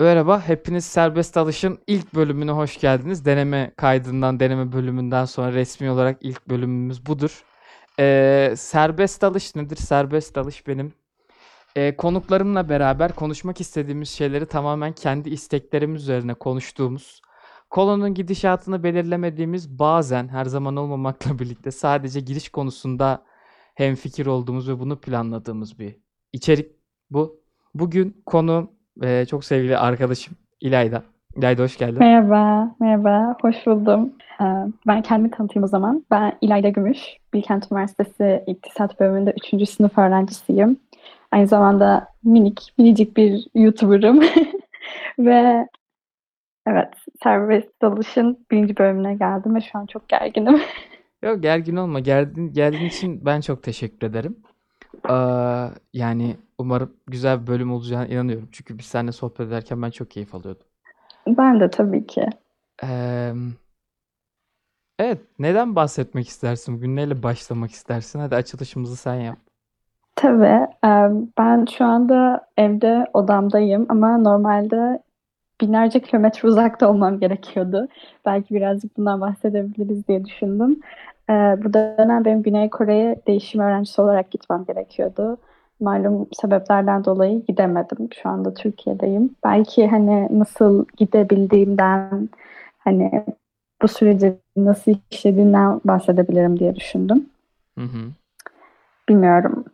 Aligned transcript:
Merhaba, 0.00 0.48
hepiniz 0.48 0.84
Serbest 0.84 1.36
Alış'ın 1.36 1.78
ilk 1.86 2.14
bölümüne 2.14 2.50
hoş 2.50 2.80
geldiniz. 2.80 3.24
Deneme 3.24 3.72
kaydından, 3.76 4.40
deneme 4.40 4.72
bölümünden 4.72 5.24
sonra 5.24 5.52
resmi 5.52 5.90
olarak 5.90 6.18
ilk 6.20 6.48
bölümümüz 6.48 7.06
budur. 7.06 7.44
Ee, 7.98 8.54
serbest 8.56 9.24
alış 9.24 9.56
nedir? 9.56 9.76
Serbest 9.76 10.38
alış 10.38 10.66
benim 10.66 10.92
e, 11.76 11.96
konuklarımla 11.96 12.68
beraber 12.68 13.12
konuşmak 13.12 13.60
istediğimiz 13.60 14.08
şeyleri 14.08 14.46
tamamen 14.46 14.92
kendi 14.92 15.30
isteklerimiz 15.30 16.02
üzerine 16.02 16.34
konuştuğumuz, 16.34 17.22
konunun 17.70 18.14
gidişatını 18.14 18.82
belirlemediğimiz, 18.82 19.78
bazen 19.78 20.28
her 20.28 20.44
zaman 20.44 20.76
olmamakla 20.76 21.38
birlikte 21.38 21.70
sadece 21.70 22.20
giriş 22.20 22.48
konusunda 22.48 23.24
hemfikir 23.74 24.26
olduğumuz 24.26 24.68
ve 24.68 24.78
bunu 24.78 25.00
planladığımız 25.00 25.78
bir 25.78 25.96
içerik 26.32 26.72
bu. 27.10 27.40
Bugün 27.74 28.22
konu 28.26 28.79
e, 29.02 29.26
çok 29.26 29.44
sevgili 29.44 29.78
arkadaşım 29.78 30.34
İlayda. 30.60 31.02
İlayda 31.36 31.62
hoş 31.62 31.78
geldin. 31.78 31.98
Merhaba, 31.98 32.74
merhaba, 32.80 33.36
hoş 33.42 33.66
buldum. 33.66 34.12
Ee, 34.40 34.44
Ben 34.86 35.02
kendimi 35.02 35.30
tanıtayım 35.30 35.64
o 35.64 35.68
zaman. 35.68 36.04
Ben 36.10 36.32
İlayda 36.40 36.68
Gümüş, 36.68 36.98
Bilkent 37.34 37.72
Üniversitesi 37.72 38.44
İktisat 38.46 39.00
Bölümünde 39.00 39.34
3. 39.54 39.70
sınıf 39.70 39.98
öğrencisiyim. 39.98 40.76
Aynı 41.32 41.46
zamanda 41.46 42.08
minik, 42.24 42.74
minicik 42.78 43.16
bir 43.16 43.46
YouTuber'ım. 43.54 44.20
Ve 45.18 45.68
evet, 46.66 46.88
serbest 47.22 47.82
dalışın 47.82 48.46
birinci 48.50 48.76
bölümüne 48.76 49.14
geldim 49.14 49.54
ve 49.54 49.60
şu 49.60 49.78
an 49.78 49.86
çok 49.86 50.08
gerginim. 50.08 50.60
Yok 51.22 51.42
gergin 51.42 51.76
olma. 51.76 52.00
Geldin, 52.00 52.52
geldiğin 52.52 52.88
için 52.88 53.24
ben 53.24 53.40
çok 53.40 53.62
teşekkür 53.62 54.06
ederim. 54.06 54.36
Aa, 55.08 55.68
yani 55.92 56.36
umarım 56.60 56.92
güzel 57.06 57.42
bir 57.42 57.46
bölüm 57.46 57.72
olacağına 57.72 58.06
inanıyorum. 58.06 58.48
Çünkü 58.52 58.78
biz 58.78 58.86
seninle 58.86 59.12
sohbet 59.12 59.40
ederken 59.40 59.82
ben 59.82 59.90
çok 59.90 60.10
keyif 60.10 60.34
alıyordum. 60.34 60.66
Ben 61.26 61.60
de 61.60 61.70
tabii 61.70 62.06
ki. 62.06 62.26
Eee, 62.82 63.34
evet, 64.98 65.18
neden 65.38 65.76
bahsetmek 65.76 66.28
istersin 66.28 66.76
bugün? 66.76 66.96
Neyle 66.96 67.22
başlamak 67.22 67.70
istersin? 67.70 68.18
Hadi 68.18 68.34
açılışımızı 68.34 68.96
sen 68.96 69.14
yap. 69.14 69.38
Tabii, 70.16 70.66
ben 71.38 71.66
şu 71.78 71.84
anda 71.84 72.46
evde 72.56 73.06
odamdayım 73.14 73.86
ama 73.88 74.18
normalde 74.18 75.02
binlerce 75.60 76.00
kilometre 76.00 76.48
uzakta 76.48 76.90
olmam 76.90 77.20
gerekiyordu. 77.20 77.88
Belki 78.26 78.54
birazcık 78.54 78.96
bundan 78.96 79.20
bahsedebiliriz 79.20 80.08
diye 80.08 80.24
düşündüm. 80.24 80.80
Bu 81.30 81.72
dönem 81.72 82.24
benim 82.24 82.42
Güney 82.42 82.70
Kore'ye 82.70 83.22
değişim 83.26 83.60
öğrencisi 83.60 84.00
olarak 84.00 84.30
gitmem 84.30 84.64
gerekiyordu. 84.64 85.38
Malum 85.80 86.28
sebeplerden 86.32 87.04
dolayı 87.04 87.46
gidemedim. 87.46 88.08
Şu 88.22 88.28
anda 88.28 88.54
Türkiye'deyim. 88.54 89.30
Belki 89.44 89.86
hani 89.88 90.28
nasıl 90.38 90.84
gidebildiğimden, 90.96 92.28
hani 92.78 93.24
bu 93.82 93.88
süreci 93.88 94.34
nasıl 94.56 94.94
işlediğinden 95.10 95.80
bahsedebilirim 95.84 96.58
diye 96.58 96.76
düşündüm. 96.76 97.26
Hı 97.78 97.84
hı. 97.84 97.98
Bilmiyorum. 99.08 99.64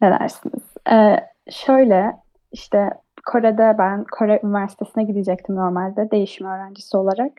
Ne 0.00 0.10
dersiniz? 0.10 0.62
Ee, 0.92 1.16
şöyle 1.50 2.16
işte 2.52 2.90
Kore'de 3.26 3.74
ben 3.78 4.04
Kore 4.04 4.40
Üniversitesi'ne 4.44 5.04
gidecektim 5.04 5.56
normalde 5.56 6.10
değişim 6.10 6.46
öğrencisi 6.46 6.96
olarak. 6.96 7.32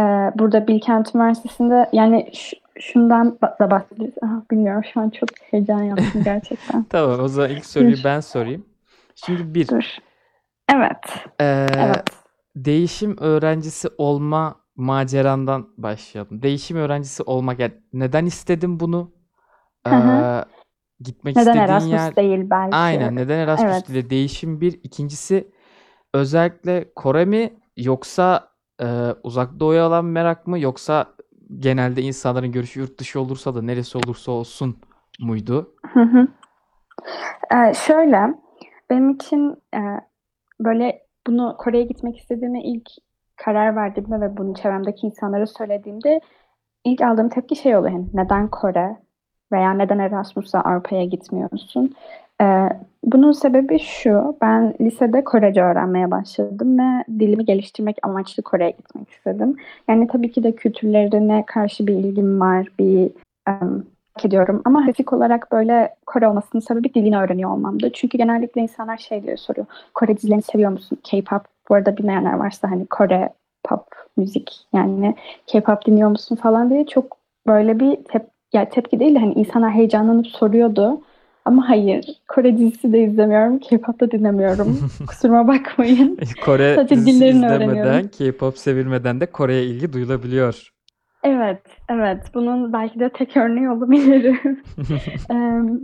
Ee, 0.00 0.32
burada 0.38 0.66
Bilkent 0.66 1.14
Üniversitesi'nde 1.14 1.88
yani 1.92 2.30
ş- 2.32 2.56
şundan 2.80 3.38
da 3.60 3.70
bahsederiz. 3.70 4.14
Aha, 4.22 4.42
bilmiyorum 4.50 4.82
şu 4.94 5.00
an 5.00 5.10
çok 5.10 5.28
heyecan 5.50 5.82
yaptım 5.82 6.22
gerçekten. 6.24 6.84
Tamam, 6.90 7.20
o 7.20 7.28
zaman 7.28 7.50
ilk 7.50 7.66
soruyu 7.66 7.96
Dur, 7.96 8.04
ben 8.04 8.20
sorayım. 8.20 8.66
Şimdi 9.14 9.54
bir, 9.54 9.68
dur. 9.68 9.84
Evet, 10.72 11.26
eee, 11.40 11.66
evet. 11.84 12.04
değişim 12.56 13.16
öğrencisi 13.20 13.88
olma 13.98 14.56
macerandan 14.76 15.68
başlayalım. 15.76 16.42
Değişim 16.42 16.76
öğrencisi 16.76 17.22
olmak, 17.22 17.58
yani 17.60 17.72
neden 17.92 18.26
istedin 18.26 18.80
bunu? 18.80 19.12
Hı 19.86 19.94
hı. 19.94 20.22
Eee, 20.22 20.44
gitmek 21.00 21.36
Neden 21.36 21.50
istediğin 21.50 21.68
Erasmus 21.68 21.92
yer, 21.92 22.16
değil 22.16 22.50
belki? 22.50 22.76
aynen 22.76 23.16
neden 23.16 23.38
Erasmus 23.38 23.68
Evet. 23.68 23.88
değil? 23.88 24.10
Değişim 24.10 24.60
bir. 24.60 24.80
İkincisi 24.82 25.50
özellikle 26.14 26.92
Kore 26.96 27.24
mi 27.24 27.60
yoksa 27.76 28.48
eee 28.80 29.14
uzak 29.22 29.60
doğuya 29.60 29.86
olan 29.88 30.04
merak 30.04 30.46
mı 30.46 30.58
yoksa 30.58 31.13
genelde 31.58 32.02
insanların 32.02 32.52
görüşü 32.52 32.80
yurt 32.80 33.00
dışı 33.00 33.20
olursa 33.20 33.54
da 33.54 33.62
neresi 33.62 33.98
olursa 33.98 34.32
olsun 34.32 34.78
muydu? 35.20 35.74
Hı 35.92 36.00
hı. 36.00 36.28
Ee, 37.54 37.74
şöyle, 37.74 38.34
benim 38.90 39.10
için 39.10 39.56
e, 39.74 39.80
böyle 40.60 41.02
bunu 41.26 41.56
Kore'ye 41.58 41.84
gitmek 41.84 42.18
istediğime 42.18 42.62
ilk 42.62 42.88
karar 43.36 43.76
verdiğimde 43.76 44.20
ve 44.20 44.36
bunu 44.36 44.54
çevremdeki 44.54 45.06
insanlara 45.06 45.46
söylediğimde 45.46 46.20
ilk 46.84 47.00
aldığım 47.00 47.28
tepki 47.28 47.56
şey 47.56 47.76
oluyor. 47.76 47.92
Hani 47.92 48.06
neden 48.14 48.48
Kore 48.48 48.96
veya 49.52 49.74
neden 49.74 49.98
Erasmus'la 49.98 50.60
Avrupa'ya 50.60 51.04
gitmiyorsun? 51.04 51.94
Ee, 52.42 52.68
bunun 53.04 53.32
sebebi 53.32 53.78
şu, 53.78 54.36
ben 54.40 54.74
lisede 54.80 55.24
Korece 55.24 55.62
öğrenmeye 55.62 56.10
başladım 56.10 56.78
ve 56.78 57.04
dilimi 57.20 57.44
geliştirmek 57.44 57.96
amaçlı 58.02 58.42
Kore'ye 58.42 58.70
gitmek 58.70 59.10
istedim. 59.10 59.56
Yani 59.88 60.06
tabii 60.06 60.32
ki 60.32 60.42
de 60.42 60.52
kültürlerine 60.52 61.44
karşı 61.46 61.86
bir 61.86 61.94
ilgim 61.94 62.40
var, 62.40 62.68
bir 62.78 63.10
merak 64.14 64.24
ediyorum. 64.24 64.62
Ama 64.64 64.82
spesifik 64.82 65.12
olarak 65.12 65.52
böyle 65.52 65.94
Kore 66.06 66.28
olmasının 66.28 66.60
sebebi 66.60 66.94
dilini 66.94 67.18
öğreniyor 67.18 67.50
olmamdı. 67.50 67.90
Çünkü 67.92 68.18
genellikle 68.18 68.60
insanlar 68.60 68.96
şey 68.96 69.22
diye 69.22 69.36
soruyor. 69.36 69.66
Kore 69.94 70.16
dizilerini 70.16 70.42
seviyor 70.42 70.70
musun? 70.70 70.98
K-pop. 71.02 71.42
Bu 71.68 71.74
arada 71.74 71.96
bilmeyenler 71.96 72.32
varsa 72.32 72.70
hani 72.70 72.86
Kore 72.86 73.28
pop 73.64 73.86
müzik 74.16 74.66
yani 74.72 75.14
K-pop 75.46 75.86
dinliyor 75.86 76.10
musun 76.10 76.36
falan 76.36 76.70
diye 76.70 76.86
çok 76.86 77.16
böyle 77.46 77.80
bir 77.80 77.96
tep 77.96 78.26
yani 78.52 78.68
tepki 78.68 79.00
değil 79.00 79.14
de 79.14 79.18
hani 79.18 79.32
insanlar 79.32 79.70
heyecanlanıp 79.70 80.26
soruyordu. 80.26 81.00
Ama 81.44 81.68
hayır, 81.68 82.06
Kore 82.28 82.58
dizisi 82.58 82.92
de 82.92 83.02
izlemiyorum, 83.02 83.58
K-pop 83.58 84.00
da 84.00 84.10
dinlemiyorum. 84.10 84.90
Kusuruma 85.06 85.48
bakmayın. 85.48 86.18
Kore 86.44 86.74
Sadece 86.74 86.96
dizisi 86.96 87.20
dillerini 87.20 87.44
izlemeden. 87.44 88.08
K-pop 88.08 88.58
sevilmeden 88.58 89.20
de 89.20 89.26
Kore'ye 89.26 89.64
ilgi 89.64 89.92
duyulabiliyor. 89.92 90.70
Evet, 91.24 91.62
evet. 91.88 92.18
Bunun 92.34 92.72
belki 92.72 93.00
de 93.00 93.08
tek 93.08 93.36
örneği 93.36 93.70
olabilirim. 93.70 94.62
Em, 95.30 95.80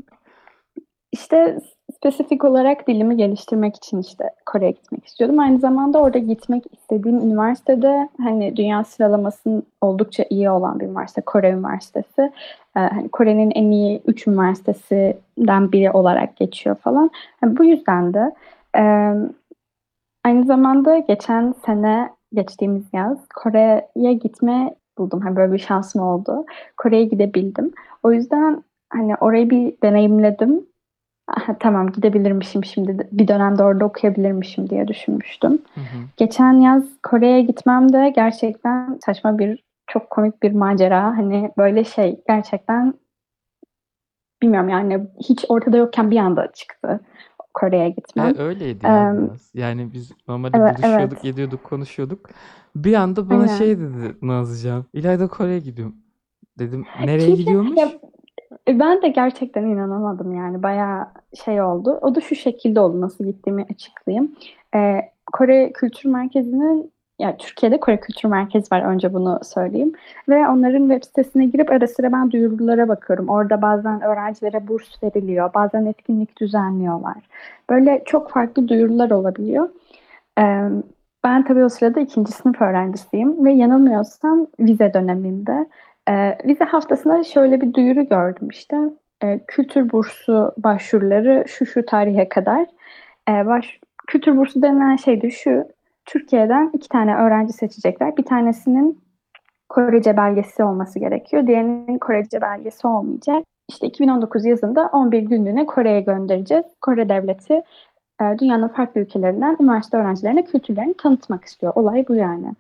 İşte 1.13 1.59
spesifik 2.01 2.45
olarak 2.45 2.89
dilimi 2.89 3.17
geliştirmek 3.17 3.77
için 3.77 3.99
işte 3.99 4.25
Kore'ye 4.47 4.71
gitmek 4.71 5.07
istiyordum. 5.07 5.39
Aynı 5.39 5.59
zamanda 5.59 5.99
orada 5.99 6.19
gitmek 6.19 6.65
istediğim 6.73 7.19
üniversitede 7.19 8.09
hani 8.23 8.57
dünya 8.57 8.85
sıralamasının 8.85 9.63
oldukça 9.81 10.25
iyi 10.31 10.51
olan 10.51 10.81
bir 10.81 10.85
üniversite, 10.85 11.21
Kore 11.21 11.51
Üniversitesi. 11.51 12.23
Ee, 12.77 12.81
hani 12.81 13.09
Kore'nin 13.09 13.51
en 13.51 13.71
iyi 13.71 14.03
üç 14.07 14.27
üniversitesinden 14.27 15.73
biri 15.73 15.91
olarak 15.91 16.37
geçiyor 16.37 16.77
falan. 16.77 17.11
Hani 17.41 17.57
bu 17.57 17.65
yüzden 17.65 18.15
de 18.15 18.33
e, 18.77 18.83
aynı 20.25 20.45
zamanda 20.45 20.99
geçen 20.99 21.55
sene 21.67 22.11
geçtiğimiz 22.35 22.85
yaz 22.93 23.19
Kore'ye 23.35 24.13
gitme 24.13 24.75
buldum. 24.99 25.21
Hani 25.21 25.37
böyle 25.37 25.53
bir 25.53 25.59
şansım 25.59 26.03
oldu. 26.03 26.47
Kore'ye 26.77 27.05
gidebildim. 27.05 27.73
O 28.03 28.13
yüzden 28.13 28.65
hani 28.91 29.17
orayı 29.17 29.51
bir 29.51 29.75
deneyimledim. 29.83 30.70
Aha, 31.37 31.57
tamam 31.61 31.93
gidebilirmişim 31.93 32.65
şimdi 32.65 33.09
bir 33.13 33.29
dönemde 33.29 33.63
orada 33.65 33.85
okuyabilirmişim 33.85 34.71
diye 34.71 34.89
düşünmüştüm. 34.89 35.53
Hı 35.75 35.81
hı. 35.81 35.99
Geçen 36.17 36.53
yaz 36.53 36.85
Kore'ye 37.03 37.43
gitmem 37.43 37.93
de 37.93 38.13
gerçekten 38.17 38.99
saçma 39.07 39.39
bir 39.39 39.65
çok 39.87 40.11
komik 40.11 40.43
bir 40.43 40.53
macera. 40.53 41.05
Hani 41.05 41.51
böyle 41.59 41.85
şey 41.85 42.21
gerçekten 42.29 42.95
bilmiyorum 44.43 44.69
yani 44.69 45.07
hiç 45.29 45.45
ortada 45.49 45.77
yokken 45.77 46.11
bir 46.11 46.17
anda 46.19 46.53
çıktı 46.53 47.01
Kore'ye 47.55 47.87
E, 47.87 47.91
gitmem. 47.91 48.39
öyleydi 48.39 48.87
ya 48.87 49.09
Em, 49.11 49.29
biraz. 49.29 49.51
Yani 49.55 49.93
biz 49.93 50.13
normalde 50.29 50.59
evet 50.59 50.75
buluşuyorduk, 50.79 51.19
evet 51.25 51.35
ediyorduk, 51.35 51.65
konuşuyorduk. 51.65 52.31
Bir 52.77 52.95
anda 52.95 53.31
bana 53.31 53.43
aynen. 53.43 53.57
şey 53.57 53.79
dedi 53.79 54.17
Nazlıcan. 54.23 54.85
İlayda 54.93 55.29
Kore'ye 55.29 55.59
gidiyorum. 55.59 55.97
Dedim 56.59 56.85
nereye 57.07 57.31
gidiyormuş? 57.31 57.79
E, 57.81 58.00
Ben 58.69 59.03
de 59.03 59.09
gerçekten 59.09 59.63
inanamadım 59.65 60.35
yani 60.35 60.63
bayağı 60.63 61.07
şey 61.45 61.63
oldu. 61.63 61.99
O 62.03 62.15
da 62.15 62.21
şu 62.21 62.35
şekilde 62.35 62.81
oldu 62.81 63.01
nasıl 63.01 63.25
gittiğimi 63.25 63.67
açıklayayım. 63.71 64.35
Ee, 64.75 65.01
Kore 65.33 65.73
Kültür 65.73 66.11
Merkezi'nin 66.11 66.93
yani 67.19 67.37
Türkiye'de 67.39 67.81
Kore 67.81 68.01
Kültür 68.01 68.29
Merkezi 68.29 68.75
var 68.75 68.83
önce 68.83 69.15
bunu 69.15 69.41
söyleyeyim. 69.43 69.93
Ve 70.29 70.49
onların 70.49 70.89
web 70.89 71.05
sitesine 71.05 71.47
girip 71.47 71.71
ara 71.71 71.87
sıra 71.87 72.13
ben 72.13 72.31
duyurulara 72.31 72.89
bakıyorum. 72.89 73.29
Orada 73.29 73.63
bazen 73.63 74.01
öğrencilere 74.03 74.69
burs 74.69 75.03
veriliyor, 75.03 75.55
bazen 75.55 75.87
etkinlik 75.87 76.41
düzenliyorlar. 76.41 77.17
Böyle 77.71 78.03
çok 78.07 78.31
farklı 78.31 78.69
duyurular 78.69 79.11
olabiliyor. 79.11 79.69
Ee, 80.39 80.69
ben 81.25 81.45
tabii 81.45 81.65
o 81.65 81.69
sırada 81.69 82.01
ikinci 82.01 82.33
sınıf 82.33 82.63
öğrencisiyim 82.63 83.45
ve 83.45 83.53
yanılmıyorsam 83.53 84.47
vize 84.61 84.95
döneminde 84.95 85.67
e, 86.11 86.39
vize 86.45 86.65
haftasında 86.65 87.25
şöyle 87.25 87.61
bir 87.61 87.75
duyuru 87.75 88.09
gördüm 88.09 88.49
işte. 88.51 88.77
E, 89.23 89.41
kültür 89.47 89.93
bursu 89.93 90.53
başvuruları 90.59 91.45
şu 91.49 91.67
şu 91.67 91.87
tarihe 91.87 92.29
kadar. 92.29 92.67
E, 93.29 93.47
baş, 93.47 93.81
kültür 94.07 94.37
bursu 94.37 94.63
denilen 94.63 94.97
şey 94.97 95.23
de 95.23 95.31
şu. 95.31 95.65
Türkiye'den 96.05 96.71
iki 96.73 96.89
tane 96.89 97.17
öğrenci 97.17 97.53
seçecekler. 97.53 98.17
Bir 98.17 98.25
tanesinin 98.25 99.01
Korece 99.69 100.17
belgesi 100.17 100.65
olması 100.65 100.99
gerekiyor. 100.99 101.47
Diğerinin 101.47 101.99
Korece 101.99 102.41
belgesi 102.41 102.87
olmayacak. 102.87 103.45
İşte 103.69 103.87
2019 103.87 104.45
yazında 104.45 104.91
11 104.93 105.23
günlüğüne 105.23 105.67
Kore'ye 105.67 106.01
göndereceğiz. 106.01 106.65
Kore 106.81 107.09
devleti 107.09 107.63
e, 108.21 108.39
dünyanın 108.39 108.69
farklı 108.69 109.01
ülkelerinden 109.01 109.57
üniversite 109.61 109.97
öğrencilerine 109.97 110.45
kültürlerini 110.45 110.95
tanıtmak 110.95 111.45
istiyor. 111.45 111.73
Olay 111.75 112.05
bu 112.09 112.15
yani. 112.15 112.53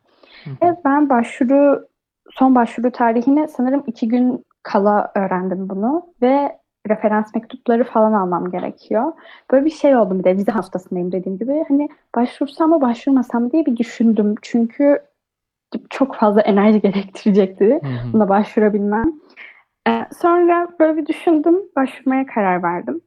Ve 0.62 0.76
ben 0.85 1.08
başvuru, 1.08 1.87
son 2.32 2.55
başvuru 2.55 2.91
tarihine 2.91 3.49
sanırım 3.49 3.82
iki 3.87 4.09
gün 4.09 4.44
kala 4.62 5.12
öğrendim 5.15 5.69
bunu. 5.69 6.06
Ve 6.23 6.61
referans 6.88 7.35
mektupları 7.35 7.85
falan 7.85 8.12
almam 8.12 8.50
gerekiyor. 8.50 9.12
Böyle 9.50 9.65
bir 9.65 9.71
şey 9.71 9.97
oldu 9.97 10.19
bir 10.19 10.25
de 10.25 10.37
vize 10.37 10.53
haftasındayım 10.53 11.12
dediğim 11.12 11.38
gibi. 11.38 11.65
Hani 11.69 11.88
başvursam 12.17 12.71
mı 12.71 12.81
başvurmasam 12.81 13.43
mı 13.43 13.53
diye 13.53 13.67
bir 13.67 13.77
düşündüm. 13.77 14.35
Çünkü 14.43 14.99
çok 15.91 16.15
fazla 16.15 16.41
enerji 16.41 16.81
gerektirecekti 16.82 17.81
buna 18.12 18.29
başvurabilmem. 18.29 19.12
Ee, 19.88 20.06
sonra 20.23 20.69
böyle 20.81 20.97
bir 20.97 21.06
düşündüm, 21.06 21.56
başvurmaya 21.77 22.27
karar 22.27 22.62
verdim. 22.62 23.00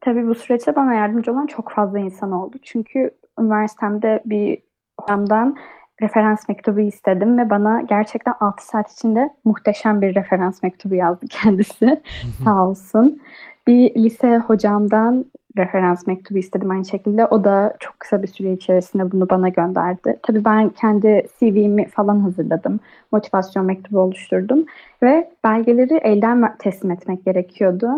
Tabii 0.00 0.26
bu 0.26 0.34
süreçte 0.34 0.76
bana 0.76 0.94
yardımcı 0.94 1.32
olan 1.32 1.46
çok 1.46 1.70
fazla 1.70 1.98
insan 1.98 2.32
oldu. 2.32 2.56
Çünkü 2.62 3.10
üniversitemde 3.40 4.22
bir 4.24 4.58
hocamdan 5.00 5.56
referans 6.02 6.48
mektubu 6.48 6.80
istedim 6.80 7.38
ve 7.38 7.50
bana 7.50 7.80
gerçekten 7.80 8.34
6 8.40 8.66
saat 8.66 8.92
içinde 8.92 9.30
muhteşem 9.44 10.02
bir 10.02 10.14
referans 10.14 10.62
mektubu 10.62 10.94
yazdı 10.94 11.26
kendisi. 11.30 12.02
Sağ 12.44 12.66
olsun. 12.68 13.20
Bir 13.66 13.94
lise 13.94 14.38
hocamdan 14.38 15.24
referans 15.58 16.06
mektubu 16.06 16.38
istedim 16.38 16.70
aynı 16.70 16.84
şekilde. 16.84 17.26
O 17.26 17.44
da 17.44 17.76
çok 17.80 18.00
kısa 18.00 18.22
bir 18.22 18.28
süre 18.28 18.52
içerisinde 18.52 19.12
bunu 19.12 19.30
bana 19.30 19.48
gönderdi. 19.48 20.18
Tabii 20.22 20.44
ben 20.44 20.68
kendi 20.68 21.26
CV'mi 21.38 21.88
falan 21.88 22.20
hazırladım. 22.20 22.80
Motivasyon 23.12 23.66
mektubu 23.66 24.00
oluşturdum. 24.00 24.66
Ve 25.02 25.30
belgeleri 25.44 25.94
elden 25.94 26.56
teslim 26.58 26.90
etmek 26.90 27.24
gerekiyordu. 27.24 27.88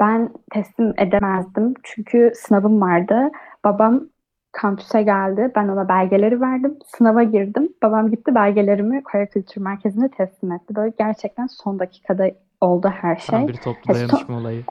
Ben 0.00 0.30
teslim 0.52 0.94
edemezdim 0.98 1.74
çünkü 1.82 2.32
sınavım 2.34 2.80
vardı. 2.80 3.30
Babam 3.64 4.04
kampüse 4.52 5.02
geldi. 5.02 5.52
Ben 5.56 5.68
ona 5.68 5.88
belgeleri 5.88 6.40
verdim. 6.40 6.78
Sınava 6.86 7.22
girdim. 7.22 7.68
Babam 7.82 8.10
gitti 8.10 8.34
belgelerimi 8.34 9.02
Kore 9.02 9.26
Kültür 9.26 9.60
Merkezi'ne 9.60 10.08
teslim 10.08 10.52
etti. 10.52 10.76
Böyle 10.76 10.92
gerçekten 10.98 11.46
son 11.46 11.78
dakikada 11.78 12.30
oldu 12.60 12.92
her 13.00 13.16
şey. 13.16 13.38
Tam 13.38 13.48
bir 13.48 13.56
toplu 13.56 13.94
dayanışma 13.94 14.36
olayı. 14.36 14.62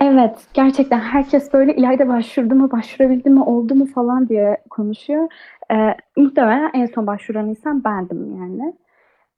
Evet, 0.00 0.46
gerçekten 0.54 0.98
herkes 0.98 1.52
böyle 1.52 1.74
ileride 1.74 2.08
başvurdu 2.08 2.54
mu, 2.54 2.70
başvurabildi 2.70 3.30
mi, 3.30 3.42
oldu 3.42 3.74
mu 3.74 3.86
falan 3.86 4.28
diye 4.28 4.56
konuşuyor. 4.70 5.28
Ee, 5.72 5.94
muhtemelen 6.16 6.70
en 6.74 6.86
son 6.86 7.06
başvuran 7.06 7.48
insan 7.48 7.84
bendim 7.84 8.36
yani. 8.36 8.74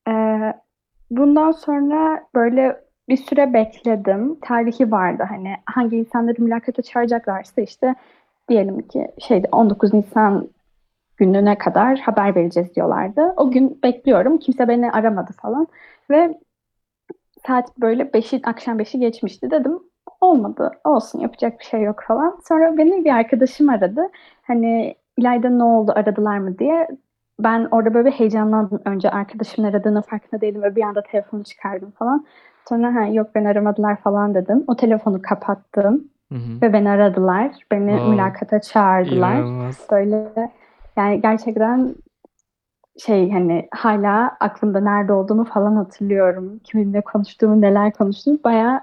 Ee, 0.09 0.53
bundan 1.11 1.51
sonra 1.51 2.23
böyle 2.35 2.81
bir 3.09 3.17
süre 3.17 3.53
bekledim. 3.53 4.41
Tarihi 4.41 4.91
vardı 4.91 5.25
hani 5.29 5.55
hangi 5.67 5.97
insanları 5.97 6.43
mülakata 6.43 6.83
çağıracaklarsa 6.83 7.63
işte 7.63 7.95
diyelim 8.49 8.89
ki 8.89 9.09
şeyde 9.19 9.49
19 9.53 9.95
Nisan 9.95 10.49
gününe 11.17 11.59
kadar 11.59 11.99
haber 11.99 12.35
vereceğiz 12.35 12.75
diyorlardı. 12.75 13.35
O 13.37 13.51
gün 13.51 13.79
bekliyorum. 13.83 14.39
Kimse 14.39 14.69
beni 14.69 14.93
aramadı 14.93 15.33
falan. 15.43 15.67
Ve 16.11 16.39
saat 17.47 17.79
böyle 17.79 18.03
5'i 18.03 18.41
akşam 18.45 18.79
5'i 18.81 19.01
geçmişti 19.01 19.51
dedim. 19.51 19.79
Olmadı. 20.21 20.71
Olsun 20.85 21.21
yapacak 21.21 21.61
bir 21.61 21.65
şey 21.65 21.83
yok 21.83 22.05
falan. 22.09 22.39
Sonra 22.49 22.77
beni 22.77 23.05
bir 23.05 23.11
arkadaşım 23.11 23.69
aradı. 23.69 24.03
Hani 24.43 24.97
İlayda 25.17 25.49
ne 25.51 25.65
oldu 25.65 25.93
aradılar 25.97 26.39
mı 26.39 26.59
diye. 26.59 26.89
Ben 27.41 27.69
orada 27.71 27.95
böyle 27.95 28.07
bir 28.07 28.13
heyecanlandım. 28.13 28.81
Önce 28.85 29.11
arkadaşımın 29.11 29.69
aradığını 29.69 30.03
farkında 30.03 30.41
değilim 30.41 30.63
ve 30.63 30.77
bir 30.77 30.83
anda 30.83 31.03
telefonu 31.03 31.45
çıkardım 31.45 31.91
falan. 31.91 32.27
Sonra 32.69 32.95
ha, 32.95 33.07
yok 33.07 33.31
ben 33.35 33.45
aramadılar 33.45 33.97
falan 33.97 34.35
dedim. 34.35 34.65
O 34.67 34.77
telefonu 34.77 35.23
kapattım. 35.23 36.12
Hı 36.33 36.39
hı. 36.39 36.63
Ve 36.63 36.73
beni 36.73 36.91
aradılar. 36.91 37.51
Beni 37.71 37.91
wow. 37.91 38.11
mülakata 38.11 38.61
çağırdılar. 38.61 39.35
İnanılmaz. 39.35 39.87
Böyle 39.91 40.51
yani 40.97 41.21
gerçekten 41.21 41.95
şey 42.99 43.31
hani 43.31 43.69
hala 43.71 44.37
aklımda 44.41 44.81
nerede 44.81 45.13
olduğumu 45.13 45.45
falan 45.45 45.77
hatırlıyorum. 45.77 46.61
Kiminle 46.65 47.01
konuştuğumu, 47.01 47.61
neler 47.61 47.93
konuştuğumu 47.93 48.39
bayağı 48.45 48.81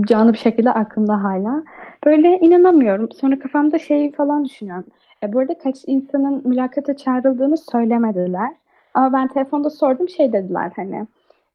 canlı 0.00 0.32
bir 0.32 0.38
şekilde 0.38 0.72
aklımda 0.72 1.22
hala. 1.22 1.62
Böyle 2.04 2.38
inanamıyorum. 2.38 3.12
Sonra 3.12 3.38
kafamda 3.38 3.78
şey 3.78 4.12
falan 4.12 4.44
düşünüyorum. 4.44 4.86
E, 5.22 5.32
bu 5.32 5.38
arada 5.38 5.58
kaç 5.58 5.76
insanın 5.86 6.48
mülakata 6.48 6.96
çağrıldığını 6.96 7.56
söylemediler. 7.56 8.50
Ama 8.94 9.12
ben 9.12 9.28
telefonda 9.28 9.70
sordum 9.70 10.08
şey 10.08 10.32
dediler 10.32 10.72
hani 10.76 11.06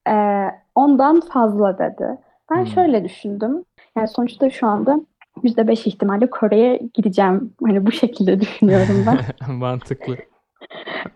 e, 0.09 0.45
ondan 0.75 1.19
fazla 1.19 1.77
dedi. 1.77 2.17
Ben 2.51 2.59
hmm. 2.59 2.67
şöyle 2.67 3.03
düşündüm. 3.03 3.65
Yani 3.97 4.07
sonuçta 4.07 4.49
şu 4.49 4.67
anda 4.67 4.99
%5 5.43 5.87
ihtimalle 5.89 6.29
Kore'ye 6.29 6.81
gideceğim. 6.93 7.53
Hani 7.63 7.85
bu 7.85 7.91
şekilde 7.91 8.39
düşünüyorum 8.41 9.05
ben. 9.07 9.53
Mantıklı. 9.53 10.17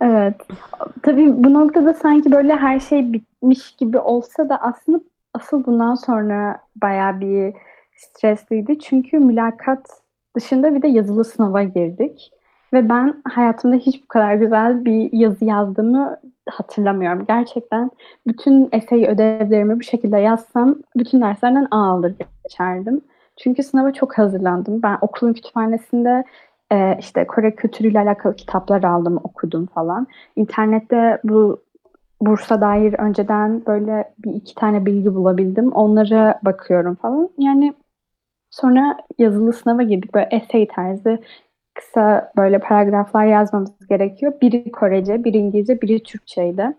evet. 0.02 0.36
Tabii 1.04 1.44
bu 1.44 1.54
noktada 1.54 1.94
sanki 1.94 2.32
böyle 2.32 2.56
her 2.56 2.80
şey 2.80 3.14
bitmiş 3.14 3.76
gibi 3.76 4.00
olsa 4.00 4.50
da 4.50 4.58
aslında 4.62 5.02
asıl 5.34 5.66
bundan 5.66 5.96
sonra 5.96 6.60
bayağı 6.76 7.20
bir 7.20 7.54
stresliydi. 7.96 8.80
Çünkü 8.80 9.20
mülakat 9.20 9.88
dışında 10.36 10.76
bir 10.76 10.82
de 10.82 10.88
yazılı 10.88 11.26
sınava 11.26 11.64
girdik. 11.64 12.32
Ve 12.74 12.90
ben 12.90 13.22
hayatımda 13.26 13.76
hiç 13.76 14.04
bu 14.04 14.08
kadar 14.08 14.34
güzel 14.36 14.86
bir 14.86 15.14
yazı 15.14 15.46
yazdığımı 15.46 16.18
hatırlamıyorum. 16.50 17.26
Gerçekten 17.28 17.92
bütün 18.28 18.70
essay 18.72 19.06
ödevlerimi 19.06 19.80
bu 19.80 19.84
şekilde 19.84 20.18
yazsam 20.18 20.76
bütün 20.96 21.22
derslerden 21.22 21.68
A 21.72 21.78
alır 21.78 22.16
geçerdim. 22.44 23.02
Çünkü 23.38 23.64
sınava 23.64 23.94
çok 23.94 24.18
hazırlandım. 24.18 24.82
Ben 24.84 24.98
okulun 25.02 25.34
kütüphanesinde 25.34 26.24
e, 26.72 26.98
işte 27.00 27.28
Kore 27.28 27.56
kültürüyle 27.56 28.00
alakalı 28.00 28.36
kitaplar 28.36 28.84
aldım, 28.84 29.20
okudum 29.24 29.66
falan. 29.66 30.08
İnternette 30.36 31.20
bu 31.24 31.62
bursa 32.22 32.62
dair 32.62 32.94
önceden 33.00 33.66
böyle 33.66 34.14
bir 34.26 34.34
iki 34.34 34.56
tane 34.56 34.86
bilgi 34.86 35.16
bulabildim. 35.16 35.72
Onlara 35.72 36.40
bakıyorum 36.44 36.96
falan. 36.96 37.30
Yani 37.38 37.74
sonra 38.50 38.98
yazılı 39.18 39.54
sınava 39.54 39.84
girdik. 39.84 40.14
Böyle 40.14 40.28
essay 40.32 40.68
tarzı 40.68 41.20
kısa 41.80 42.32
böyle 42.38 42.60
paragraflar 42.60 43.26
yazmamız 43.26 43.88
gerekiyor. 43.90 44.34
Biri 44.42 44.72
Korece, 44.72 45.24
biri 45.24 45.38
İngilizce, 45.38 45.82
biri 45.82 46.04
Türkçeydi. 46.04 46.78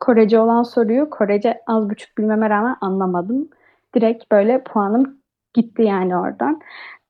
Korece 0.00 0.38
olan 0.38 0.62
soruyu 0.62 1.10
Korece 1.10 1.62
az 1.66 1.90
buçuk 1.90 2.18
bilmeme 2.18 2.50
rağmen 2.50 2.76
anlamadım. 2.80 3.48
Direkt 3.94 4.32
böyle 4.32 4.62
puanım 4.62 5.18
gitti 5.54 5.82
yani 5.82 6.16
oradan. 6.16 6.60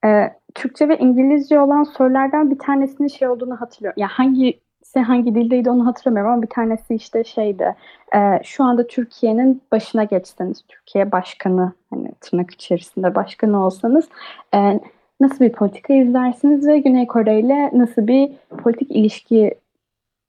Ee, 0.04 0.32
Türkçe 0.54 0.88
ve 0.88 0.98
İngilizce 0.98 1.60
olan 1.60 1.82
sorulardan 1.82 2.50
bir 2.50 2.58
tanesinin 2.58 3.08
şey 3.08 3.28
olduğunu 3.28 3.60
hatırlıyorum. 3.60 4.00
Ya 4.00 4.02
yani 4.02 4.12
hangi 4.12 4.60
hangi 5.00 5.34
dildeydi 5.34 5.70
onu 5.70 5.86
hatırlamıyorum 5.86 6.32
ama 6.32 6.42
bir 6.42 6.50
tanesi 6.50 6.94
işte 6.94 7.24
şeydi. 7.24 7.76
E, 8.14 8.40
şu 8.42 8.64
anda 8.64 8.86
Türkiye'nin 8.86 9.62
başına 9.72 10.04
geçseniz, 10.04 10.64
Türkiye 10.68 11.12
başkanı 11.12 11.72
hani 11.90 12.12
tırnak 12.20 12.50
içerisinde 12.50 13.14
başkanı 13.14 13.64
olsanız 13.66 14.08
e, 14.54 14.80
nasıl 15.22 15.44
bir 15.44 15.52
politika 15.52 15.94
izlersiniz 15.94 16.66
ve 16.66 16.78
Güney 16.78 17.06
Kore 17.06 17.40
ile 17.40 17.70
nasıl 17.72 18.06
bir 18.06 18.30
politik 18.62 18.90
ilişki 18.90 19.54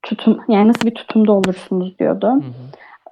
tutum 0.02 0.40
yani 0.48 0.68
nasıl 0.68 0.88
bir 0.88 0.96
tutumda 0.96 1.32
olursunuz 1.32 2.00
diyordu. 2.00 2.28
Hı 2.28 2.36
hı. 2.36 2.42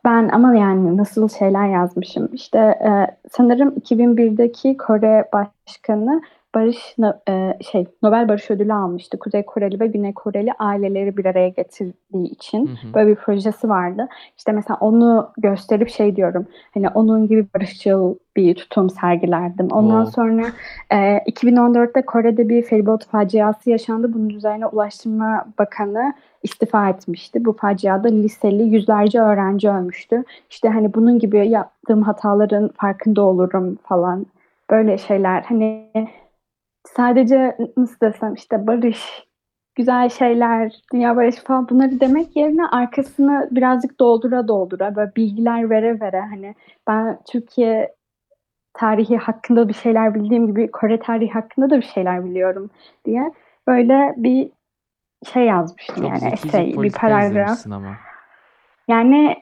Ben 0.06 0.30
ama 0.30 0.56
yani 0.56 0.98
nasıl 0.98 1.30
şeyler 1.30 1.70
yazmışım. 1.70 2.30
İşte 2.34 2.60
e, 2.60 3.08
sanırım 3.32 3.70
2001'deki 3.70 4.78
Kore 4.78 5.30
Başkanı 5.34 6.22
Barış 6.56 6.96
e, 7.30 7.58
şey 7.72 7.86
Nobel 8.04 8.28
Barış 8.28 8.52
Ödülü 8.52 8.74
almıştı. 8.74 9.20
Kuzey 9.20 9.46
Koreli 9.46 9.80
ve 9.80 9.88
Güney 9.88 10.14
Koreli 10.14 10.54
aileleri 10.60 11.18
bir 11.18 11.26
araya 11.26 11.50
getirdiği 11.50 12.28
için 12.28 12.68
hı 12.68 12.72
hı. 12.72 12.94
böyle 12.94 13.10
bir 13.10 13.16
projesi 13.16 13.70
vardı. 13.70 14.08
İşte 14.38 14.52
mesela 14.52 14.78
onu 14.80 15.32
gösterip 15.38 15.90
şey 15.90 16.16
diyorum. 16.16 16.48
Hani 16.74 16.90
onun 16.90 17.28
gibi 17.28 17.46
barışçıl 17.56 18.16
bir 18.36 18.56
tutum 18.56 18.90
sergilerdim. 18.90 19.68
Ondan 19.72 20.06
oh. 20.06 20.12
sonra 20.12 20.46
e, 20.92 21.18
2014'te 21.18 22.02
Kore'de 22.02 22.50
bir 22.50 22.62
feribot 22.62 23.06
faciası 23.06 23.70
yaşandı. 23.70 24.14
Bunun 24.14 24.30
üzerine 24.30 24.66
Ulaştırma 24.66 25.46
Bakanı 25.60 26.14
istifa 26.44 26.90
etmişti. 26.90 27.46
Bu 27.46 27.54
faciada 27.54 28.08
liseli 28.08 28.64
yüzlerce 28.64 29.22
öğrenci 29.22 29.70
ölmüştü. 29.70 30.24
İşte 30.50 30.70
hani 30.70 30.94
bunun 30.94 31.20
gibi 31.20 31.50
yaptığım 31.50 32.02
hataların 32.02 32.70
farkında 32.78 33.22
olurum 33.22 33.78
falan. 33.84 34.26
Böyle 34.70 34.98
şeyler. 34.98 35.42
Hani 35.42 35.88
sadece 36.88 37.58
nasıl 37.78 38.00
desem 38.02 38.34
işte 38.34 38.68
barış, 38.68 39.28
güzel 39.76 40.10
şeyler, 40.10 40.82
dünya 40.94 41.16
barışı 41.16 41.44
falan 41.44 41.70
bunları 41.70 42.00
demek 42.00 42.36
yerine 42.36 42.68
arkasını 42.68 43.48
birazcık 43.52 44.00
doldura 44.00 44.48
doldura 44.48 44.96
böyle 44.96 45.12
bilgiler 45.16 45.70
vere 45.70 46.00
vere 46.00 46.22
hani 46.22 46.56
ben 46.88 47.20
Türkiye 47.28 47.96
tarihi 48.74 49.18
hakkında 49.18 49.68
bir 49.68 49.74
şeyler 49.74 50.16
bildiğim 50.16 50.48
gibi 50.48 50.72
Kore 50.72 51.00
tarihi 51.00 51.32
hakkında 51.32 51.70
da 51.70 51.78
bir 51.78 51.86
şeyler 51.86 52.26
biliyorum 52.26 52.70
diye 53.06 53.32
böyle 53.68 54.14
bir 54.18 54.52
şey 55.34 55.46
yazmıştım 55.46 55.96
Çok 55.96 56.06
yani 56.06 56.34
essay, 56.34 56.74
bir 56.78 56.92
paragraf. 56.92 57.68
ama. 57.68 57.96
Yani 58.88 59.36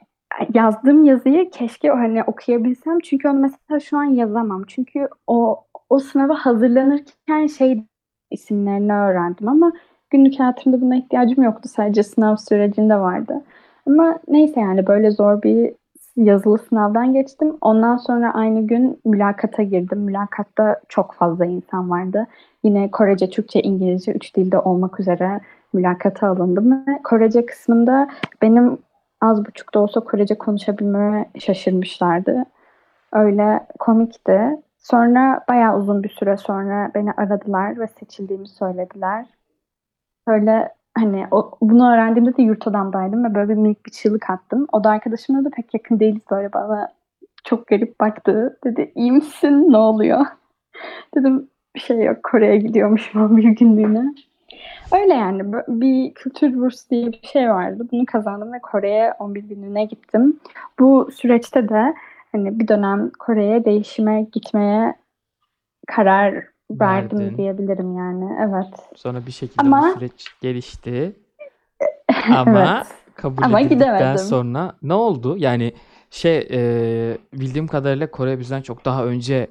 yazdığım 0.54 1.04
yazıyı 1.04 1.50
keşke 1.50 1.88
hani 1.88 2.22
okuyabilsem 2.22 2.98
çünkü 2.98 3.28
onu 3.28 3.38
mesela 3.38 3.80
şu 3.80 3.98
an 3.98 4.04
yazamam. 4.04 4.64
Çünkü 4.66 5.08
o 5.26 5.64
o 5.90 5.98
sınava 5.98 6.34
hazırlanırken 6.34 7.46
şey 7.46 7.84
isimlerini 8.30 8.92
öğrendim 8.92 9.48
ama 9.48 9.72
günlük 10.10 10.40
hayatımda 10.40 10.80
buna 10.80 10.96
ihtiyacım 10.96 11.44
yoktu. 11.44 11.68
Sadece 11.68 12.02
sınav 12.02 12.36
sürecinde 12.36 12.96
vardı. 12.96 13.42
Ama 13.86 14.18
neyse 14.28 14.60
yani 14.60 14.86
böyle 14.86 15.10
zor 15.10 15.42
bir 15.42 15.72
yazılı 16.16 16.58
sınavdan 16.58 17.12
geçtim. 17.12 17.56
Ondan 17.60 17.96
sonra 17.96 18.34
aynı 18.34 18.66
gün 18.66 19.00
mülakata 19.04 19.62
girdim. 19.62 19.98
Mülakatta 19.98 20.80
çok 20.88 21.14
fazla 21.14 21.44
insan 21.44 21.90
vardı. 21.90 22.26
Yine 22.64 22.90
Korece, 22.90 23.30
Türkçe, 23.30 23.62
İngilizce 23.62 24.12
üç 24.12 24.36
dilde 24.36 24.58
olmak 24.58 25.00
üzere 25.00 25.40
mülakata 25.72 26.28
alındım 26.28 26.86
ve 26.86 26.98
Korece 27.04 27.46
kısmında 27.46 28.08
benim 28.42 28.78
az 29.20 29.46
buçuk 29.46 29.74
da 29.74 29.80
olsa 29.80 30.00
Korece 30.00 30.34
konuşabilmeme 30.38 31.30
şaşırmışlardı. 31.38 32.44
Öyle 33.12 33.66
komikti. 33.78 34.62
Sonra 34.80 35.44
bayağı 35.48 35.78
uzun 35.78 36.02
bir 36.02 36.08
süre 36.08 36.36
sonra 36.36 36.90
beni 36.94 37.12
aradılar 37.12 37.80
ve 37.80 37.86
seçildiğimi 37.86 38.48
söylediler. 38.48 39.26
Öyle 40.26 40.74
hani 40.94 41.26
o, 41.30 41.58
bunu 41.60 41.92
öğrendiğimde 41.92 42.36
de 42.36 42.42
yurt 42.42 42.66
odamdaydım 42.66 43.24
ve 43.24 43.34
böyle 43.34 43.48
bir 43.48 43.54
minik 43.54 43.86
bir 43.86 43.90
çığlık 43.90 44.30
attım. 44.30 44.66
O 44.72 44.84
da 44.84 44.90
arkadaşımla 44.90 45.44
da 45.44 45.50
pek 45.50 45.74
yakın 45.74 46.00
değiliz 46.00 46.22
böyle 46.30 46.52
bana 46.52 46.92
çok 47.44 47.66
garip 47.66 48.00
baktı. 48.00 48.58
Dedi 48.64 48.92
iyi 48.94 49.12
misin 49.12 49.72
ne 49.72 49.76
oluyor? 49.76 50.26
Dedim 51.14 51.48
bir 51.74 51.80
şey 51.80 52.04
yok 52.04 52.22
Kore'ye 52.22 52.56
gidiyormuşum 52.56 53.36
bir 53.36 53.44
günlüğüne. 53.44 54.14
Öyle 54.92 55.14
yani 55.14 55.52
bir 55.68 56.14
kültür 56.14 56.56
bursu 56.56 56.90
diye 56.90 57.06
bir 57.06 57.20
şey 57.22 57.50
vardı. 57.50 57.86
Bunu 57.92 58.06
kazandım 58.06 58.52
ve 58.52 58.58
Kore'ye 58.58 59.12
11 59.18 59.42
günlüğüne 59.42 59.84
gittim. 59.84 60.40
Bu 60.78 61.08
süreçte 61.12 61.68
de 61.68 61.94
hani 62.32 62.58
bir 62.58 62.68
dönem 62.68 63.10
Kore'ye 63.18 63.64
değişime 63.64 64.22
gitmeye 64.32 64.94
karar 65.86 66.34
verdim 66.70 67.18
Verdin. 67.20 67.36
diyebilirim 67.36 67.96
yani. 67.96 68.36
Evet. 68.40 68.80
Sonra 68.96 69.26
bir 69.26 69.32
şekilde 69.32 69.62
Ama- 69.62 69.82
bu 69.94 69.98
süreç 69.98 70.26
gelişti. 70.42 71.16
Ama 72.36 72.60
Evet. 72.60 72.86
kabul 73.14 73.42
Ama 73.42 73.60
edildikten 73.60 73.78
gidemedim. 73.86 74.18
sonra 74.18 74.76
ne 74.82 74.94
oldu? 74.94 75.36
Yani 75.38 75.72
şey 76.10 76.48
e, 76.50 77.18
bildiğim 77.32 77.66
kadarıyla 77.66 78.10
Kore 78.10 78.38
bizden 78.38 78.62
çok 78.62 78.84
daha 78.84 79.04
önce 79.04 79.50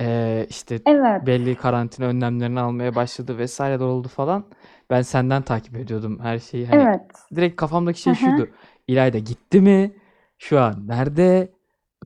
e, 0.00 0.46
işte 0.48 0.78
Evet. 0.86 1.26
belli 1.26 1.54
karantina 1.54 2.06
önlemlerini 2.06 2.60
almaya 2.60 2.94
başladı 2.94 3.38
vesaire 3.38 3.80
de 3.80 3.84
oldu 3.84 4.08
falan. 4.08 4.44
Ben 4.90 5.02
senden 5.02 5.42
takip 5.42 5.76
ediyordum 5.76 6.18
her 6.22 6.38
şeyi. 6.38 6.66
Hani 6.66 6.82
Evet. 6.82 7.00
direkt 7.34 7.56
kafamdaki 7.56 8.00
şey 8.00 8.12
Hı 8.12 8.16
hı. 8.16 8.20
şuydu. 8.20 8.48
İlayda 8.88 9.18
gitti 9.18 9.60
mi? 9.60 9.92
Şu 10.38 10.60
an 10.60 10.88
nerede? 10.88 11.52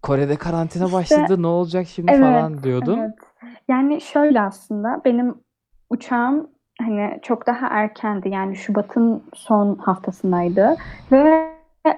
Kore'de 0.03 0.37
karantina 0.37 0.85
İşte 0.85 0.97
başladı. 0.97 1.43
Ne 1.43 1.47
olacak 1.47 1.87
şimdi 1.87 2.13
evet, 2.13 2.23
falan 2.23 2.63
diyordum. 2.63 2.99
evet. 3.01 3.19
Yani 3.69 4.01
şöyle 4.01 4.41
aslında 4.41 5.01
benim 5.05 5.35
uçağım 5.91 6.51
hani 6.81 7.19
çok 7.23 7.47
daha 7.47 7.67
erkendi. 7.67 8.29
Yani 8.29 8.57
Şubat'ın 8.57 9.23
son 9.35 9.75
haftasındaydı 9.75 10.77
ve 11.13 11.49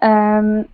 em, 0.02 0.64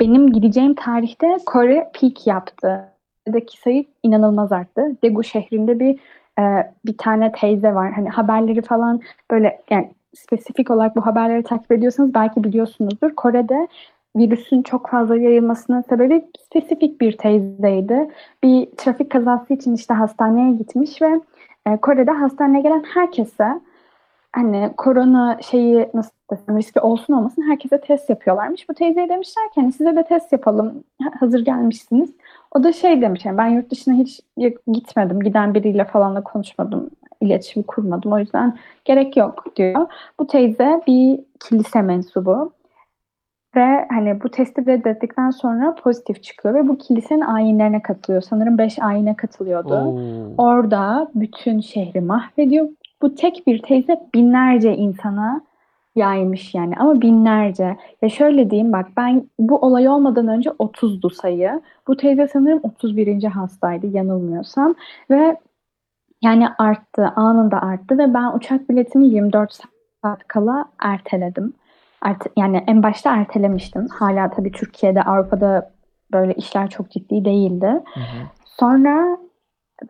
benim 0.00 0.32
gideceğim 0.32 0.74
tarihte 0.74 1.26
Kore 1.46 1.90
peak 2.00 2.26
yaptı. 2.26 2.88
Buradaki 3.26 3.58
sayı 3.60 3.84
inanılmaz 4.02 4.52
arttı. 4.52 4.96
Daegu 5.02 5.24
şehrinde 5.24 5.80
bir 5.80 5.98
e, 6.38 6.72
bir 6.86 6.98
tane 6.98 7.32
teyze 7.32 7.74
var. 7.74 7.92
Hani 7.92 8.08
haberleri 8.08 8.62
falan 8.62 9.00
böyle 9.30 9.62
yani 9.70 9.90
spesifik 10.14 10.70
olarak 10.70 10.96
bu 10.96 11.06
haberleri 11.06 11.42
takip 11.42 11.72
ediyorsanız 11.72 12.14
belki 12.14 12.44
biliyorsunuzdur. 12.44 13.14
Kore'de 13.14 13.68
virüsün 14.16 14.62
çok 14.62 14.88
fazla 14.88 15.16
yayılmasının 15.16 15.84
sebebi 15.88 16.24
spesifik 16.46 17.00
bir 17.00 17.16
teyzeydi. 17.16 18.08
Bir 18.42 18.66
trafik 18.76 19.10
kazası 19.10 19.54
için 19.54 19.74
işte 19.74 19.94
hastaneye 19.94 20.52
gitmiş 20.52 21.02
ve 21.02 21.20
e, 21.66 21.76
Kore'de 21.76 22.10
hastaneye 22.10 22.60
gelen 22.60 22.84
herkese 22.94 23.60
hani 24.32 24.70
korona 24.76 25.38
şeyi 25.42 25.88
nasıl 25.94 26.10
desem 26.30 26.58
riski 26.58 26.80
olsun 26.80 27.12
olmasın 27.14 27.42
herkese 27.42 27.80
test 27.80 28.10
yapıyorlarmış. 28.10 28.68
Bu 28.68 28.74
teyzeye 28.74 29.08
demişler 29.08 29.44
ki 29.44 29.60
hani 29.60 29.72
size 29.72 29.96
de 29.96 30.04
test 30.04 30.32
yapalım 30.32 30.84
ha- 31.02 31.12
hazır 31.20 31.44
gelmişsiniz. 31.44 32.10
O 32.54 32.64
da 32.64 32.72
şey 32.72 33.02
demiş 33.02 33.24
yani 33.24 33.38
ben 33.38 33.46
yurt 33.46 33.70
dışına 33.70 33.94
hiç 33.94 34.20
gitmedim. 34.72 35.20
Giden 35.20 35.54
biriyle 35.54 35.84
falan 35.84 36.16
da 36.16 36.22
konuşmadım. 36.22 36.90
iletişim 37.20 37.62
kurmadım. 37.62 38.12
O 38.12 38.18
yüzden 38.18 38.58
gerek 38.84 39.16
yok 39.16 39.56
diyor. 39.56 39.86
Bu 40.20 40.26
teyze 40.26 40.80
bir 40.86 41.20
kilise 41.40 41.82
mensubu. 41.82 42.52
Ve 43.56 43.86
hani 43.88 44.22
bu 44.22 44.28
testi 44.28 44.66
reddettikten 44.66 45.30
sonra 45.30 45.74
pozitif 45.74 46.22
çıkıyor 46.22 46.54
ve 46.54 46.68
bu 46.68 46.78
kilisenin 46.78 47.20
ayinlerine 47.20 47.82
katılıyor. 47.82 48.22
Sanırım 48.22 48.58
5 48.58 48.78
ayine 48.78 49.16
katılıyordu. 49.16 49.74
Oo. 49.74 49.98
Orada 50.38 51.10
bütün 51.14 51.60
şehri 51.60 52.00
mahvediyor. 52.00 52.68
Bu 53.02 53.14
tek 53.14 53.46
bir 53.46 53.62
teyze 53.62 54.00
binlerce 54.14 54.76
insana 54.76 55.40
yaymış 55.96 56.54
yani 56.54 56.74
ama 56.76 57.02
binlerce. 57.02 57.76
Ya 58.02 58.08
şöyle 58.08 58.50
diyeyim 58.50 58.72
bak 58.72 58.86
ben 58.96 59.28
bu 59.38 59.58
olay 59.58 59.88
olmadan 59.88 60.28
önce 60.28 60.50
30'du 60.50 61.10
sayı. 61.10 61.60
Bu 61.88 61.96
teyze 61.96 62.28
sanırım 62.28 62.60
31. 62.62 63.24
hastaydı 63.24 63.86
yanılmıyorsam 63.86 64.74
ve 65.10 65.36
yani 66.22 66.48
arttı 66.58 67.12
anında 67.16 67.62
arttı 67.62 67.98
ve 67.98 68.14
ben 68.14 68.32
uçak 68.36 68.70
biletimi 68.70 69.06
24 69.06 69.60
saat 70.02 70.28
kala 70.28 70.64
erteledim. 70.78 71.52
Erte- 72.06 72.32
yani 72.36 72.64
en 72.66 72.82
başta 72.82 73.16
ertelemiştim. 73.16 73.86
Hala 73.88 74.30
tabii 74.30 74.52
Türkiye'de 74.52 75.02
Avrupa'da 75.02 75.70
böyle 76.12 76.34
işler 76.34 76.70
çok 76.70 76.90
ciddi 76.90 77.24
değildi. 77.24 77.66
Hı 77.66 78.00
hı. 78.00 78.26
Sonra 78.44 79.18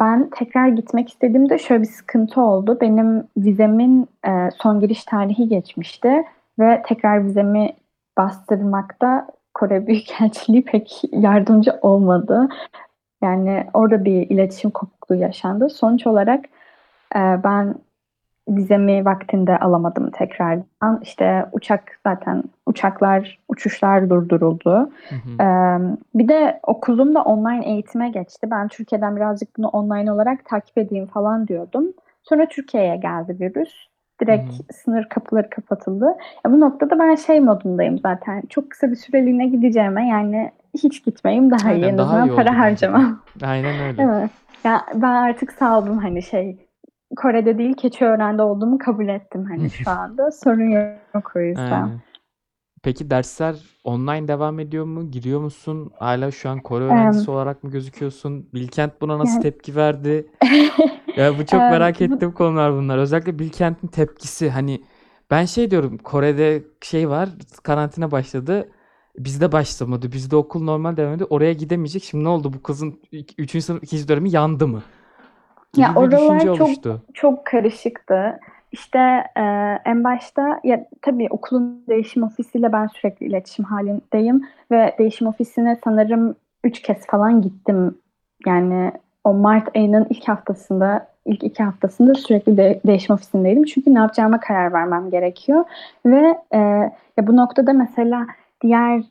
ben 0.00 0.30
tekrar 0.30 0.68
gitmek 0.68 1.08
istediğimde 1.08 1.58
şöyle 1.58 1.82
bir 1.82 1.88
sıkıntı 1.88 2.40
oldu. 2.40 2.78
Benim 2.80 3.28
vizemin 3.36 4.08
e, 4.26 4.50
son 4.50 4.80
giriş 4.80 5.04
tarihi 5.04 5.48
geçmişti 5.48 6.24
ve 6.58 6.82
tekrar 6.86 7.24
vizemi 7.24 7.70
bastırmakta 8.18 9.26
Kore 9.54 9.86
Büyükelçiliği 9.86 10.64
pek 10.72 11.02
yardımcı 11.12 11.72
olmadı. 11.82 12.48
Yani 13.22 13.66
orada 13.74 14.04
bir 14.04 14.30
iletişim 14.30 14.70
kopukluğu 14.70 15.14
yaşandı. 15.14 15.70
Sonuç 15.70 16.06
olarak 16.06 16.44
e, 17.16 17.20
ben 17.44 17.74
vizemi 18.48 19.04
vaktinde 19.04 19.58
alamadım 19.58 20.10
tekrardan. 20.10 21.00
İşte 21.02 21.46
uçak 21.52 21.98
zaten 22.06 22.42
uçaklar, 22.66 23.38
uçuşlar 23.48 24.10
durduruldu. 24.10 24.90
Hı 25.08 25.14
hı. 25.14 25.42
Ee, 25.42 25.78
bir 26.14 26.28
de 26.28 26.60
okulum 26.62 27.14
da 27.14 27.22
online 27.22 27.66
eğitime 27.66 28.08
geçti. 28.10 28.48
Ben 28.50 28.68
Türkiye'den 28.68 29.16
birazcık 29.16 29.58
bunu 29.58 29.68
online 29.68 30.12
olarak 30.12 30.44
takip 30.44 30.78
edeyim 30.78 31.06
falan 31.06 31.48
diyordum. 31.48 31.84
Sonra 32.22 32.48
Türkiye'ye 32.48 32.96
geldi 32.96 33.36
virüs. 33.40 33.72
Direkt 34.20 34.52
Hı 34.52 34.72
sınır 34.72 35.04
kapıları 35.08 35.50
kapatıldı. 35.50 36.04
Ya 36.44 36.52
bu 36.52 36.60
noktada 36.60 36.98
ben 36.98 37.14
şey 37.14 37.40
modundayım 37.40 37.98
zaten. 37.98 38.42
Çok 38.48 38.70
kısa 38.70 38.90
bir 38.90 38.96
süreliğine 38.96 39.46
gideceğime 39.46 40.08
yani 40.08 40.50
hiç 40.74 41.04
gitmeyeyim 41.04 41.50
daha 41.50 41.72
iyi. 41.72 41.74
Aynen, 41.74 41.88
En 41.88 41.98
daha 41.98 42.06
azından 42.06 42.26
iyi 42.26 42.30
oldu 42.32 42.36
para 42.36 42.48
de. 42.48 42.56
harcamam. 42.56 43.20
Aynen 43.44 43.88
öyle. 43.88 44.02
Evet. 44.02 44.30
Ya 44.64 44.84
ben 44.94 45.12
artık 45.12 45.52
saldım 45.52 45.98
hani 45.98 46.22
şey 46.22 46.65
Kore'de 47.16 47.58
değil 47.58 47.74
Keçiören'de 47.74 48.42
olduğumu 48.42 48.78
kabul 48.78 49.08
ettim 49.08 49.44
hani 49.44 49.70
şu 49.70 49.90
anda. 49.90 50.30
Sorun 50.30 50.70
yok 50.70 51.32
o 51.36 51.40
yüzden. 51.40 51.82
Aynen. 51.82 52.00
Peki 52.82 53.10
dersler 53.10 53.56
online 53.84 54.28
devam 54.28 54.60
ediyor 54.60 54.84
mu? 54.84 55.10
Giriyor 55.10 55.40
musun? 55.40 55.92
Hala 55.98 56.30
şu 56.30 56.50
an 56.50 56.60
Kore 56.60 56.84
öğrencisi 56.84 57.30
olarak 57.30 57.64
mı 57.64 57.70
gözüküyorsun? 57.70 58.48
Bilkent 58.54 59.00
buna 59.00 59.18
nasıl 59.18 59.32
yani- 59.32 59.42
tepki 59.42 59.76
verdi? 59.76 60.26
Ya 61.16 61.38
bu 61.38 61.46
çok 61.46 61.60
merak 61.60 62.00
ettiğim 62.00 62.32
konular 62.32 62.72
bunlar. 62.72 62.98
Özellikle 62.98 63.38
Bilkent'in 63.38 63.88
tepkisi. 63.88 64.50
Hani 64.50 64.80
ben 65.30 65.44
şey 65.44 65.70
diyorum 65.70 65.98
Kore'de 65.98 66.64
şey 66.82 67.08
var 67.08 67.28
karantina 67.62 68.10
başladı. 68.10 68.68
Bizde 69.18 69.52
başlamadı. 69.52 70.12
Bizde 70.12 70.36
okul 70.36 70.64
normal 70.64 70.96
devam 70.96 71.14
ediyor. 71.14 71.28
Oraya 71.30 71.52
gidemeyecek. 71.52 72.04
Şimdi 72.04 72.24
ne 72.24 72.28
oldu? 72.28 72.52
Bu 72.52 72.62
kızın 72.62 73.00
3. 73.38 73.64
sınıf 73.64 73.82
2. 73.82 74.08
dönemi 74.08 74.30
yandı 74.30 74.68
mı? 74.68 74.82
Gibi 75.76 75.82
Ya 75.86 75.90
bir 75.90 75.96
oralar 75.96 76.40
düşünce 76.40 76.56
çok 76.56 76.66
oluştu. 76.68 77.02
çok 77.14 77.46
karışıktı. 77.46 78.40
İşte 78.72 78.98
e, 79.36 79.42
en 79.84 80.04
başta 80.04 80.60
ya 80.64 80.86
tabii 81.02 81.26
okulun 81.30 81.84
değişim 81.88 82.22
ofisiyle 82.22 82.72
ben 82.72 82.86
sürekli 82.86 83.26
iletişim 83.26 83.64
halindeyim 83.64 84.48
ve 84.70 84.94
değişim 84.98 85.26
ofisine 85.28 85.78
sanırım 85.84 86.34
üç 86.64 86.82
kez 86.82 87.06
falan 87.06 87.42
gittim. 87.42 87.98
Yani 88.46 88.92
o 89.24 89.34
Mart 89.34 89.76
ayının 89.76 90.06
ilk 90.10 90.28
haftasında, 90.28 91.08
ilk 91.24 91.44
iki 91.44 91.62
haftasında 91.62 92.14
sürekli 92.14 92.56
de, 92.56 92.80
değişim 92.86 93.14
ofisindeydim. 93.14 93.64
Çünkü 93.64 93.94
ne 93.94 93.98
yapacağıma 93.98 94.40
karar 94.40 94.72
vermem 94.72 95.10
gerekiyor. 95.10 95.64
Ve 96.06 96.38
e, 96.54 96.58
ya 97.16 97.26
bu 97.26 97.36
noktada 97.36 97.72
mesela 97.72 98.26
diğer 98.62 99.02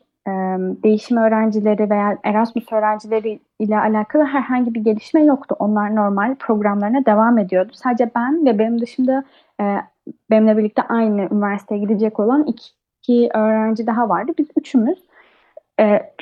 değişim 0.84 1.18
öğrencileri 1.18 1.90
veya 1.90 2.18
Erasmus 2.24 2.72
öğrencileri 2.72 3.40
ile 3.60 3.80
alakalı 3.80 4.24
herhangi 4.24 4.74
bir 4.74 4.84
gelişme 4.84 5.24
yoktu. 5.24 5.56
Onlar 5.60 5.96
normal 5.96 6.36
programlarına 6.36 7.06
devam 7.06 7.38
ediyordu. 7.38 7.72
Sadece 7.74 8.12
ben 8.16 8.46
ve 8.46 8.60
benim 8.60 8.82
dışımda 8.82 9.24
benimle 10.32 10.58
birlikte 10.58 10.82
aynı 10.82 11.22
üniversiteye 11.22 11.82
gidecek 11.82 12.20
olan 12.20 12.46
2 13.02 13.30
öğrenci 13.34 13.88
daha 13.88 14.10
vardı. 14.10 14.32
Biz 14.38 14.48
üçümüz, 14.58 15.06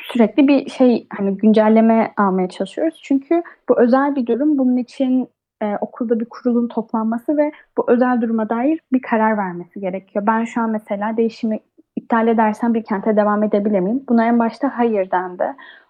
sürekli 0.01 0.47
bir 0.47 0.69
şey, 0.69 1.07
hani, 1.17 1.37
güncelleme 1.37 2.13
almaya 2.17 2.49
çalışıyoruz. 2.49 2.99
Çünkü 3.03 3.43
bu 3.69 3.79
özel 3.79 4.15
bir 4.15 4.27
durum. 4.27 4.57
Bunun 4.57 4.77
için, 4.77 5.27
okulda 5.81 6.19
bir 6.19 6.25
kurulun 6.25 6.67
toplanması 6.67 7.37
ve 7.37 7.51
bu 7.77 7.91
özel 7.91 8.21
duruma 8.21 8.49
dair 8.49 8.79
bir 8.93 9.01
karar 9.01 9.37
vermesi 9.37 9.79
gerekiyor. 9.79 10.27
Ben 10.27 10.43
şu 10.43 10.61
an 10.61 10.69
mesela 10.69 11.17
değişimi 11.17 11.59
iptal 12.03 12.27
edersem 12.27 12.73
Bilkent'e 12.73 13.15
devam 13.15 13.43
edebilir 13.43 13.79
miyim? 13.79 14.03
Buna 14.09 14.25
en 14.25 14.39
başta 14.39 14.77
hayır 14.77 15.11
dendi. 15.11 15.43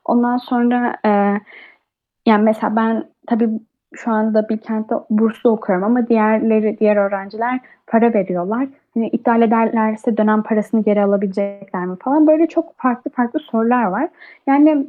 Ondan 0.06 0.38
sonra, 0.38 0.96
eee, 1.06 1.42
yani, 2.26 2.44
mesela 2.44 2.76
ben 2.76 3.04
tabii 3.28 3.50
şu 3.94 4.12
anda 4.12 4.50
Bilkent'te 4.50 4.96
burslu 5.10 5.50
okuyorum 5.50 5.84
ama 5.84 6.08
diğerleri, 6.08 6.80
diğer 6.80 6.96
öğrenciler 6.96 7.60
para 7.88 8.14
veriyorlar. 8.14 8.68
Hani, 8.94 9.08
iptal 9.08 9.42
ederlerse 9.42 10.18
dönem 10.18 10.44
parasını 10.44 10.84
geri 10.84 11.04
alabilecekler 11.04 11.86
mi 11.86 11.96
falan. 12.04 12.28
Böyle 12.28 12.48
çok 12.48 12.78
farklı 12.78 13.12
farklı 13.12 13.40
sorular 13.40 13.84
var. 13.84 14.10
Yani, 14.48 14.88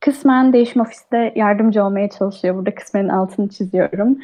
kısmen 0.00 0.52
değişim 0.52 0.82
ofisi 0.82 1.10
de 1.12 1.32
yardımcı 1.36 1.84
olmaya 1.84 2.10
çalışıyor. 2.10 2.54
Burada 2.54 2.74
kısmen 2.74 3.08
altını 3.08 3.48
çiziyorum. 3.48 4.18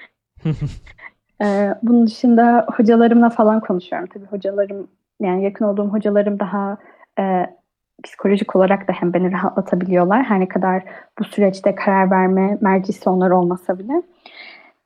Eee, 1.40 1.74
bunun 1.82 2.06
dışında 2.06 2.66
hocalarımla 2.76 3.30
falan 3.30 3.60
konuşuyorum. 3.60 4.08
Tabii 4.14 4.26
hocalarım, 4.26 4.88
yani, 5.20 5.44
yakın 5.44 5.64
olduğum 5.64 5.88
hocalarım 5.88 6.40
daha, 6.40 6.76
eee, 7.18 7.56
psikolojik 8.04 8.56
olarak 8.56 8.88
da 8.88 8.92
hem 8.92 9.12
beni 9.12 9.32
rahatlatabiliyorlar. 9.32 10.22
Her 10.24 10.40
ne 10.40 10.48
kadar 10.48 10.82
bu 11.18 11.24
süreçte 11.24 11.74
karar 11.74 12.10
verme 12.10 12.58
mercisi 12.60 13.10
onlar 13.10 13.30
olmasa 13.30 13.78
bile. 13.78 14.02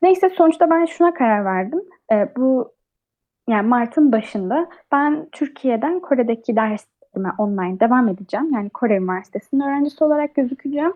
Neyse 0.01 0.29
sonuçta 0.29 0.69
ben 0.69 0.85
şuna 0.85 1.13
karar 1.13 1.45
verdim. 1.45 1.81
Eee, 2.11 2.29
bu, 2.37 2.71
yani, 3.49 3.67
mart'ın 3.67 4.11
başında 4.11 4.67
ben 4.91 5.27
Türkiye'den 5.31 5.99
Kore'deki 5.99 6.55
dersime 6.55 7.29
online 7.37 7.79
devam 7.79 8.07
edeceğim. 8.07 8.53
Yani, 8.53 8.69
Kore 8.69 8.97
Üniversitesi'nin 8.97 9.61
öğrencisi 9.61 10.03
olarak 10.03 10.35
gözükeceğim. 10.35 10.93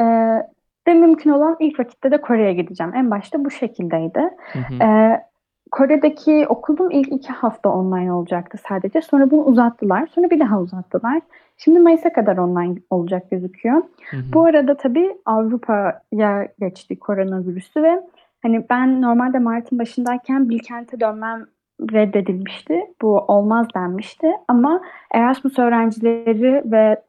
Eee, 0.00 0.46
ve 0.88 0.94
mümkün 0.94 1.30
olan 1.30 1.56
ilk 1.60 1.80
vakitte 1.80 2.10
de 2.10 2.20
Kore'ye 2.20 2.52
gideceğim. 2.52 2.92
En 2.94 3.10
başta 3.10 3.44
bu 3.44 3.50
şekildeydi. 3.50 4.30
Hı 4.52 4.58
hı. 4.58 4.74
Eee, 4.80 5.25
Kore'deki 5.70 6.46
okulum 6.48 6.90
ilk 6.90 7.12
2 7.12 7.32
hafta 7.32 7.70
online 7.70 8.12
olacaktı 8.12 8.58
sadece. 8.68 9.02
Sonra 9.02 9.30
bunu 9.30 9.42
uzattılar. 9.42 10.06
Sonra 10.06 10.30
bir 10.30 10.40
daha 10.40 10.60
uzattılar. 10.60 11.20
Şimdi 11.56 11.78
mayıs'a 11.78 12.12
kadar 12.12 12.36
online 12.36 12.74
olacak 12.90 13.30
gözüküyor. 13.30 13.82
Hı 14.10 14.16
hı. 14.16 14.20
Bu 14.32 14.44
arada 14.44 14.76
tabii 14.76 15.16
Avrupa'ya 15.26 16.48
geçti 16.60 16.98
koronavirüsü 16.98 17.82
ve, 17.82 18.00
hani, 18.42 18.66
ben 18.70 19.02
normalde 19.02 19.38
mart'ın 19.38 19.78
başındayken 19.78 20.48
Bilkent'e 20.48 21.00
dönmem 21.00 21.44
reddedilmişti. 21.92 22.80
Bu 23.02 23.18
olmaz 23.18 23.66
denmişti 23.74 24.32
ama 24.48 24.80
Erasmus 25.10 25.58
öğrencileri 25.58 26.62
ve, 26.64 27.02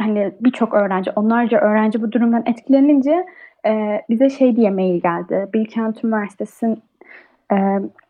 hani, 0.00 0.32
birçok 0.40 0.74
öğrenci, 0.74 1.10
onlarca 1.16 1.58
öğrenci 1.60 2.02
bu 2.02 2.12
durumdan 2.12 2.42
etkilenince, 2.46 3.26
eee, 3.64 4.04
bize 4.10 4.30
şey 4.30 4.56
diye 4.56 4.70
mail 4.70 5.00
geldi. 5.00 5.48
Bilkent 5.54 6.04
Üniversitesi'nin, 6.04 6.82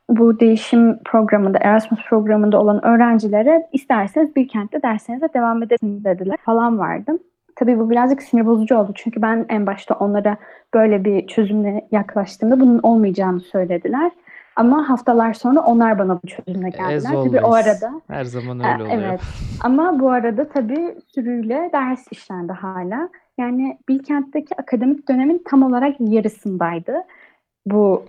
bu 0.08 0.40
değişim 0.40 0.98
programında, 1.04 1.58
Erasmus 1.60 2.00
programında 2.08 2.60
olan 2.60 2.84
öğrencilere 2.84 3.68
isterseniz 3.72 4.36
Bilkent'te 4.36 4.82
derslerinize 4.82 5.28
devam 5.34 5.62
edebilirsiniz 5.62 6.04
dediler 6.04 6.36
falan 6.44 6.78
vardı. 6.78 7.12
Tabii 7.56 7.78
bu 7.78 7.90
birazcık 7.90 8.22
sinir 8.22 8.46
bozucu 8.46 8.76
oldu. 8.76 8.92
Çünkü 8.94 9.22
ben 9.22 9.46
en 9.48 9.66
başta 9.66 9.94
onlara 9.94 10.36
böyle 10.74 11.04
bir 11.04 11.26
çözümle 11.26 11.88
yaklaştığımda 11.92 12.60
bunun 12.60 12.78
olmayacağını 12.82 13.40
söylediler. 13.40 14.10
Ama 14.56 14.88
haftalar 14.88 15.32
sonra 15.32 15.60
onlar 15.60 15.98
bana 15.98 16.20
bu 16.22 16.26
çözümle 16.26 16.68
As 16.68 16.76
geldiler. 16.76 17.10
Tabii 17.24 17.40
o 17.40 17.52
arada 17.52 17.92
Her 18.08 18.24
zaman 18.24 18.60
Eee, 18.60 18.72
öyle 18.72 18.82
oluyor. 18.82 18.98
evet 18.98 19.20
ama 19.64 20.00
bu 20.00 20.10
arada 20.10 20.48
tabii 20.48 20.94
sürüyle 21.14 21.70
ders 21.72 22.06
işlendi 22.10 22.52
hâlâ. 22.52 23.08
Yani, 23.38 23.78
Bilkent'teki 23.88 24.54
akademik 24.60 25.08
dönemin 25.08 25.42
tam 25.50 25.62
olarak 25.62 25.94
yarısındaydı 26.00 26.94
bu, 27.66 28.04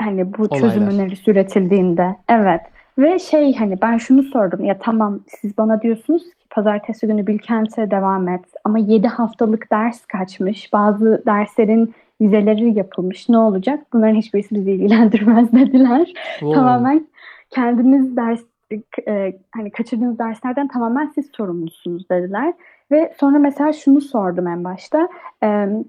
hani, 0.00 0.38
bu 0.38 0.48
çözüm 0.48 0.82
Olaylar. 0.82 0.92
önerisi 0.94 1.30
üretildiğinde. 1.30 2.16
Evet 2.28 2.60
ve 3.00 3.18
şey, 3.18 3.54
hani, 3.56 3.82
ben 3.82 3.96
şunu 3.96 4.22
sordum. 4.22 4.64
Ya, 4.64 4.78
tamam 4.78 5.20
siz 5.28 5.58
bana 5.58 5.82
diyorsunuz 5.82 6.22
ki 6.24 6.46
pazartesi 6.50 7.06
günü 7.06 7.26
Bilkent'e 7.26 7.90
devam 7.90 8.28
et 8.28 8.44
ama 8.64 8.78
7 8.78 9.08
haftalık 9.08 9.70
ders 9.72 10.06
kaçmış. 10.06 10.72
Bazı 10.72 11.22
derslerin 11.26 11.94
vizeleri 12.20 12.78
yapılmış. 12.78 13.28
Ne 13.28 13.38
olacak? 13.38 13.80
Bunların 13.92 14.14
hiçbirisi 14.14 14.54
bizi 14.54 14.72
ilgilendirmez 14.72 15.52
dediler. 15.52 16.12
Wow. 16.38 16.54
Tamamen 16.54 17.06
kendiniz 17.50 18.16
ders, 18.16 18.40
eee, 19.06 19.40
hani, 19.54 19.70
kaçırdığınız 19.70 20.18
derslerden 20.18 20.68
tamamen 20.68 21.12
siz 21.14 21.30
sorumlusunuz 21.36 22.10
dediler 22.10 22.52
ve 22.90 23.12
sonra 23.20 23.38
mesela 23.38 23.72
şunu 23.72 24.00
sordum 24.00 24.46
en 24.46 24.64
başta. 24.64 25.08
Emm, 25.42 25.84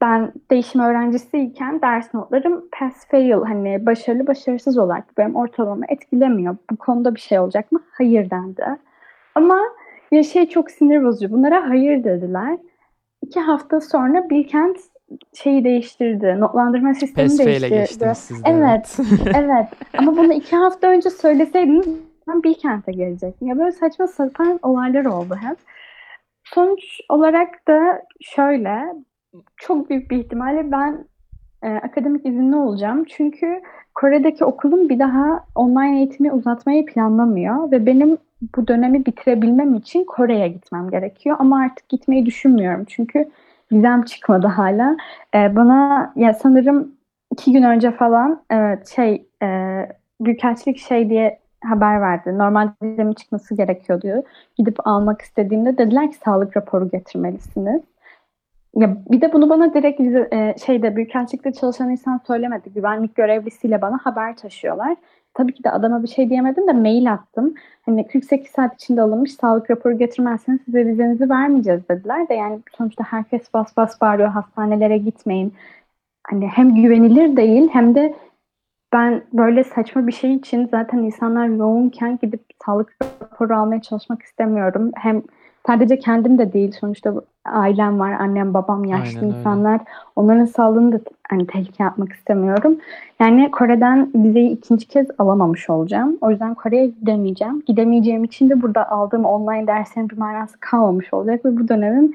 ben 0.00 0.32
değişim 0.50 0.80
öğrencisiyken 0.80 1.82
ders 1.82 2.14
notlarım 2.14 2.64
pass 2.72 3.08
fail, 3.08 3.32
hani, 3.32 3.86
başarılı 3.86 4.26
başarısız 4.26 4.78
olarak 4.78 5.18
benim 5.18 5.36
ortalamamı 5.36 5.84
etkilemiyor. 5.88 6.56
Bu 6.70 6.76
konuda 6.76 7.14
bir 7.14 7.20
şey 7.20 7.38
olacak 7.38 7.72
mı? 7.72 7.82
Hayır 7.92 8.30
dendi. 8.30 8.64
Ama 9.34 9.58
ya, 10.10 10.22
şey 10.22 10.48
çok 10.48 10.70
sinir 10.70 11.04
bozucu. 11.04 11.32
Bunlara 11.32 11.68
hayır 11.68 12.04
dediler. 12.04 12.58
2 13.22 13.40
hafta 13.40 13.80
sonra 13.80 14.30
Bilkent 14.30 14.78
şeyi 15.34 15.64
değiştirdi. 15.64 16.36
Notlandırma 16.38 16.94
sistemini 16.94 17.36
Pass 17.36 17.46
değiştirdi. 17.46 17.74
geçtiniz 17.74 18.18
siz 18.18 18.44
de, 18.44 18.48
Evet, 18.50 18.96
evet. 19.34 19.66
ama 19.98 20.16
bunu 20.16 20.32
2 20.32 20.56
hafta 20.56 20.86
önce 20.86 21.10
söyleseydiniz 21.10 21.86
ben 22.28 22.42
Bilkent'e 22.42 22.92
gelecektim. 22.92 23.48
Ya, 23.48 23.58
böyle 23.58 23.72
saçma 23.72 24.06
sapan 24.06 24.58
olaylar 24.62 25.04
oldu 25.04 25.36
hep. 25.40 25.56
Sonuç 26.44 27.00
olarak 27.08 27.68
da 27.68 28.02
şöyle, 28.20 28.94
çok 29.56 29.90
büyük 29.90 30.10
bir 30.10 30.18
ihtimalle 30.18 30.72
ben, 30.72 31.04
eee, 31.64 31.80
akademik 31.84 32.26
izinli 32.26 32.56
olacağım. 32.56 33.04
Çünkü 33.04 33.62
Kore'deki 33.94 34.44
okulum 34.44 34.88
bir 34.88 34.98
daha 34.98 35.44
online 35.54 35.98
eğitimi 35.98 36.32
uzatmayı 36.32 36.86
planlamıyor 36.86 37.70
ve 37.72 37.86
benim 37.86 38.18
bu 38.56 38.68
dönemi 38.68 39.06
bitirebilmem 39.06 39.74
için 39.74 40.04
Kore'ye 40.04 40.48
gitmem 40.48 40.90
gerekiyor 40.90 41.36
ama 41.40 41.60
artık 41.60 41.88
gitmeyi 41.88 42.26
düşünmüyorum. 42.26 42.84
Çünkü 42.88 43.30
vizem 43.72 44.02
çıkmadı 44.02 44.46
hâlâ. 44.46 44.96
Eee, 45.34 45.52
bana 45.56 46.12
ya, 46.16 46.34
sanırım 46.34 46.92
2 47.32 47.52
gün 47.52 47.62
önce 47.62 47.90
falan, 47.90 48.42
evet, 48.50 48.88
şey, 48.88 49.26
eee, 49.42 49.92
büyükelçilik 50.20 50.78
şey 50.78 51.10
diye 51.10 51.38
haber 51.64 52.00
verdi. 52.00 52.38
Normalde 52.38 52.72
vizemin 52.82 53.12
çıkması 53.12 53.54
gerekiyordu. 53.54 54.22
Gidip 54.58 54.86
almak 54.86 55.22
istediğimde 55.22 55.78
dediler 55.78 56.10
ki 56.12 56.16
sağlık 56.24 56.56
raporu 56.56 56.90
getirmelisiniz. 56.90 57.82
Ya, 58.76 58.96
bir 59.10 59.20
de 59.20 59.32
bunu 59.32 59.50
bana 59.50 59.74
direkt 59.74 60.00
eee, 60.00 60.54
şeyde 60.66 60.96
büyükelçilikte 60.96 61.52
çalışan 61.52 61.90
insan 61.90 62.20
söylemedi. 62.26 62.72
Güvenlik 62.72 63.14
görevlisiyle 63.14 63.82
bana 63.82 63.98
haber 64.02 64.36
taşıyorlar. 64.36 64.96
Tabii 65.34 65.54
ki 65.54 65.64
de 65.64 65.70
adama 65.70 66.02
bir 66.02 66.08
şey 66.08 66.30
diyemedim 66.30 66.66
de 66.68 66.72
mail 66.72 67.12
attım. 67.12 67.54
Hani, 67.86 68.06
48 68.08 68.50
saat 68.50 68.74
içinde 68.74 69.02
alınmış 69.02 69.32
sağlık 69.34 69.70
raporu 69.70 69.98
getirmezseniz 69.98 70.60
size 70.64 70.86
vizenizi 70.86 71.30
vermeyeceğiz 71.30 71.88
dediler 71.88 72.28
de 72.28 72.34
yani 72.34 72.60
sonuçta 72.78 73.04
herkes 73.04 73.54
bas 73.54 73.76
bas 73.76 74.00
bağırıyor 74.00 74.28
hastanelere 74.28 74.98
gitmeyin. 74.98 75.54
Hani, 76.26 76.46
hem 76.48 76.74
güvenilir 76.74 77.36
değil 77.36 77.68
hem 77.72 77.94
de 77.94 78.14
ben 78.92 79.22
böyle 79.32 79.64
saçma 79.64 80.06
bir 80.06 80.12
şey 80.12 80.34
için 80.34 80.68
zaten 80.70 80.98
insanlar 80.98 81.46
yoğunken 81.46 82.18
gidip 82.22 82.42
sağlık 82.66 82.96
raporu 83.22 83.56
almaya 83.56 83.82
çalışmak 83.82 84.22
istemiyorum. 84.22 84.90
Hem 84.94 85.22
sadece 85.66 85.98
kendim 85.98 86.38
de 86.38 86.52
değil 86.52 86.72
sonuçta 86.80 87.14
ailem 87.44 87.98
var, 87.98 88.12
annem, 88.12 88.54
babam, 88.54 88.84
yaşlı 88.84 89.18
Aynen 89.18 89.24
öyle. 89.24 89.38
insanlar. 89.38 89.80
Onların 90.16 90.44
sağlığını 90.44 90.92
da 90.92 90.98
hani, 91.30 91.46
tehlikeye 91.46 91.88
atmak 91.88 92.12
istemiyorum. 92.12 92.76
Yani 93.20 93.50
Kore'den 93.50 94.10
vizeyi 94.14 94.60
2'nci 94.60 94.88
kez 94.88 95.06
alamamış 95.18 95.70
olacağım. 95.70 96.18
O 96.20 96.30
yüzden 96.30 96.54
Kore'ye 96.54 96.86
gidemeyeceğim. 96.86 97.62
Gidemeyeceğim 97.66 98.24
için 98.24 98.50
de 98.50 98.62
burada 98.62 98.90
aldığım 98.90 99.24
online 99.24 99.66
derslerin 99.66 100.10
bir 100.10 100.18
manası 100.18 100.60
kalmamış 100.60 101.14
olacak 101.14 101.44
ve 101.44 101.58
bu 101.58 101.68
dönemim 101.68 102.14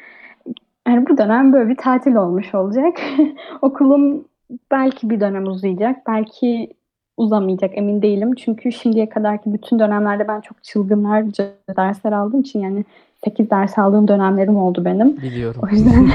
yani 0.88 1.08
bu 1.08 1.18
dönem 1.18 1.54
böyle 1.54 1.70
bir 1.70 1.78
tatil 1.78 2.16
olmuş 2.16 2.56
olacak. 2.56 2.98
Okulum 3.62 4.26
belki 4.72 5.10
bir 5.10 5.20
dönem 5.20 5.48
uzayacak, 5.48 6.08
belki 6.08 6.70
uzamayacak, 7.18 7.78
emin 7.78 8.02
değilim. 8.02 8.36
Çünkü 8.36 8.72
şimdiye 8.72 9.10
kadarki 9.10 9.54
bütün 9.54 9.80
dönemlerde 9.80 10.28
ben 10.28 10.42
çok 10.42 10.64
çılgınlarca 10.64 11.46
dersler 11.78 12.12
aldığım 12.12 12.42
için 12.42 12.60
yani 12.60 12.86
8 13.26 13.50
ders 13.50 13.78
aldığım 13.78 14.08
dönemlerim 14.08 14.58
oldu 14.58 14.86
benim. 14.86 15.18
Biliyorum. 15.18 15.62
O 15.64 15.68
yüzden 15.68 15.94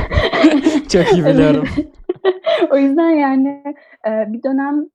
Çok 0.93 1.13
iyi 1.13 1.27
biliyorum. 1.27 1.65
O 2.71 2.77
yüzden 2.77 3.11
yani, 3.11 3.63
eee, 4.07 4.29
bir 4.29 4.43
dönem 4.43 4.87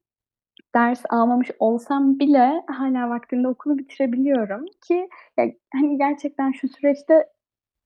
ders 0.75 1.03
almamış 1.09 1.51
olsam 1.59 2.19
bile 2.19 2.63
hâlâ 2.67 3.09
vaktinde 3.09 3.47
okulu 3.47 3.77
bitirebiliyorum 3.77 4.65
ki 4.87 5.09
ya, 5.37 5.45
hani, 5.73 5.97
gerçekten 5.97 6.51
şu 6.51 6.67
süreçte 6.67 7.25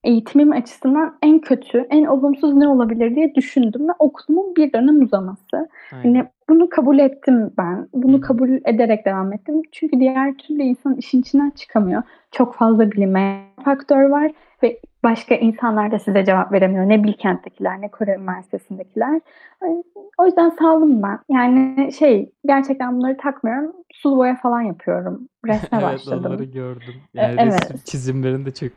eğitimim 0.04 0.52
açısından 0.52 1.18
en 1.22 1.40
kötü, 1.40 1.88
en 1.90 2.06
olumsuz 2.06 2.54
ne 2.54 2.68
olabilir 2.68 3.16
diye 3.16 3.36
düşündüm 3.36 3.88
ve 3.90 3.92
okulumun 4.00 4.56
bir 4.56 4.74
dönem 4.74 5.02
uzaması. 5.02 5.70
Aynen. 5.92 6.04
Hani 6.04 6.28
bunu 6.50 6.70
kabul 6.70 7.00
ettim 7.00 7.52
ben. 7.58 7.88
Bunu 7.94 8.18
hı. 8.18 8.22
kabul 8.22 8.50
ederek 8.66 9.06
devam 9.06 9.34
ettim. 9.34 9.62
Çünkü 9.72 10.00
diğer 10.00 10.38
türlü 10.38 10.62
insan 10.62 10.96
işin 10.96 11.22
içinden 11.22 11.50
çıkamıyor. 11.50 12.04
Çok 12.32 12.56
fazla 12.56 12.92
bilinmeyen 12.92 13.42
faktör 13.66 14.10
var 14.10 14.32
ve 14.64 14.80
başka 15.04 15.36
insanlar 15.36 15.92
da 15.92 16.00
size 16.00 16.26
cevap 16.26 16.52
veremiyor. 16.52 16.90
Ne 16.90 17.04
Bilkent'tekiler 17.04 17.82
ne 17.82 17.88
Kore 17.88 18.16
Üniversitesi'ndekiler. 18.16 19.22
O 20.18 20.26
yüzden 20.26 20.50
saldım 20.50 21.04
ben. 21.04 21.20
Yani 21.30 21.94
şey 21.94 22.32
gerçekten 22.46 22.98
bunları 22.98 23.18
takmıyorum. 23.18 23.74
Sulu 23.94 24.18
boya 24.18 24.36
falan 24.36 24.62
yapıyorum. 24.62 25.30
Resme 25.46 25.70
Evet 25.72 25.84
başladım. 25.84 26.24
onları 26.26 26.44
gördüm. 26.44 26.94
E, 27.16 27.22
Yani 27.22 27.36
evet. 27.40 27.62
resim 27.62 27.78
çizimlerin 27.86 28.46
de 28.46 28.54
çok 28.54 28.70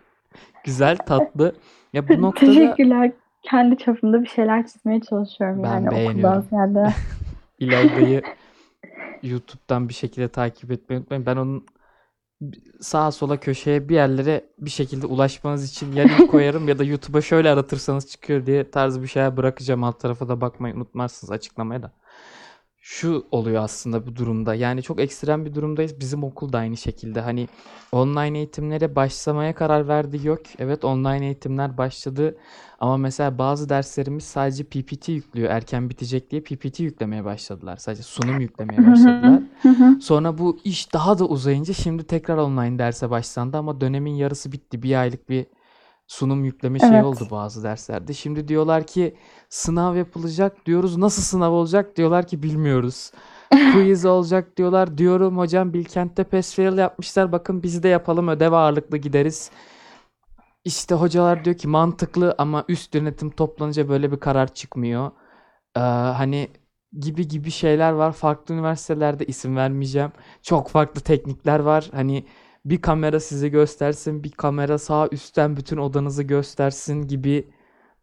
güzel, 0.64 0.96
tatlı. 0.96 1.54
Ya 1.92 2.08
bu 2.08 2.12
noktada 2.22 2.52
Teşekkürler. 2.52 3.12
Kendi 3.42 3.78
çapımda 3.78 4.22
bir 4.22 4.28
şeyler 4.28 4.66
çizmeye 4.66 5.00
çalışıyorum 5.00 5.62
ben 5.62 5.68
yani 5.68 5.86
okuldan 5.86 5.96
beğeniyorum. 5.96 6.46
ziyade. 6.48 6.94
İlayda'yı 7.58 8.22
YouTube'dan 9.22 9.88
bir 9.88 9.94
şekilde 9.94 10.28
takip 10.28 10.70
etmeyi 10.70 11.00
unutmayın. 11.00 11.26
Ben 11.26 11.36
onun 11.36 11.66
sağa 12.80 13.10
sola 13.10 13.40
köşeye 13.40 13.88
bir 13.88 13.94
yerlere 13.94 14.44
bir 14.58 14.70
şekilde 14.70 15.06
ulaşmanız 15.06 15.70
için 15.70 15.92
ya 15.92 16.04
link 16.04 16.30
koyarım 16.30 16.68
ya 16.68 16.78
da 16.78 16.84
YouTube'a 16.84 17.20
şöyle 17.20 17.50
aratırsanız 17.50 18.10
çıkıyor 18.10 18.46
diye 18.46 18.70
tarzı 18.70 19.02
bir 19.02 19.06
şeyler 19.08 19.36
bırakacağım. 19.36 19.84
Alt 19.84 20.00
tarafa 20.00 20.28
da 20.28 20.40
bakmayı 20.40 20.74
unutmazsınız 20.74 21.30
açıklamaya 21.30 21.82
da. 21.82 21.92
Şu 22.84 23.26
oluyor 23.30 23.62
aslında 23.62 24.06
bu 24.06 24.16
durumda. 24.16 24.54
Yani 24.54 24.82
çok 24.82 25.00
ekstrem 25.00 25.44
bir 25.44 25.54
durumdayız. 25.54 26.00
Bizim 26.00 26.24
okul 26.24 26.52
da 26.52 26.58
aynı 26.58 26.76
şekilde. 26.76 27.20
Hani 27.20 27.48
online 27.92 28.38
eğitimlere 28.38 28.96
başlamaya 28.96 29.54
karar 29.54 29.88
verdi 29.88 30.26
yok. 30.26 30.40
Evet 30.58 30.84
online 30.84 31.24
eğitimler 31.24 31.78
başladı. 31.78 32.36
Ama 32.80 32.96
mesela 32.96 33.38
bazı 33.38 33.68
derslerimiz 33.68 34.24
sadece 34.24 34.64
PPT 34.64 35.08
yüklüyor. 35.08 35.50
Erken 35.50 35.90
bitecek 35.90 36.30
diye 36.30 36.40
PPT 36.40 36.80
yüklemeye 36.80 37.24
başladılar. 37.24 37.76
Sadece 37.76 38.02
sunum 38.02 38.40
yüklemeye 38.40 38.90
başladılar. 38.90 39.42
Sonra 40.00 40.38
bu 40.38 40.58
iş 40.64 40.92
daha 40.92 41.18
da 41.18 41.24
uzayınca 41.24 41.74
şimdi 41.74 42.04
tekrar 42.04 42.36
online 42.36 42.78
derse 42.78 43.10
başlandı 43.10 43.56
ama 43.56 43.80
dönemin 43.80 44.14
yarısı 44.14 44.52
bitti. 44.52 44.82
Bir 44.82 45.00
aylık 45.00 45.28
bir 45.28 45.46
sunum 46.06 46.44
yükleme 46.44 46.78
Evet. 46.82 47.04
oldu 47.04 47.28
bazı 47.30 47.62
derslerde. 47.62 48.14
Şimdi 48.14 48.48
diyorlar 48.48 48.86
ki 48.86 49.16
sınav 49.52 49.96
yapılacak 49.96 50.66
diyoruz. 50.66 50.96
Nasıl 50.96 51.22
sınav 51.22 51.52
olacak 51.52 51.96
diyorlar 51.96 52.26
ki 52.26 52.42
bilmiyoruz. 52.42 53.12
Quiz 53.50 54.04
olacak 54.04 54.56
diyorlar. 54.56 54.98
Diyorum 54.98 55.38
hocam 55.38 55.72
Bilkent'te 55.72 56.24
pass 56.24 56.54
fail 56.54 56.78
yapmışlar. 56.78 57.32
Bakın 57.32 57.62
biz 57.62 57.82
de 57.82 57.88
yapalım 57.88 58.28
ödev 58.28 58.52
ağırlıklı 58.52 58.96
gideriz. 58.96 59.50
İşte 60.64 60.94
hocalar 60.94 61.44
diyor 61.44 61.56
ki 61.56 61.68
mantıklı 61.68 62.34
ama 62.38 62.64
üst 62.68 62.94
yönetim 62.94 63.30
toplanınca 63.30 63.88
böyle 63.88 64.12
bir 64.12 64.20
karar 64.20 64.54
çıkmıyor. 64.54 65.10
Ee, 65.76 65.80
hani 65.80 66.48
gibi 67.00 67.28
gibi 67.28 67.50
şeyler 67.50 67.92
var. 67.92 68.12
Farklı 68.12 68.54
üniversitelerde 68.54 69.26
isim 69.26 69.56
vermeyeceğim. 69.56 70.12
Çok 70.42 70.68
farklı 70.68 71.00
teknikler 71.00 71.60
var. 71.60 71.90
Hani 71.92 72.26
bir 72.64 72.82
kamera 72.82 73.20
sizi 73.20 73.50
göstersin, 73.50 74.24
bir 74.24 74.30
kamera 74.32 74.78
sağ 74.78 75.08
üstten 75.12 75.56
bütün 75.56 75.76
odanızı 75.76 76.22
göstersin 76.22 77.08
gibi 77.08 77.52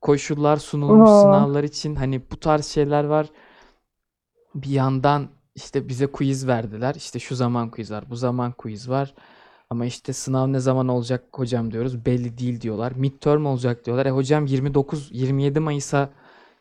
koşullar 0.01 0.57
sunulmuş 0.57 1.09
Oo. 1.09 1.21
sınavlar 1.21 1.63
için. 1.63 1.95
Hani 1.95 2.21
bu 2.31 2.37
tarz 2.39 2.65
şeyler 2.65 3.03
var. 3.03 3.27
Bir 4.55 4.69
yandan 4.69 5.27
işte 5.55 5.87
bize 5.87 6.07
quiz 6.07 6.47
verdiler. 6.47 6.95
İşte 6.95 7.19
şu 7.19 7.35
zaman 7.35 7.69
quiz 7.71 7.91
var, 7.91 8.03
bu 8.09 8.15
zaman 8.15 8.51
quiz 8.51 8.89
var. 8.89 9.13
Ama 9.69 9.85
işte 9.85 10.13
sınav 10.13 10.53
ne 10.53 10.59
zaman 10.59 10.87
olacak 10.87 11.23
hocam 11.31 11.71
diyoruz. 11.71 12.05
Belli 12.05 12.37
değil 12.37 12.61
diyorlar. 12.61 12.91
Midterm 12.91 13.45
olacak 13.45 13.85
diyorlar. 13.85 14.05
E 14.05 14.11
hocam 14.11 14.45
29 14.45 15.09
27 15.11 15.59
Mayıs'a 15.59 16.09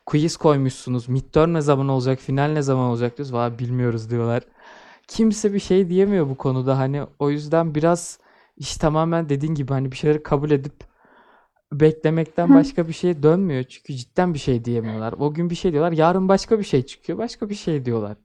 quiz 0.06 0.36
koymuşsunuz. 0.36 1.08
Midterm 1.08 1.54
ne 1.54 1.60
zaman 1.60 1.88
olacak? 1.88 2.18
Final 2.20 2.48
ne 2.52 2.62
zaman 2.62 2.90
olacak 2.90 3.18
diyoruz. 3.18 3.32
Valla 3.32 3.58
bilmiyoruz 3.58 4.10
diyorlar. 4.10 4.42
Kimse 5.08 5.52
bir 5.54 5.58
şey 5.58 5.88
diyemiyor 5.88 6.28
bu 6.28 6.36
konuda. 6.36 6.78
Hani 6.78 7.02
o 7.18 7.30
yüzden 7.30 7.74
biraz 7.74 8.18
iş 8.56 8.76
tamamen 8.76 9.28
dediğin 9.28 9.54
gibi 9.54 9.72
hani 9.72 9.92
bir 9.92 9.96
şeyleri 9.96 10.22
kabul 10.22 10.50
edip 10.50 10.87
beklemekten 11.72 12.48
Hı. 12.48 12.54
başka 12.54 12.88
bir 12.88 12.92
şeye 12.92 13.22
dönmüyor. 13.22 13.64
Çünkü 13.64 13.94
cidden 13.94 14.34
bir 14.34 14.38
şey 14.38 14.64
diyemiyorlar. 14.64 15.14
O 15.18 15.34
gün 15.34 15.50
bir 15.50 15.54
şey 15.54 15.72
diyorlar. 15.72 15.92
Yarın 15.92 16.28
başka 16.28 16.58
bir 16.58 16.64
şey 16.64 16.82
çıkıyor. 16.82 17.18
Başka 17.18 17.48
bir 17.48 17.54
şey 17.54 17.84
diyorlar. 17.84 18.16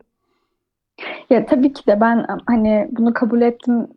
Ya 1.30 1.46
tabii 1.46 1.74
ki 1.74 1.88
de 1.88 2.02
ben 2.02 2.26
hani 2.48 2.88
bunu 2.92 3.14
kabul 3.14 3.42
ettim 3.42 3.88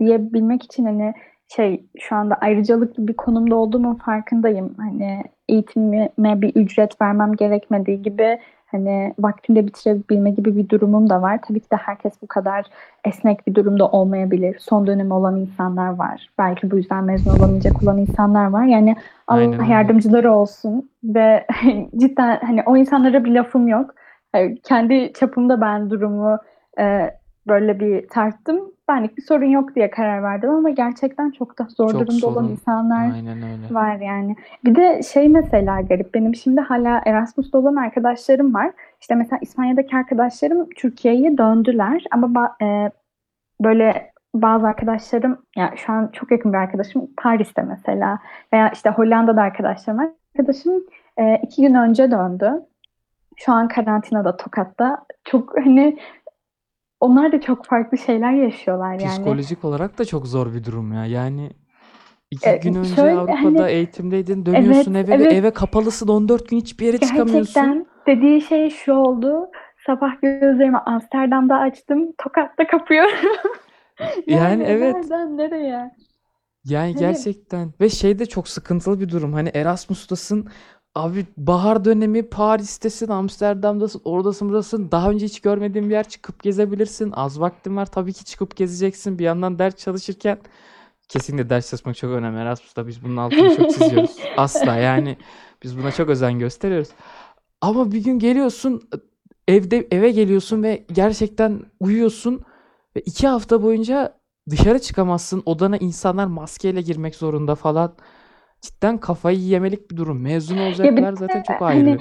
diyebilmek 0.00 0.64
için 0.64 0.84
hani 0.84 1.14
şey 1.56 1.84
şu 1.98 2.16
anda 2.16 2.34
ayrıcalıklı 2.34 3.08
bir 3.08 3.16
konumda 3.16 3.54
olduğumun 3.54 3.94
farkındayım. 3.94 4.74
Hani 4.78 5.24
eğitimime 5.48 6.42
bir 6.42 6.54
ücret 6.54 7.00
vermem 7.00 7.32
gerekmediği 7.32 8.02
gibi 8.02 8.38
hani 8.74 9.14
vaktinde 9.18 9.66
bitirebilme 9.66 10.30
gibi 10.30 10.56
bir 10.56 10.68
durumum 10.68 11.10
da 11.10 11.22
var. 11.22 11.38
Tabii 11.48 11.60
ki 11.60 11.70
de 11.70 11.76
herkes 11.76 12.12
bu 12.22 12.26
kadar 12.26 12.66
esnek 13.04 13.46
bir 13.46 13.54
durumda 13.54 13.88
olmayabilir. 13.88 14.56
Son 14.58 14.86
dönemi 14.86 15.14
olan 15.14 15.36
insanlar 15.36 15.88
var. 15.88 16.28
Belki 16.38 16.70
bu 16.70 16.76
yüzden 16.76 17.04
mezun 17.04 17.38
olamayacak 17.38 17.82
olan 17.82 17.98
insanlar 17.98 18.46
var. 18.46 18.64
Yani 18.64 18.96
Aynen 19.26 19.52
Allah 19.52 19.62
öyle. 19.62 19.72
yardımcıları 19.72 20.32
olsun 20.32 20.90
ve 21.04 21.46
cidden 21.96 22.38
hani 22.46 22.62
o 22.66 22.76
insanlara 22.76 23.24
bir 23.24 23.30
lafım 23.34 23.68
yok. 23.68 23.94
Hani 24.32 24.60
kendi 24.60 25.12
çapımda 25.12 25.60
ben 25.60 25.90
durumu 25.90 26.38
e, 26.78 27.10
böyle 27.48 27.80
bir 27.80 28.08
tarttım. 28.08 28.60
Benlik 28.88 29.16
bir 29.16 29.22
sorun 29.22 29.44
yok 29.46 29.74
diye 29.74 29.90
karar 29.90 30.22
verdim 30.22 30.50
ama 30.50 30.70
gerçekten 30.70 31.30
çok 31.30 31.58
da 31.58 31.66
zor 31.76 31.90
Çok 31.90 32.00
durumda 32.00 32.26
olan 32.26 32.34
sorun. 32.34 32.48
insanlar 32.50 33.12
Aynen 33.12 33.36
öyle. 33.42 33.74
var 33.74 33.96
yani. 33.96 34.36
Bir 34.64 34.74
de 34.74 35.02
şey 35.02 35.28
mesela 35.28 35.80
garip. 35.80 36.14
Benim 36.14 36.34
şimdi 36.34 36.60
hala 36.60 37.02
Erasmus'ta 37.06 37.58
olan 37.58 37.76
arkadaşlarım 37.76 38.54
var. 38.54 38.70
İşte 39.00 39.14
mesela 39.14 39.38
İspanya'daki 39.42 39.96
arkadaşlarım 39.96 40.68
Türkiye'ye 40.76 41.38
döndüler 41.38 42.04
ama 42.10 42.56
e, 42.62 42.90
böyle 43.60 44.10
bazı 44.34 44.66
arkadaşlarım 44.66 45.38
ya 45.56 45.72
şu 45.76 45.92
an 45.92 46.10
çok 46.12 46.30
yakın 46.30 46.52
bir 46.52 46.58
arkadaşım 46.58 47.08
Paris'te 47.16 47.62
mesela 47.62 48.18
veya 48.52 48.68
işte 48.70 48.90
Hollanda'da 48.90 49.42
arkadaşlarım 49.42 49.98
var. 50.00 50.08
Arkadaşım 50.38 50.72
e, 51.18 51.36
iki 51.42 51.62
gün 51.62 51.74
önce 51.74 52.10
döndü. 52.10 52.52
Şu 53.36 53.52
an 53.52 53.68
karantinada 53.68 54.36
Tokat'ta. 54.36 55.04
Çok 55.24 55.56
hani 55.64 55.98
onlar 57.00 57.32
da 57.32 57.40
çok 57.40 57.64
farklı 57.66 57.98
şeyler 57.98 58.32
yaşıyorlar 58.32 58.92
yani. 58.92 59.04
Psikolojik 59.08 59.64
olarak 59.64 59.98
da 59.98 60.04
çok 60.04 60.26
zor 60.26 60.54
bir 60.54 60.64
durum 60.64 60.92
ya. 60.92 61.06
Yani 61.06 61.50
iki 62.30 62.48
E, 62.50 62.56
gün 62.56 62.74
önce 62.74 62.94
şöyle, 62.94 63.18
Avrupa'da 63.18 63.62
hani- 63.62 63.70
eğitimdeydin, 63.72 64.46
dönüyorsun 64.46 64.94
Evet, 64.94 65.08
eve 65.08 65.18
ve 65.18 65.22
evet. 65.22 65.32
eve 65.32 65.50
kapalısın 65.50 66.08
14 66.08 66.48
gün 66.48 66.56
hiçbir 66.56 66.86
yere 66.86 66.98
çıkamıyorsun. 66.98 67.34
Gerçekten 67.62 67.86
dediği 68.06 68.40
şey 68.40 68.70
şu 68.70 68.92
oldu. 68.92 69.46
Sabah 69.86 70.20
gözlerimi 70.22 70.78
Amsterdam'da 70.78 71.54
açtım. 71.56 72.12
Tokat'ta 72.18 72.66
kapıyorum. 72.66 73.10
Yani 74.26 74.62
evet. 74.62 74.94
Nereden 74.94 75.36
nereye? 75.36 75.90
Yani 76.64 76.92
Hani- 76.92 76.96
gerçekten 76.98 77.72
ve 77.80 77.88
şey 77.88 78.18
de 78.18 78.26
çok 78.26 78.48
sıkıntılı 78.48 79.00
bir 79.00 79.08
durum. 79.08 79.32
Hani 79.32 79.50
Erasmus'tasın. 79.54 80.48
Abi 80.94 81.26
bahar 81.36 81.84
dönemi 81.84 82.22
Paris'tesin, 82.28 83.08
Amsterdam'dasın, 83.08 84.00
oradasın, 84.04 84.48
buradasın. 84.48 84.90
Daha 84.90 85.10
önce 85.10 85.26
hiç 85.26 85.40
görmediğin 85.40 85.88
bir 85.88 85.94
yer 85.94 86.08
çıkıp 86.08 86.42
gezebilirsin. 86.42 87.12
Az 87.16 87.40
vaktin 87.40 87.76
var 87.76 87.86
tabii 87.86 88.12
ki 88.12 88.24
çıkıp 88.24 88.56
gezeceksin. 88.56 89.18
Bir 89.18 89.24
yandan 89.24 89.58
ders 89.58 89.76
çalışırken 89.76 90.38
kesinlikle 91.08 91.50
ders 91.50 91.70
çalışmak 91.70 91.96
çok 91.96 92.10
önemli. 92.10 92.40
Erasmus'ta 92.40 92.86
biz 92.86 93.04
bunun 93.04 93.16
altını 93.16 93.56
çok 93.56 93.70
çiziyoruz. 93.70 94.16
Asla 94.36 94.76
yani 94.76 95.16
biz 95.62 95.78
buna 95.78 95.92
çok 95.92 96.08
özen 96.08 96.38
gösteriyoruz. 96.38 96.88
Ama 97.60 97.92
bir 97.92 98.04
gün 98.04 98.18
geliyorsun 98.18 98.82
evde 99.48 99.88
eve 99.90 100.10
geliyorsun 100.10 100.62
ve 100.62 100.84
gerçekten 100.92 101.62
uyuyorsun 101.80 102.42
ve 102.96 103.00
iki 103.00 103.28
hafta 103.28 103.62
boyunca 103.62 104.18
dışarı 104.50 104.78
çıkamazsın. 104.78 105.42
Odana 105.46 105.76
insanlar 105.76 106.26
maskeyle 106.26 106.80
girmek 106.82 107.14
zorunda 107.14 107.54
falan. 107.54 107.94
Cidden 108.64 108.98
kafayı 108.98 109.38
yemelik 109.38 109.90
bir 109.90 109.96
durum. 109.96 110.22
Mezun 110.22 110.58
olacaklar 110.58 111.12
de 111.12 111.16
zaten 111.16 111.42
çok 111.42 111.60
hani 111.60 111.90
ayrı. 111.90 111.98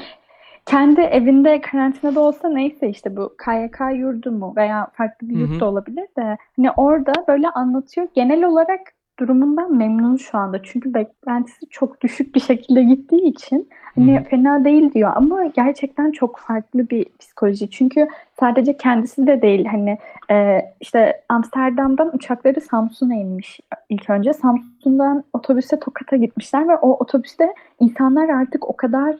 Kendi 0.65 1.01
evinde 1.01 1.61
karantinada 1.61 2.19
olsa 2.19 2.49
neyse 2.49 2.89
işte 2.89 3.17
bu 3.17 3.35
KYK 3.45 3.79
yurdu 3.99 4.31
mu 4.31 4.53
veya 4.57 4.87
farklı 4.93 5.29
bir 5.29 5.35
yurt 5.35 5.59
da 5.59 5.65
olabilir 5.65 6.07
de 6.17 6.37
hani 6.55 6.71
orada 6.71 7.13
böyle 7.27 7.49
anlatıyor. 7.49 8.07
Genel 8.15 8.43
olarak 8.43 8.79
durumundan 9.19 9.75
memnun 9.75 10.17
şu 10.17 10.37
anda. 10.37 10.63
Çünkü 10.63 10.93
beklentisi 10.93 11.69
çok 11.69 12.01
düşük 12.01 12.35
bir 12.35 12.39
şekilde 12.39 12.83
gittiği 12.83 13.21
için 13.21 13.69
hani 13.95 14.19
Hı 14.19 14.23
fena 14.23 14.65
değil 14.65 14.93
diyor 14.93 15.11
ama 15.15 15.45
gerçekten 15.45 16.11
çok 16.11 16.39
farklı 16.39 16.89
bir 16.89 17.05
psikoloji. 17.19 17.69
Çünkü 17.69 18.07
sadece 18.39 18.77
kendisi 18.77 19.27
de 19.27 19.41
değil 19.41 19.65
hani 19.65 19.97
e, 20.31 20.61
işte 20.81 21.21
Amsterdam'dan 21.29 22.15
uçakları 22.15 22.61
Samsun'a 22.61 23.15
inmiş 23.15 23.59
ilk 23.89 24.09
önce. 24.09 24.33
Samsun'dan 24.33 25.23
otobüse 25.33 25.79
Tokat'a 25.79 26.15
gitmişler 26.15 26.67
ve 26.67 26.75
o 26.75 26.89
otobüste 26.89 27.53
insanlar 27.79 28.29
artık 28.29 28.69
o 28.69 28.75
kadar 28.75 29.15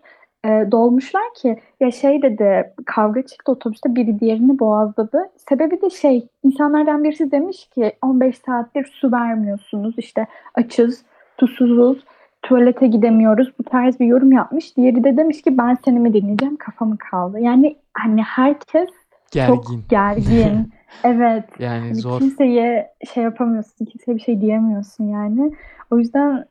e, 0.45 0.71
dolmuşlar 0.71 1.33
ki 1.35 1.57
ya 1.79 1.91
şey 1.91 2.21
dedi 2.21 2.73
kavga 2.85 3.21
çıktı 3.21 3.51
otobüste 3.51 3.95
biri 3.95 4.19
diğerini 4.19 4.59
boğazladı. 4.59 5.29
Sebebi 5.49 5.81
de 5.81 5.89
şey 5.89 6.27
insanlardan 6.43 7.03
birisi 7.03 7.31
demiş 7.31 7.69
ki 7.75 7.93
15 8.01 8.37
saattir 8.37 8.85
su 8.85 9.11
vermiyorsunuz 9.11 9.93
işte 9.97 10.27
açız 10.55 11.03
susuzuz 11.39 12.03
tuvalete 12.43 12.87
gidemiyoruz 12.87 13.53
bu 13.59 13.63
tarz 13.63 13.99
bir 13.99 14.05
yorum 14.05 14.31
yapmış. 14.31 14.77
Diğeri 14.77 15.03
de 15.03 15.17
demiş 15.17 15.41
ki 15.41 15.57
ben 15.57 15.77
seni 15.85 15.99
mi 15.99 16.13
dinleyeceğim 16.13 16.55
kafamı 16.55 16.97
kaldı. 16.97 17.39
Yani 17.39 17.75
hani 17.93 18.21
herkes 18.21 18.89
Gergin. 19.31 19.55
çok 19.55 19.89
gergin. 19.89 20.71
evet. 21.03 21.43
Yani 21.59 21.79
Hani 21.79 21.95
zor. 21.95 22.19
kimseye 22.19 22.91
şey 23.13 23.23
yapamıyorsun, 23.23 23.85
kimseye 23.85 24.15
bir 24.15 24.21
şey 24.21 24.41
diyemiyorsun 24.41 25.03
yani. 25.03 25.51
O 25.91 25.97
yüzden 25.97 26.45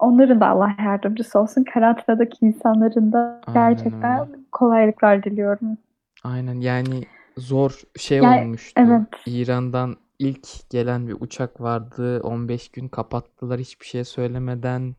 onların 0.00 0.40
da 0.40 0.48
Allah 0.48 0.74
yardımcısı 0.84 1.38
olsun. 1.38 1.64
Karantinadaki 1.74 2.36
insanların 2.46 3.12
da 3.12 3.40
Aynen 3.46 3.76
gerçekten 3.76 4.20
öyle. 4.20 4.38
kolaylıklar 4.52 5.22
diliyorum. 5.22 5.78
Aynen 6.24 6.60
yani 6.60 7.02
zor 7.38 7.80
şey 7.96 8.18
Yani 8.18 8.40
olmuştu. 8.40 8.82
evet. 8.82 9.08
İran'dan 9.26 9.96
ilk 10.18 10.70
gelen 10.70 11.08
bir 11.08 11.16
uçak 11.20 11.60
vardı. 11.60 12.20
15 12.22 12.68
gün 12.68 12.88
kapattılar 12.88 13.60
hiçbir 13.60 13.86
şey 13.86 14.04
söylemeden. 14.04 14.94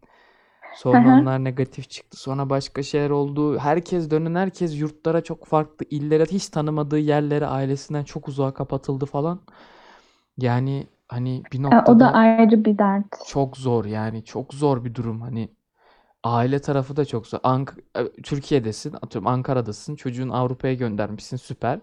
Sonra 0.75 1.03
hı. 1.03 1.21
onlar 1.21 1.43
negatif 1.43 1.89
çıktı. 1.89 2.17
Sonra 2.17 2.49
başka 2.49 2.83
şeyler 2.83 3.09
oldu. 3.09 3.57
Herkes 3.59 4.11
dönen 4.11 4.35
herkes 4.35 4.79
yurtlara 4.81 5.21
çok 5.23 5.45
farklı 5.45 5.85
illere 5.89 6.25
hiç 6.25 6.49
tanımadığı 6.49 6.99
yerlere 6.99 7.45
ailesinden 7.45 8.03
çok 8.03 8.27
uzağa 8.27 8.53
kapatıldı 8.53 9.05
falan. 9.05 9.39
Yani 10.37 10.87
hani 11.07 11.43
bir 11.53 11.63
E, 11.71 11.77
O 11.85 11.99
da 11.99 12.11
noktada 12.11 12.11
ayrı 12.13 12.65
bir 12.65 12.77
dert. 12.77 13.25
çok 13.27 13.57
zor 13.57 13.85
yani 13.85 14.25
çok 14.25 14.53
zor 14.53 14.83
bir 14.85 14.95
durum 14.95 15.21
hani 15.21 15.49
aile 16.23 16.59
tarafı 16.61 16.95
da 16.97 17.05
çok 17.05 17.27
zor. 17.27 17.39
Ank 17.43 17.75
e, 17.97 18.11
Türkiye'desin 18.23 18.93
atıyorum 19.01 19.27
Ankara'dasın 19.27 19.95
çocuğun 19.95 20.29
Avrupa'ya 20.29 20.73
göndermişsin 20.73 21.37
süper. 21.37 21.79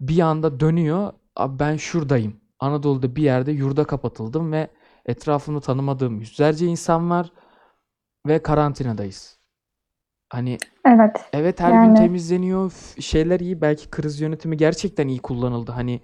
Bir 0.00 0.20
anda 0.20 0.60
dönüyor 0.60 1.12
"Abi 1.36 1.58
ben 1.58 1.76
şuradayım. 1.76 2.40
Anadolu'da 2.60 3.16
bir 3.16 3.22
yerde 3.22 3.52
yurda 3.52 3.84
kapatıldım 3.84 4.52
ve 4.52 4.68
etrafımda 5.06 5.60
tanımadığım 5.60 6.20
yüzlerce 6.20 6.66
insan 6.66 7.10
var 7.10 7.32
ve 8.26 8.42
karantinadayız. 8.42 9.38
Hani 10.30 10.58
Evet. 10.84 11.24
Evet 11.32 11.60
her 11.60 11.74
gün 11.74 11.74
Yani 11.74 11.94
temizleniyor. 11.94 12.70
f- 12.70 13.02
Şeyler 13.02 13.40
iyi. 13.40 13.60
Belki 13.60 13.90
kriz 13.90 14.20
yönetimi 14.20 14.56
gerçekten 14.56 15.08
iyi 15.08 15.18
kullanıldı. 15.18 15.72
Hani 15.72 16.00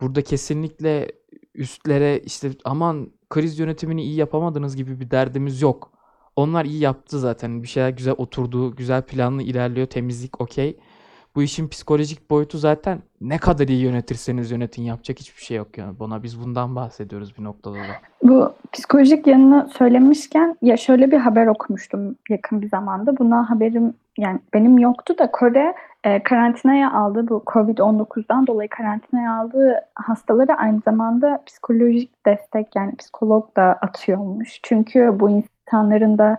burada 0.00 0.22
kesinlikle 0.22 1.12
üstlere 1.54 2.18
işte 2.18 2.50
aman 2.64 3.10
kriz 3.30 3.58
yönetimini 3.58 4.02
iyi 4.02 4.16
yapamadınız 4.16 4.76
gibi 4.76 5.00
bir 5.00 5.10
derdimiz 5.10 5.62
yok. 5.62 5.92
Onlar 6.36 6.64
iyi 6.64 6.80
yaptı 6.80 7.18
zaten. 7.18 7.62
Bir 7.62 7.68
şeyler 7.68 7.88
güzel 7.88 8.14
oturdu. 8.18 8.76
Güzel 8.76 9.02
planlı 9.02 9.42
ilerliyor. 9.42 9.86
Temizlik 9.86 10.40
okey. 10.40 10.76
Bu 11.34 11.42
işin 11.42 11.68
psikolojik 11.68 12.30
boyutu 12.30 12.58
zaten 12.58 13.02
ne 13.20 13.38
kadar 13.38 13.68
iyi 13.68 13.82
yönetirseniz 13.82 14.50
yönetin 14.50 14.82
yapacak 14.82 15.20
hiçbir 15.20 15.42
şey 15.42 15.56
yok 15.56 15.78
yani. 15.78 15.98
Buna 15.98 16.22
biz 16.22 16.40
bundan 16.40 16.76
bahsediyoruz 16.76 17.38
bir 17.38 17.44
noktada 17.44 17.74
da. 17.74 17.94
bu 18.22 18.52
psikolojik 18.72 19.26
yanını 19.26 19.68
söylemişken 19.78 20.56
ya 20.62 20.76
şöyle 20.76 21.10
bir 21.10 21.16
haber 21.16 21.46
okumuştum 21.46 22.16
yakın 22.28 22.62
bir 22.62 22.68
zamanda. 22.68 23.18
Buna 23.18 23.50
haberim 23.50 23.94
yani 24.20 24.40
benim 24.54 24.78
yoktu 24.78 25.18
da 25.18 25.30
Kore 25.30 25.74
e, 26.04 26.22
karantinaya 26.22 26.92
aldığı 26.92 27.28
bu 27.28 27.42
Covid-19'dan 27.46 28.46
dolayı 28.46 28.68
karantinaya 28.68 29.40
aldığı 29.40 29.80
hastalara 29.94 30.54
aynı 30.54 30.80
zamanda 30.80 31.42
psikolojik 31.46 32.26
destek 32.26 32.76
yani 32.76 32.96
psikolog 32.96 33.56
da 33.56 33.62
atıyormuş. 33.62 34.60
Çünkü 34.62 35.20
bu 35.20 35.30
insanların 35.30 36.18
da 36.18 36.38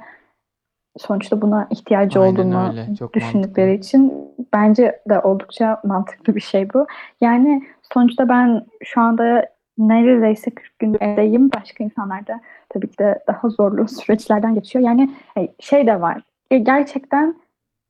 sonuçta 0.98 1.41
buna 1.41 1.67
ihtiyacı 1.70 2.20
Aynen 2.20 2.34
olduğunu 2.34 2.70
öyle. 2.70 2.96
Çok 2.96 3.13
düşündükleri 3.13 3.72
mantıklı. 3.72 3.88
için 3.88 4.13
bence 4.54 5.02
de 5.10 5.20
oldukça 5.20 5.82
mantıklı 5.84 6.36
bir 6.36 6.41
şey 6.41 6.74
bu. 6.74 6.88
Yani 7.22 7.63
sonuçta 7.94 8.30
ben 8.30 8.65
şu 8.84 9.02
anda 9.02 9.46
neredeyse 9.78 10.52
40 10.52 10.80
gündür 10.80 11.02
evdeyim. 11.02 11.50
Başka 11.56 11.84
insanlar 11.84 12.28
da 12.28 12.41
tabii 12.70 12.88
ki 12.88 12.98
de 12.98 13.20
daha 13.28 13.50
zorlu 13.50 13.88
süreçlerden 13.88 14.56
geçiyor. 14.56 14.86
Yani 14.86 15.12
e, 15.38 15.48
şey 15.60 15.88
de 15.88 16.02
var. 16.02 16.22
E, 16.52 16.58
Gerçekten 16.58 17.36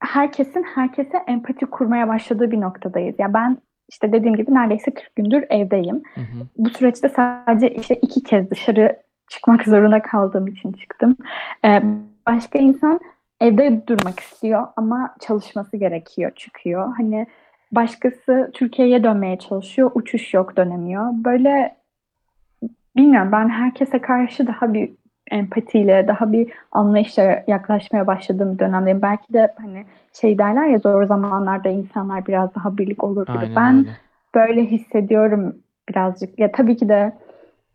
herkesin 0.02 0.64
herkese 0.64 1.18
empati 1.28 1.66
kurmaya 1.66 2.08
başladığı 2.08 2.52
bir 2.52 2.62
noktadayız. 2.62 3.16
Ya 3.20 3.34
ben 3.34 3.58
işte 3.90 4.12
dediğim 4.12 4.36
gibi 4.36 4.54
neredeyse 4.54 4.92
40 4.92 5.16
gündür 5.16 5.46
evdeyim. 5.50 6.04
Hı 6.16 6.22
hı. 6.22 6.48
Bu 6.58 6.70
süreçte 6.70 7.10
sadece 7.10 7.70
işte 7.70 7.96
iki 7.96 8.24
kez 8.24 8.50
dışarı 8.50 9.00
çıkmak 9.30 9.64
zorunda 9.66 10.02
kaldığım 10.02 10.48
için 10.48 10.72
çıktım. 10.72 11.18
Ee, 11.66 11.84
başka 12.28 12.60
insan 12.60 13.00
evde 13.42 13.88
durmak 13.88 14.20
istiyor 14.20 14.68
ama 14.76 15.16
çalışması 15.20 15.78
gerekiyor, 15.78 16.32
çıkıyor. 16.36 16.94
Hani 16.98 17.28
başkası 17.72 18.52
Türkiye'ye 18.54 19.04
dönmeye 19.04 19.40
çalışıyor, 19.40 19.92
uçuş 19.94 20.34
yok 20.34 20.58
dönemiyor. 20.58 21.06
Böyle 21.14 21.76
bilmiyorum 22.96 23.32
ben 23.32 23.50
herkese 23.50 24.02
karşı 24.02 24.48
daha 24.48 24.74
bir 24.74 24.92
empatiyle, 25.32 26.08
daha 26.08 26.32
bir 26.32 26.52
anlayışla 26.72 27.44
yaklaşmaya 27.48 28.08
başladığım 28.08 28.54
bir 28.54 28.60
dönemdeyim. 28.60 29.02
Belki 29.02 29.34
de 29.34 29.54
hani 29.62 29.86
şey 30.22 30.38
derler 30.38 30.66
ya 30.68 30.78
zor 30.80 31.04
zamanlarda 31.06 31.70
insanlar 31.70 32.28
biraz 32.28 32.56
daha 32.56 32.78
birlik 32.78 33.04
olur 33.04 33.28
gibi. 33.28 33.38
Aynen 33.38 33.56
Ben 33.56 33.78
öyle. 33.78 33.98
böyle 34.36 34.66
hissediyorum 34.66 35.56
birazcık. 35.90 36.40
Ya 36.40 36.52
tabii 36.52 36.78
ki 36.78 36.90
de 36.90 37.14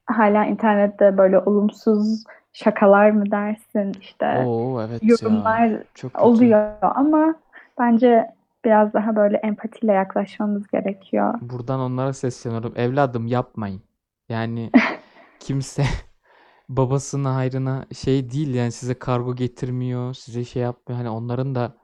hala 0.06 0.44
internette 0.44 1.18
böyle 1.18 1.38
olumsuz 1.38 2.24
şakalar 2.52 3.10
mı 3.10 3.30
dersin 3.30 3.92
işte 4.00 4.44
Oo 4.46 4.82
evet 4.88 5.02
ya. 5.02 5.08
yorumlar 5.22 5.70
Çok 5.94 6.14
kötü. 6.14 6.24
oluyor 6.24 6.72
ama 6.80 7.34
bence 7.78 8.30
biraz 8.64 8.92
daha 8.92 9.16
böyle 9.16 9.36
empatiyle 9.36 9.92
yaklaşmamız 9.92 10.66
gerekiyor. 10.68 11.34
Buradan 11.40 11.80
onlara 11.80 12.12
sesleniyorum. 12.12 12.72
Evladım 12.76 13.26
yapmayın. 13.26 13.82
Yani 14.28 14.70
kimse 15.40 15.82
babasının 16.68 17.24
hayrına 17.24 17.86
şey 17.94 18.30
değil 18.30 18.54
yani 18.54 18.72
size 18.72 18.94
kargo 18.94 19.36
getirmiyor, 19.36 20.14
size 20.14 20.44
şey 20.44 20.62
yapmıyor. 20.62 20.98
Hani 20.98 21.10
onların 21.10 21.54
da 21.54 21.76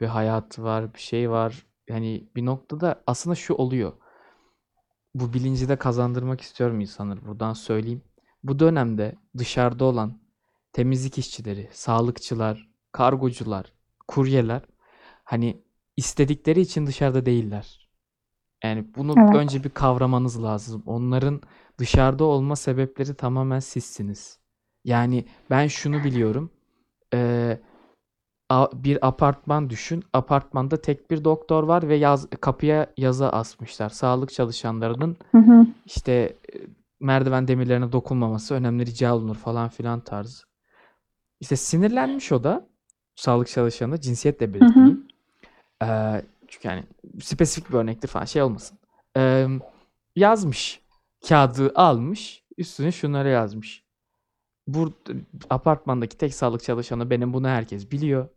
bir 0.00 0.06
hayatı 0.06 0.62
var, 0.62 0.94
bir 0.94 0.98
şey 1.00 1.30
var. 1.30 1.66
Yani 1.88 2.30
bir 2.36 2.44
noktada 2.44 3.02
aslında 3.06 3.36
şu 3.36 3.54
oluyor. 3.54 3.92
Bu 5.14 5.32
bilinci 5.32 5.68
de 5.68 5.76
kazandırmak 5.76 6.40
istiyorum 6.40 6.80
insanları. 6.80 7.26
Buradan 7.26 7.52
söyleyeyim. 7.52 8.02
Bu 8.42 8.58
dönemde 8.58 9.14
dışarıda 9.38 9.84
olan 9.84 10.20
temizlik 10.72 11.18
işçileri, 11.18 11.68
sağlıkçılar, 11.72 12.68
kargocular, 12.92 13.72
kuryeler 14.08 14.62
hani 15.24 15.64
istedikleri 15.96 16.60
için 16.60 16.86
dışarıda 16.86 17.26
değiller. 17.26 17.88
Yani 18.64 18.94
bunu 18.96 19.14
Evet. 19.18 19.34
önce 19.34 19.64
bir 19.64 19.70
kavramanız 19.70 20.42
lazım. 20.42 20.82
Onların 20.86 21.40
dışarıda 21.78 22.24
olma 22.24 22.56
sebepleri 22.56 23.14
tamamen 23.14 23.60
sizsiniz. 23.60 24.38
Yani 24.84 25.24
ben 25.50 25.66
şunu 25.66 26.04
biliyorum. 26.04 26.50
A- 28.48 28.84
bir 28.84 29.06
apartman 29.06 29.70
düşün. 29.70 30.04
Apartmanda 30.12 30.76
tek 30.82 31.10
bir 31.10 31.24
doktor 31.24 31.62
var 31.62 31.88
ve 31.88 31.96
yaz, 31.96 32.30
kapıya 32.40 32.92
yazı 32.96 33.28
asmışlar. 33.28 33.88
Sağlık 33.90 34.32
çalışanlarının 34.32 35.16
Hı 35.32 35.38
hı. 35.38 35.66
işte 35.86 36.12
e, 36.12 36.58
merdiven 37.00 37.48
demirlerine 37.48 37.92
dokunmaması 37.92 38.54
önemli 38.54 38.86
rica 38.86 39.14
olunur 39.14 39.36
falan 39.36 39.68
filan 39.68 40.00
tarzı. 40.00 40.46
İşte 41.40 41.56
sinirlenmiş 41.56 42.32
o 42.32 42.44
da 42.44 42.68
sağlık 43.14 43.48
çalışanı 43.48 44.00
cinsiyetle 44.00 44.54
belirtmeyeyim. 44.54 45.08
Ee, 45.82 46.22
çünkü 46.48 46.68
yani 46.68 46.84
spesifik 47.22 47.70
bir 47.70 47.74
örnektir 47.74 48.08
falan 48.08 48.24
şey 48.24 48.42
olmasın. 48.42 48.78
Ee, 49.16 49.46
yazmış. 50.16 50.80
Kağıdı 51.28 51.72
almış. 51.74 52.44
Üstüne 52.58 52.92
şunları 52.92 53.28
yazmış. 53.28 53.84
Bu 54.66 54.92
apartmandaki 55.50 56.18
tek 56.18 56.34
sağlık 56.34 56.62
çalışanı 56.62 57.10
benim 57.10 57.32
bunu 57.32 57.48
herkes 57.48 57.90
biliyor. 57.92 58.28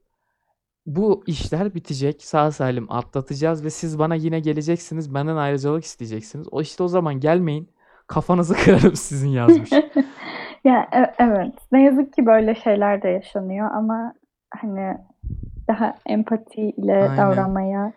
Bu 0.85 1.23
işler 1.27 1.75
bitecek. 1.75 2.23
Sağ 2.23 2.51
salim 2.51 2.91
atlatacağız 2.91 3.63
ve 3.63 3.69
siz 3.69 3.99
bana 3.99 4.15
yine 4.15 4.39
geleceksiniz. 4.39 5.13
Benden 5.13 5.35
ayrıcalık 5.35 5.83
isteyeceksiniz. 5.83 6.47
O 6.51 6.61
işte 6.61 6.83
o 6.83 6.87
zaman 6.87 7.19
gelmeyin. 7.19 7.69
Kafanızı 8.07 8.53
kırarım 8.65 8.95
sizin 8.95 9.29
yazmış. 9.29 9.69
Ya 10.63 10.89
e- 10.93 11.23
evet. 11.23 11.53
Ne 11.71 11.83
yazık 11.83 12.13
ki 12.13 12.25
böyle 12.25 12.55
şeyler 12.55 13.01
de 13.01 13.09
yaşanıyor 13.09 13.71
ama 13.71 14.13
hani 14.61 14.97
daha 15.67 15.95
empatiyle 16.05 16.93
Aynen. 16.93 17.17
davranmaya 17.17 17.93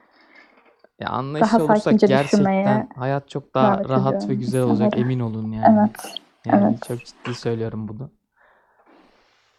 Ya 1.01 1.09
anlayışlı 1.09 1.59
daha 1.59 1.65
olursak 1.65 1.85
sakince 1.85 2.07
gerçekten 2.07 2.45
düşünmeye 2.45 2.89
hayat 2.97 3.29
çok 3.29 3.55
daha 3.55 3.73
davet 3.75 3.91
rahat 3.91 4.15
ve 4.15 4.19
ediyorum 4.19 4.39
güzel 4.41 4.63
olacak 4.63 4.81
insanları. 4.81 5.01
emin 5.01 5.21
olun 5.21 5.53
yani. 5.53 5.79
Evet. 5.79 6.15
Yani 6.47 6.75
Evet. 6.75 6.83
çok 6.83 7.05
ciddi 7.05 7.35
söylüyorum 7.35 7.89
bunu. 7.89 8.11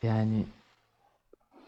Yani 0.03 0.47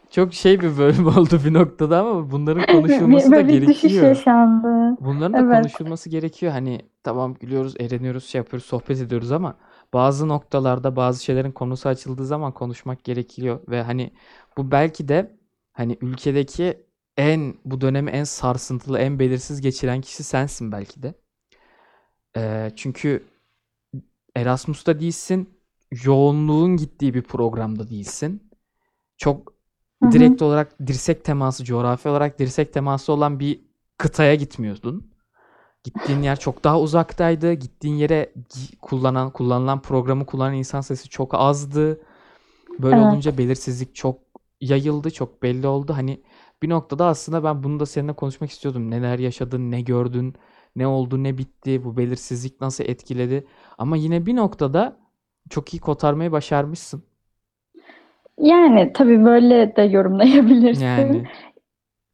çok 0.09 0.33
şey 0.33 0.61
bir 0.61 0.77
bölüm 0.77 1.07
oldu 1.17 1.41
bir 1.45 1.53
noktada 1.53 1.99
ama 1.99 2.31
bunların 2.31 2.65
konuşulması 2.71 3.35
da 3.35 3.35
Ve 3.35 3.47
bir 3.47 3.67
düşüş 3.67 3.83
gerekiyor. 3.83 4.05
yaşandı. 4.05 4.97
Bunların 4.99 5.37
da 5.37 5.41
Evet. 5.41 5.55
konuşulması 5.57 6.09
gerekiyor. 6.09 6.51
Hani 6.51 6.81
tamam 7.03 7.33
gülüyoruz, 7.33 7.73
eğleniyoruz, 7.79 8.25
şey 8.25 8.39
yapıyoruz, 8.39 8.65
sohbet 8.67 9.01
ediyoruz 9.01 9.31
ama 9.31 9.57
bazı 9.93 10.27
noktalarda 10.27 10.95
bazı 10.95 11.23
şeylerin 11.23 11.51
konusu 11.51 11.89
açıldığı 11.89 12.25
zaman 12.25 12.51
konuşmak 12.53 13.03
gerekiyor 13.03 13.59
ve 13.69 13.83
hani 13.83 14.13
bu 14.57 14.71
belki 14.71 15.07
de 15.07 15.37
hani 15.73 15.97
ülkedeki 16.01 16.84
en 17.17 17.55
bu 17.65 17.81
dönemi 17.81 18.11
en 18.11 18.23
sarsıntılı, 18.23 18.99
en 18.99 19.19
belirsiz 19.19 19.61
geçiren 19.61 20.01
kişi 20.01 20.23
sensin 20.23 20.71
belki 20.71 21.03
de. 21.03 21.13
Ee, 22.37 22.71
çünkü 22.75 23.23
Erasmus'ta 24.35 24.99
değilsin, 24.99 25.49
yoğunluğun 26.03 26.77
gittiği 26.77 27.13
bir 27.13 27.21
programda 27.21 27.89
değilsin. 27.89 28.51
çok 29.17 29.53
Hı 30.03 30.09
hı. 30.09 30.11
direkt 30.11 30.41
olarak 30.41 30.87
dirsek 30.87 31.25
teması, 31.25 31.65
coğrafi 31.65 32.09
olarak 32.09 32.39
dirsek 32.39 32.73
teması 32.73 33.13
olan 33.13 33.39
bir 33.39 33.61
kıtaya 33.97 34.35
gitmiyordun. 34.35 35.11
Gittiğin 35.83 36.21
yer 36.21 36.39
çok 36.39 36.63
daha 36.63 36.79
uzaktaydı. 36.81 37.53
Gittiğin 37.53 37.95
yere 37.95 38.33
kullanan 38.81 39.31
kullanılan 39.31 39.81
programı 39.81 40.25
kullanan 40.25 40.53
insan 40.53 40.81
sayısı 40.81 41.09
çok 41.09 41.33
azdı. 41.35 42.01
Böyle 42.79 43.01
Evet. 43.01 43.05
olunca 43.11 43.37
belirsizlik 43.37 43.95
çok 43.95 44.19
yayıldı, 44.61 45.11
çok 45.11 45.43
belli 45.43 45.67
oldu. 45.67 45.93
Hani 45.93 46.23
bir 46.63 46.69
noktada 46.69 47.05
aslında 47.05 47.43
ben 47.43 47.63
bunu 47.63 47.79
da 47.79 47.85
seninle 47.85 48.13
konuşmak 48.13 48.49
istiyordum. 48.49 48.91
Neler 48.91 49.19
yaşadın, 49.19 49.71
ne 49.71 49.81
gördün, 49.81 50.33
ne 50.75 50.87
oldu, 50.87 51.23
ne 51.23 51.37
bitti, 51.37 51.83
bu 51.83 51.97
belirsizlik 51.97 52.61
nasıl 52.61 52.83
etkiledi. 52.83 53.47
Ama 53.77 53.97
yine 53.97 54.25
bir 54.25 54.35
noktada 54.35 54.97
çok 55.49 55.73
iyi 55.73 55.79
kotarmayı 55.79 56.31
başarmışsın. 56.31 57.03
Yani 58.37 58.93
tabii 58.93 59.25
böyle 59.25 59.75
de 59.75 59.81
yorumlayabilirsin. 59.81 60.85
Yani 60.85 61.27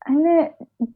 Hani 0.06 0.54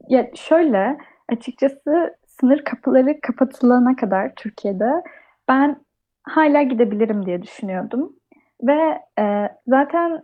ya 0.08 0.30
şöyle 0.34 0.98
açıkçası 1.28 2.16
sınır 2.26 2.64
kapıları 2.64 3.20
kapatılana 3.20 3.96
kadar 3.96 4.34
Türkiye'de 4.34 5.02
ben 5.48 5.76
hala 6.22 6.62
gidebilirim 6.62 7.26
diye 7.26 7.42
düşünüyordum. 7.42 8.16
Ve 8.62 9.02
e, 9.18 9.48
zaten 9.66 10.22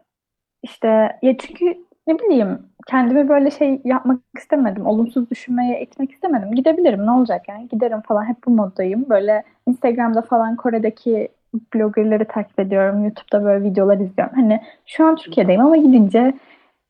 işte 0.63 0.89
ya 1.23 1.39
çünkü 1.39 1.77
ne 2.07 2.19
bileyim 2.19 2.72
kendimi 2.87 3.29
böyle 3.29 3.51
şey 3.51 3.81
yapmak 3.85 4.19
istemedim. 4.39 4.87
Olumsuz 4.87 5.31
düşünmeye 5.31 5.83
itmek 5.83 6.13
istemedim. 6.13 6.55
Gidebilirim 6.55 7.07
ne 7.07 7.11
olacak 7.11 7.49
yani 7.49 7.69
giderim 7.69 8.01
falan 8.01 8.25
hep 8.25 8.37
bu 8.47 8.51
moddayım. 8.51 9.07
Böyle 9.09 9.43
Instagram'da 9.67 10.23
falan 10.23 10.57
Kore'deki 10.57 11.29
bloggerları 11.75 12.25
takip 12.25 12.61
ediyorum. 12.61 13.05
YouTube'da 13.05 13.45
böyle 13.45 13.65
videolar 13.65 13.99
izliyorum. 13.99 14.35
Hani 14.35 14.61
şu 14.87 15.07
an 15.07 15.17
Türkiye'deyim 15.17 15.61
ama 15.61 15.77
gidince 15.77 16.35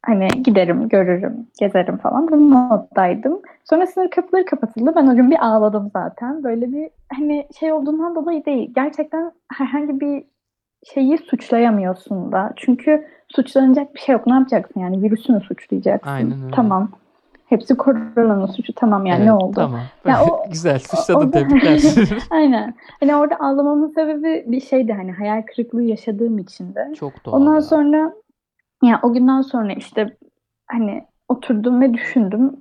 Hani 0.07 0.29
giderim, 0.29 0.89
görürüm, 0.89 1.47
gezerim 1.59 1.97
falan. 1.97 2.29
Bu 2.31 2.37
moddaydım. 2.37 3.41
Sonra 3.65 3.87
sınır 3.87 4.11
kapıları 4.11 4.45
kapatıldı. 4.45 4.93
Ben 4.97 5.07
o 5.07 5.17
gün 5.17 5.31
bir 5.31 5.47
ağladım 5.47 5.91
zaten. 5.93 6.45
Böyle 6.45 6.73
bir 6.73 6.91
hani 7.17 7.47
şey 7.59 7.73
olduğundan 7.73 8.15
dolayı 8.15 8.45
değil. 8.45 8.71
Gerçekten 8.75 9.33
herhangi 9.53 10.01
bir 10.01 10.25
şeyi 10.85 11.19
suçlayamıyorsun 11.19 12.33
da. 12.33 12.53
Çünkü 12.57 13.07
suçlanacak 13.29 13.95
bir 13.95 14.01
şey 14.01 14.13
yok. 14.13 14.27
Ne 14.27 14.35
yapacaksın 14.35 14.81
yani? 14.81 15.03
Virüsü 15.03 15.33
mü 15.33 15.41
suçlayacaksın? 15.41 16.11
Aynen 16.11 16.43
öyle. 16.43 16.55
Tamam. 16.55 16.91
Hepsi 17.47 17.77
koronanın 17.77 18.47
suçu. 18.47 18.73
Tamam 18.75 19.07
yani 19.07 19.19
evet, 19.19 19.27
ne 19.27 19.33
oldu? 19.33 19.53
tamam. 19.55 19.81
Ya 20.07 20.25
o- 20.25 20.45
Güzel, 20.51 20.79
suçladın 20.79 21.31
tebrikler. 21.31 21.81
Aynen. 22.31 22.75
Hani 23.01 23.17
orada 23.17 23.37
ağlamamın 23.41 23.89
sebebi 23.89 24.45
bir 24.47 24.61
şeydi 24.61 24.93
hani 24.93 25.13
hayal 25.13 25.43
kırıklığı 25.43 25.83
yaşadığım 25.83 26.39
için 26.39 26.75
de. 26.75 26.93
Çok 26.95 27.25
doğal 27.25 27.41
Ondan 27.41 27.55
ya. 27.55 27.63
sonra 27.63 28.13
ya 28.83 29.01
o 29.03 29.13
günden 29.13 29.41
sonra 29.41 29.73
işte 29.73 30.17
hani 30.67 31.05
oturdum 31.29 31.81
ve 31.81 31.95
düşündüm. 31.95 32.57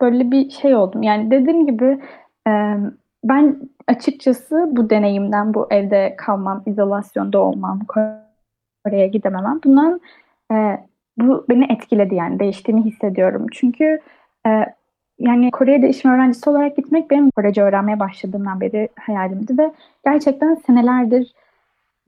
Böyle 0.00 0.30
bir 0.30 0.50
şey 0.50 0.76
oldum. 0.76 1.02
Yani 1.02 1.30
dediğim 1.30 1.66
gibi 1.66 2.02
e, 2.48 2.76
ben 3.28 3.60
açıkçası 3.88 4.68
bu 4.70 4.90
deneyimden, 4.90 5.54
bu 5.54 5.66
evde 5.70 6.14
kalmam, 6.18 6.62
izolasyonda 6.66 7.38
olmam, 7.38 7.80
Kore'ye 7.88 9.08
gidememem. 9.08 9.60
Bundan 9.64 10.00
e, 10.52 10.80
bu 11.18 11.46
beni 11.48 11.72
etkiledi 11.72 12.14
yani 12.14 12.38
değiştiğini 12.38 12.84
hissediyorum. 12.84 13.46
Çünkü 13.52 14.00
e, 14.46 14.50
yani 15.18 15.50
Kore'ye 15.50 15.82
de 15.82 15.88
işim 15.88 16.10
öğrencisi 16.10 16.50
olarak 16.50 16.76
gitmek 16.76 17.10
benim 17.10 17.30
Korece 17.30 17.62
öğrenmeye 17.62 18.00
başladığımdan 18.00 18.60
beri 18.60 18.88
hayalimdi 19.00 19.58
ve 19.58 19.72
gerçekten 20.04 20.54
senelerdir 20.54 21.34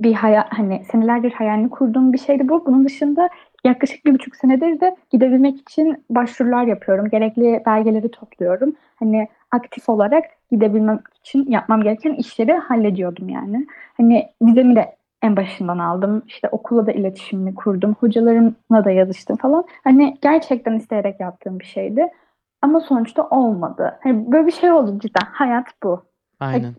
bir 0.00 0.14
hayal 0.14 0.44
hani 0.48 0.85
senelerdir 0.85 1.33
hayalini 1.33 1.70
kurduğum 1.70 2.12
bir 2.12 2.18
şeydi 2.18 2.48
bu. 2.48 2.66
Bunun 2.66 2.85
dışında 2.85 3.28
yaklaşık 3.64 4.05
bir 4.05 4.14
buçuk 4.14 4.37
senedir 4.37 4.81
de 4.81 4.97
gidebilmek 5.11 5.61
için 5.61 6.05
başvurular 6.11 6.64
yapıyorum. 6.64 7.09
Gerekli 7.09 7.62
belgeleri 7.66 8.11
topluyorum. 8.11 8.73
Hani 8.97 9.29
aktif 9.51 9.88
olarak 9.88 10.25
gidebilmem 10.51 11.01
için 11.21 11.51
yapmam 11.51 11.83
gereken 11.83 12.14
işleri 12.14 12.53
hallediyordum 12.53 13.29
yani. 13.29 13.66
Hani 13.97 14.29
vizemi 14.42 14.77
de 14.77 14.97
en 15.23 15.37
başından 15.37 15.79
aldım. 15.79 16.23
İşte 16.27 16.49
okula 16.49 16.87
da 16.87 16.92
iletişimimi 16.92 17.55
kurdum. 17.55 17.94
Hocalarımla 18.01 18.85
da 18.85 18.90
yazıştım 18.90 19.37
falan. 19.37 19.64
Hani 19.85 20.18
gerçekten 20.23 20.77
isteyerek 20.77 21.21
yaptığım 21.21 21.61
bir 21.61 21.64
şeydi. 21.64 22.09
Ama 22.62 22.81
sonuçta 22.81 23.29
olmadı. 23.29 23.99
Hani 24.03 24.33
böyle 24.33 24.47
bir 24.47 24.53
şey 24.53 24.73
oldu 24.73 24.99
cidden. 24.99 25.27
Hayat 25.33 25.66
bu 25.83 26.03
Aynen. 26.40 26.75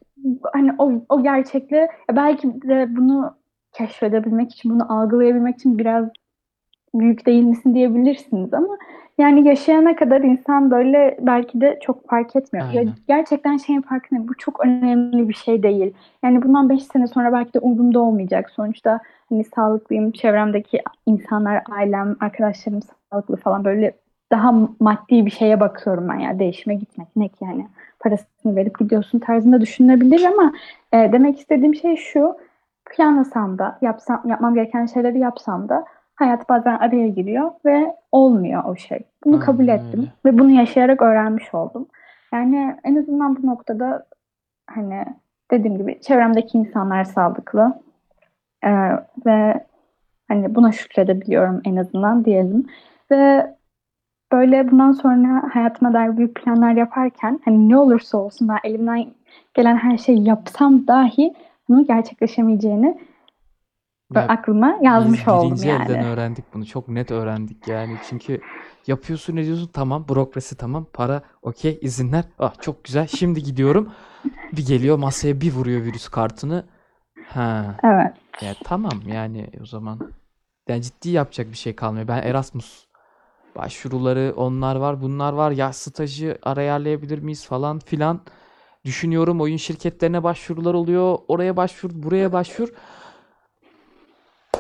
hani 0.54 0.76
o, 0.78 0.92
o 1.10 1.24
gerçekle 1.24 1.78
ya 1.78 2.16
belki 2.16 2.62
de 2.62 2.88
bunu 2.96 3.36
keşfedebilmek 3.72 4.52
için, 4.52 4.72
bunu 4.72 4.94
algılayabilmek 4.94 5.56
için 5.56 5.78
biraz 5.78 6.10
büyük 6.96 7.26
değil 7.26 7.44
misin 7.44 7.76
diyebilirsiniz 7.76 8.54
ama 8.54 8.78
yani 9.18 9.48
yaşayana 9.48 9.96
kadar 9.96 10.22
insan 10.22 10.72
böyle 10.72 11.18
belki 11.22 11.62
de 11.62 11.80
çok 11.82 12.10
fark 12.10 12.36
etmiyor. 12.36 12.72
Ya 12.72 12.80
Aynen. 12.80 12.94
gerçekten 13.08 13.58
şeyin 13.58 13.82
farkında 13.82 14.28
bu 14.28 14.38
çok 14.38 14.66
önemli 14.66 15.30
bir 15.30 15.34
şey 15.34 15.64
değil. 15.64 15.94
Yani 16.24 16.44
bundan 16.44 16.70
5 16.70 16.84
sene 16.84 17.08
sonra 17.08 17.34
belki 17.34 17.54
de 17.54 17.60
umurumda 17.60 18.00
olmayacak. 18.00 18.50
Sonuçta 18.50 19.00
hani 19.30 19.44
sağlıklıyım, 19.44 20.12
çevremdeki 20.12 20.82
insanlar, 21.06 21.64
ailem, 21.72 22.16
arkadaşlarım 22.20 22.80
sağlıklı 23.12 23.36
falan 23.36 23.66
böyle 23.66 23.94
daha 24.32 24.54
maddi 24.80 25.26
bir 25.26 25.32
şeye 25.32 25.60
bakıyorum 25.60 26.10
ben 26.10 26.20
ya 26.20 26.40
değişime 26.40 26.76
gitmek 26.76 27.08
ne 27.16 27.28
ki 27.28 27.36
yani 27.42 27.68
parasını 28.00 28.56
verip 28.56 28.80
gidiyorsun 28.80 29.20
tarzında 29.20 29.62
düşünülebilir 29.62 30.24
ama 30.24 30.54
e, 30.94 31.12
demek 31.12 31.40
istediğim 31.40 31.76
şey 31.76 31.96
şu 31.96 32.36
planlasam 32.86 33.58
da 33.58 33.78
yapsam 33.82 34.22
yapmam 34.26 34.56
gereken 34.56 34.86
şeyleri 34.86 35.20
yapsam 35.20 35.70
da 35.70 35.86
hayat 36.20 36.50
bazen 36.50 36.78
araya 36.78 37.08
giriyor 37.08 37.52
ve 37.66 37.96
olmuyor 38.12 38.64
o 38.66 38.76
şey. 38.76 39.00
Bunu 39.26 39.34
Aynen 39.34 39.46
kabul 39.46 39.68
ettim 39.68 40.00
öyle. 40.00 40.12
ve 40.26 40.40
bunu 40.40 40.52
yaşayarak 40.52 41.02
öğrenmiş 41.02 41.54
oldum. 41.54 41.88
Yani 42.34 42.76
en 42.84 42.96
azından 42.96 43.44
bu 43.44 43.48
noktada 43.48 44.06
hani 44.70 45.06
dediğim 45.52 45.78
gibi 45.78 46.02
çevremdeki 46.02 46.58
insanlar 46.58 47.04
sağlıklı 47.04 47.80
E, 48.64 48.72
ve 49.26 49.66
hani 50.28 50.56
buna 50.56 50.72
şükredebiliyorum 50.72 51.62
en 51.66 51.76
azından 51.76 52.26
diyelim 52.26 52.68
ve 53.12 53.54
böyle 54.32 54.72
bundan 54.72 54.92
sonra 54.92 55.44
hayatıma 55.54 55.94
dair 55.94 56.18
büyük 56.18 56.36
planlar 56.36 56.72
yaparken 56.72 57.40
hani 57.46 57.70
ne 57.70 57.78
olursa 57.78 58.18
olsun 58.18 58.48
ben 58.48 58.58
elimden 58.64 59.06
gelen 59.54 59.76
her 59.76 59.98
şeyi 59.98 60.28
yapsam 60.28 60.88
dahi 60.88 61.34
bunun 61.70 61.86
gerçekleşemeyeceğini 61.86 62.98
Ya 64.16 64.28
aklıma 64.28 64.78
yazmış 64.82 65.20
Biz 65.20 65.28
oldum 65.28 65.48
birinci 65.52 65.68
yani. 65.68 65.84
elden 65.84 66.06
öğrendik 66.06 66.46
bunu. 66.54 66.66
Çok 66.66 66.88
net 66.88 67.12
öğrendik 67.12 67.68
yani. 67.68 67.98
Çünkü 68.10 68.42
yapıyorsun 68.88 69.38
ediyorsun. 69.38 69.70
Tamam 69.74 70.06
bürokrasi 70.10 70.58
tamam. 70.58 70.86
Para 70.94 71.22
okey. 71.42 71.80
İzinler. 71.82 72.24
Ah 72.40 72.62
çok 72.62 72.84
güzel. 72.84 73.08
Şimdi 73.08 73.44
gidiyorum. 73.44 73.94
Bir 74.54 74.66
geliyor 74.66 74.98
masaya 74.98 75.42
bir 75.42 75.54
vuruyor 75.54 75.82
virüs 75.84 76.08
kartını. 76.10 76.66
Ha. 77.28 77.78
Evet. 77.84 78.14
ya 78.42 78.54
tamam 78.64 78.94
yani 79.08 79.50
o 79.62 79.66
zaman. 79.66 80.00
Yani 80.68 80.82
ciddi 80.82 81.10
yapacak 81.10 81.48
bir 81.52 81.58
şey 81.58 81.76
kalmıyor. 81.76 82.08
Ben 82.08 82.24
Erasmus 82.24 82.86
başvuruları 83.56 84.34
onlar 84.36 84.76
var 84.76 85.02
bunlar 85.02 85.34
var. 85.34 85.52
Ya 85.52 85.74
stajı 85.74 86.38
ayarlayabilir 86.44 87.20
miyiz 87.20 87.46
falan 87.46 87.80
filan 87.80 88.22
düşünüyorum. 88.86 89.42
Oyun 89.42 89.58
şirketlerine 89.58 90.24
başvurular 90.24 90.74
oluyor. 90.74 91.18
Oraya 91.28 91.58
başvur 91.58 91.90
buraya 91.94 92.34
başvur 92.34 92.70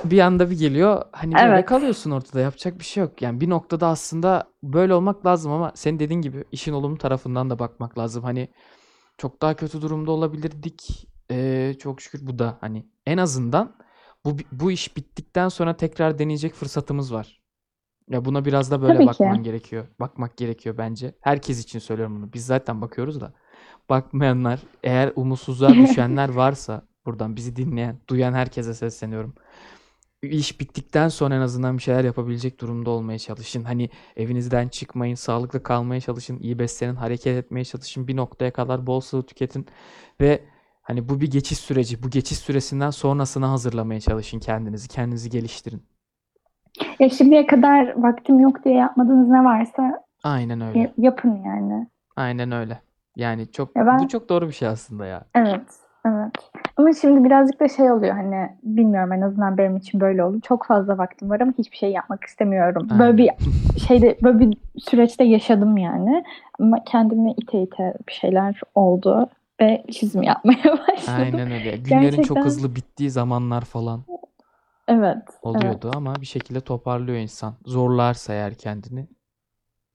bir 0.04 0.20
anda 0.20 0.50
bir 0.50 0.60
geliyor 0.60 1.04
hani 1.12 1.36
böyle 1.36 1.46
Evet. 1.46 1.66
kalıyorsun 1.66 2.12
ortada 2.12 2.40
yapacak 2.40 2.80
bir 2.80 2.84
şey 2.84 3.04
yok. 3.04 3.22
Yani 3.22 3.42
bir 3.42 3.50
noktada 3.50 3.88
aslında 3.88 4.44
böyle 4.64 4.94
olmak 4.94 5.26
lazım 5.26 5.52
ama 5.52 5.72
senin 5.76 6.00
dediğin 6.00 6.22
gibi 6.22 6.44
işin 6.52 6.74
olumlu 6.74 6.98
tarafından 6.98 7.50
da 7.50 7.60
bakmak 7.60 7.98
lazım. 7.98 8.24
Hani 8.24 8.48
çok 9.18 9.42
daha 9.42 9.56
kötü 9.56 9.82
durumda 9.82 10.12
olabilirdik. 10.12 11.08
Ee, 11.32 11.76
çok 11.80 12.02
şükür 12.02 12.28
bu 12.28 12.40
da 12.40 12.58
hani 12.62 12.86
en 13.06 13.18
azından 13.18 13.76
bu 14.26 14.38
bu 14.52 14.72
iş 14.72 14.98
bittikten 14.98 15.50
sonra 15.50 15.78
tekrar 15.78 16.20
deneyecek 16.20 16.54
fırsatımız 16.54 17.14
var. 17.14 17.40
Ya 18.10 18.26
buna 18.26 18.46
biraz 18.46 18.72
da 18.72 18.82
böyle 18.82 18.94
Tabii 18.94 19.04
ki. 19.04 19.08
bakman 19.10 19.44
gerekiyor. 19.44 19.88
Bakmak 20.00 20.38
gerekiyor 20.38 20.78
bence. 20.78 21.16
Herkes 21.22 21.64
için 21.64 21.80
söylüyorum 21.80 22.16
bunu. 22.16 22.34
Biz 22.34 22.46
zaten 22.46 22.82
bakıyoruz 22.82 23.22
da. 23.22 23.34
Bakmayanlar, 23.90 24.60
eğer 24.84 25.14
umutsuzluğa 25.16 25.70
düşenler 25.74 26.30
varsa 26.30 26.82
buradan 27.06 27.36
bizi 27.36 27.56
dinleyen, 27.56 28.00
duyan 28.10 28.34
herkese 28.34 28.74
sesleniyorum. 28.74 29.36
İş 30.24 30.60
bittikten 30.60 31.08
sonra 31.08 31.36
en 31.36 31.40
azından 31.42 31.78
bir 31.78 31.82
şeyler 31.84 32.04
yapabilecek 32.04 32.62
durumda 32.62 32.90
olmaya 32.90 33.20
çalışın. 33.20 33.64
Hani 33.64 33.90
evinizden 34.16 34.68
çıkmayın, 34.68 35.16
sağlıklı 35.16 35.64
kalmaya 35.64 36.02
çalışın, 36.02 36.40
iyi 36.40 36.60
beslenin, 36.60 36.96
hareket 36.96 37.38
etmeye 37.46 37.66
çalışın. 37.66 38.08
Bir 38.08 38.16
noktaya 38.16 38.52
kadar 38.54 38.88
bol 38.88 39.00
sıvı 39.00 39.24
tüketin 39.24 39.66
ve 40.22 40.42
hani 40.82 41.10
bu 41.10 41.22
bir 41.22 41.32
geçiş 41.32 41.58
süreci. 41.58 42.04
Bu 42.04 42.10
geçiş 42.10 42.38
süresinden 42.38 42.90
sonrasına 42.90 43.52
hazırlamaya 43.52 44.00
çalışın 44.00 44.40
kendinizi, 44.40 44.88
kendinizi 44.88 45.30
geliştirin. 45.30 45.84
Ya 47.00 47.10
şimdiye 47.10 47.46
kadar 47.46 48.02
vaktim 48.04 48.40
yok 48.40 48.64
diye 48.66 48.76
yapmadığınız 48.76 49.28
ne 49.30 49.44
varsa 49.44 50.04
Aynen 50.24 50.62
öyle. 50.62 50.80
y- 50.80 50.94
yapın 50.98 51.36
yani. 51.46 51.88
Aynen 52.16 52.52
öyle. 52.52 52.82
Yani 53.16 53.52
çok 53.52 53.76
Ya 53.76 53.86
ben- 53.86 54.00
bu 54.00 54.08
çok 54.08 54.30
doğru 54.30 54.48
bir 54.48 54.54
şey 54.54 54.68
aslında 54.68 55.06
ya. 55.06 55.26
Evet, 55.36 55.62
evet. 56.10 56.32
Ama 56.78 56.94
şimdi 56.94 57.24
birazcık 57.24 57.60
da 57.60 57.68
şey 57.68 57.92
oluyor 57.92 58.16
hani 58.16 58.50
bilmiyorum 58.64 59.12
en 59.12 59.22
azından 59.22 59.58
benim 59.58 59.78
için 59.78 60.00
böyle 60.00 60.24
oldu. 60.24 60.40
Çok 60.42 60.66
fazla 60.66 60.98
vaktim 60.98 61.30
var 61.30 61.40
ama 61.40 61.54
hiçbir 61.58 61.78
şey 61.78 61.92
yapmak 61.92 62.24
istemiyorum. 62.24 62.88
Aynen. 62.92 63.00
Böyle 63.00 63.18
bir 63.18 63.30
şeyde 63.88 64.18
böyle 64.24 64.40
bir 64.40 64.58
süreçte 64.78 65.24
yaşadım 65.24 65.78
yani. 65.78 66.24
Ama 66.60 66.84
kendimi 66.84 67.32
ite 67.32 67.62
ite 67.62 67.94
bir 68.08 68.14
şeyler 68.14 68.62
oldu 68.76 69.30
ve 69.62 69.84
çizim 69.92 70.24
yapmaya 70.24 70.64
başladım. 70.88 71.14
Aynen 71.18 71.52
öyle. 71.52 71.78
Günlerin 71.78 72.10
çok 72.10 72.16
Gerçekten 72.16 72.44
hızlı 72.44 72.76
bittiği 72.76 73.10
zamanlar 73.10 73.62
falan 73.62 74.00
evet, 74.88 75.18
evet, 75.18 75.40
oluyordu 75.44 75.92
ama 75.96 76.16
bir 76.22 76.26
şekilde 76.26 76.62
toparlıyor 76.62 77.18
insan. 77.18 77.54
Zorlarsa 77.66 78.34
eğer 78.34 78.54
kendini 78.54 79.08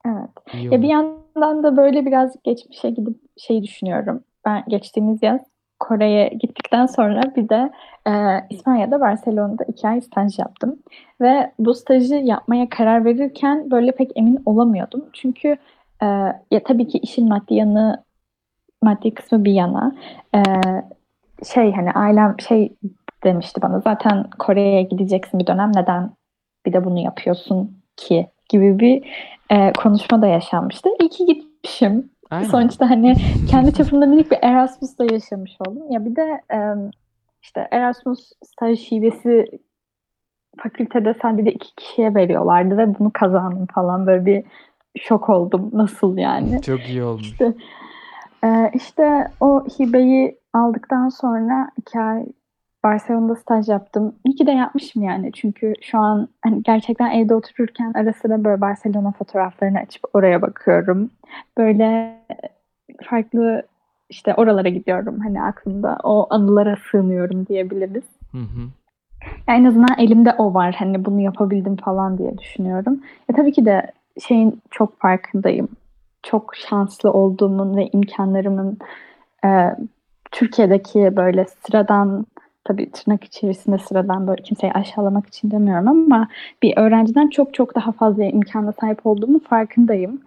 evet. 0.07 0.31
iyi 0.53 0.65
Ya 0.65 0.71
bir 0.71 0.77
olur. 0.77 0.85
yandan 0.85 1.63
da 1.63 1.77
böyle 1.77 2.07
birazcık 2.07 2.45
geçmişe 2.45 2.91
gidip 2.91 3.21
şey 3.37 3.63
düşünüyorum. 3.63 4.25
Ben 4.47 4.65
geçtiğimiz 4.69 5.23
yaz 5.23 5.41
Kore'ye 5.81 6.29
gittikten 6.29 6.87
sonra 6.87 7.23
bir 7.37 7.49
de 7.49 7.73
e, 8.07 8.13
İspanya'da 8.51 9.01
Barcelona'da 9.01 9.65
iki 9.65 9.89
ay 9.89 10.01
staj 10.01 10.39
yaptım. 10.39 10.79
Ve 11.21 11.53
bu 11.59 11.75
stajı 11.75 12.15
yapmaya 12.15 12.69
karar 12.69 13.05
verirken 13.05 13.71
böyle 13.71 13.93
pek 13.93 14.11
emin 14.17 14.43
olamıyordum. 14.47 15.05
Çünkü 15.13 15.57
e, 16.03 16.07
ya 16.51 16.63
tabii 16.65 16.89
ki 16.89 16.99
işin 16.99 17.29
maddi 17.29 17.55
yanı, 17.55 18.05
maddi 18.83 19.15
kısmı 19.15 19.45
bir 19.45 19.53
yana. 19.53 19.97
E, 20.35 20.41
şey 21.55 21.73
hani 21.73 21.91
ailem 21.93 22.37
şey 22.49 22.73
demişti 23.25 23.63
bana 23.63 23.81
zaten 23.81 24.25
Kore'ye 24.39 24.83
gideceksin 24.83 25.41
bir 25.41 25.47
dönem 25.47 25.73
neden 25.77 26.11
bir 26.67 26.73
de 26.73 26.85
bunu 26.85 26.99
yapıyorsun 26.99 27.83
ki 27.97 28.27
gibi 28.49 28.79
bir 28.79 29.05
e, 29.51 29.73
konuşma 29.73 30.23
da 30.23 30.27
yaşanmıştı. 30.27 30.89
İyi 31.01 31.09
ki 31.09 31.27
gitmişim. 31.27 32.11
Aynen. 32.31 32.49
Sonuçta 32.49 32.91
hani 32.91 33.15
kendi 33.51 33.75
çapımda 33.75 34.07
minik 34.07 34.31
bir 34.31 34.39
Erasmus'ta 34.43 35.05
yaşamış 35.05 35.53
oldum. 35.69 35.91
Ya 35.91 36.05
bir 36.05 36.17
de 36.17 36.41
işte 37.43 37.69
Erasmus 37.71 38.33
staj 38.45 38.79
şivesi 38.79 39.47
fakültede 40.59 41.15
sadece 41.23 41.53
iki 41.53 41.75
kişiye 41.75 42.15
veriyorlardı 42.15 42.79
ve 42.79 42.99
bunu 42.99 43.11
kazandım 43.15 43.67
falan 43.75 44.07
böyle 44.07 44.27
bir 44.27 44.45
şok 44.99 45.29
oldum. 45.29 45.71
Nasıl 45.73 46.19
yani? 46.19 46.63
Çok 46.63 46.89
iyi 46.89 47.03
olmuş. 47.03 47.27
İşte, 47.27 47.55
işte 48.75 49.29
o 49.41 49.65
hibeyi 49.79 50.39
aldıktan 50.53 51.09
sonra 51.09 51.71
iki 51.79 52.01
ay 52.01 52.27
Barcelona'da 52.85 53.37
staj 53.37 53.69
yaptım. 53.69 54.15
İyi 54.25 54.35
ki 54.35 54.47
de 54.47 54.51
yapmışım 54.51 55.03
yani. 55.03 55.33
Çünkü 55.33 55.73
şu 55.83 55.99
an 55.99 56.29
hani 56.43 56.63
gerçekten 56.63 57.11
evde 57.11 57.35
otururken 57.35 57.93
ara 57.95 58.13
sıra 58.13 58.45
böyle 58.45 58.61
Barcelona 58.61 59.13
fotoğraflarını 59.13 59.79
açıp 59.79 60.03
oraya 60.13 60.43
bakıyorum. 60.43 61.11
Böyle 61.59 62.15
farklı 63.05 63.63
işte 64.11 64.35
oralara 64.35 64.69
gidiyorum. 64.69 65.21
Hani 65.21 65.43
aklımda 65.43 65.99
o 66.05 66.27
anılara 66.31 66.77
sığınıyorum 66.91 67.47
diyebiliriz. 67.47 68.05
Hı 68.33 68.39
hı. 68.39 68.61
Ya 69.49 69.55
en 69.55 69.65
azından 69.65 69.99
elimde 69.99 70.35
o 70.39 70.55
var. 70.55 70.75
Hani 70.79 71.05
bunu 71.05 71.21
yapabildim 71.21 71.77
falan 71.77 72.19
diye 72.19 72.39
düşünüyorum. 72.39 73.01
Ya 73.31 73.37
tabii 73.37 73.53
ki 73.53 73.65
de 73.65 73.93
şeyin 74.27 74.63
çok 74.71 75.01
farkındayım. 75.01 75.69
Çok 76.23 76.57
şanslı 76.57 77.13
olduğumun 77.13 77.77
ve 77.77 77.89
imkanlarımın 77.93 78.79
e, 79.45 79.77
Türkiye'deki 80.31 81.17
böyle 81.17 81.45
sıradan 81.45 82.27
tabii 82.65 82.91
tırnak 82.91 83.25
içerisinde 83.25 83.79
sıradan 83.79 84.27
böyle 84.27 84.43
kimseyi 84.43 84.73
aşağılamak 84.73 85.27
için 85.27 85.51
demiyorum 85.51 85.89
ama 85.89 86.29
bir 86.63 86.77
öğrenciden 86.77 87.29
çok 87.29 87.55
çok 87.55 87.75
daha 87.75 87.93
fazla 87.93 88.25
imkana 88.25 88.73
sahip 88.73 89.07
olduğumun 89.07 89.39
farkındayım. 89.39 90.23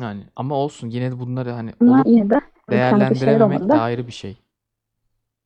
Yani 0.00 0.22
ama 0.36 0.54
olsun 0.54 0.90
yine 0.90 1.10
de 1.10 1.18
bunları 1.20 1.50
hani 1.50 1.70
Ama 1.80 1.94
olup 1.94 2.06
yine 2.06 2.30
de 2.30 2.40
şeyler 2.68 2.70
değerlendirememek 2.70 3.68
de 3.68 3.74
ayrı 3.74 4.06
bir 4.06 4.12
şey. 4.12 4.36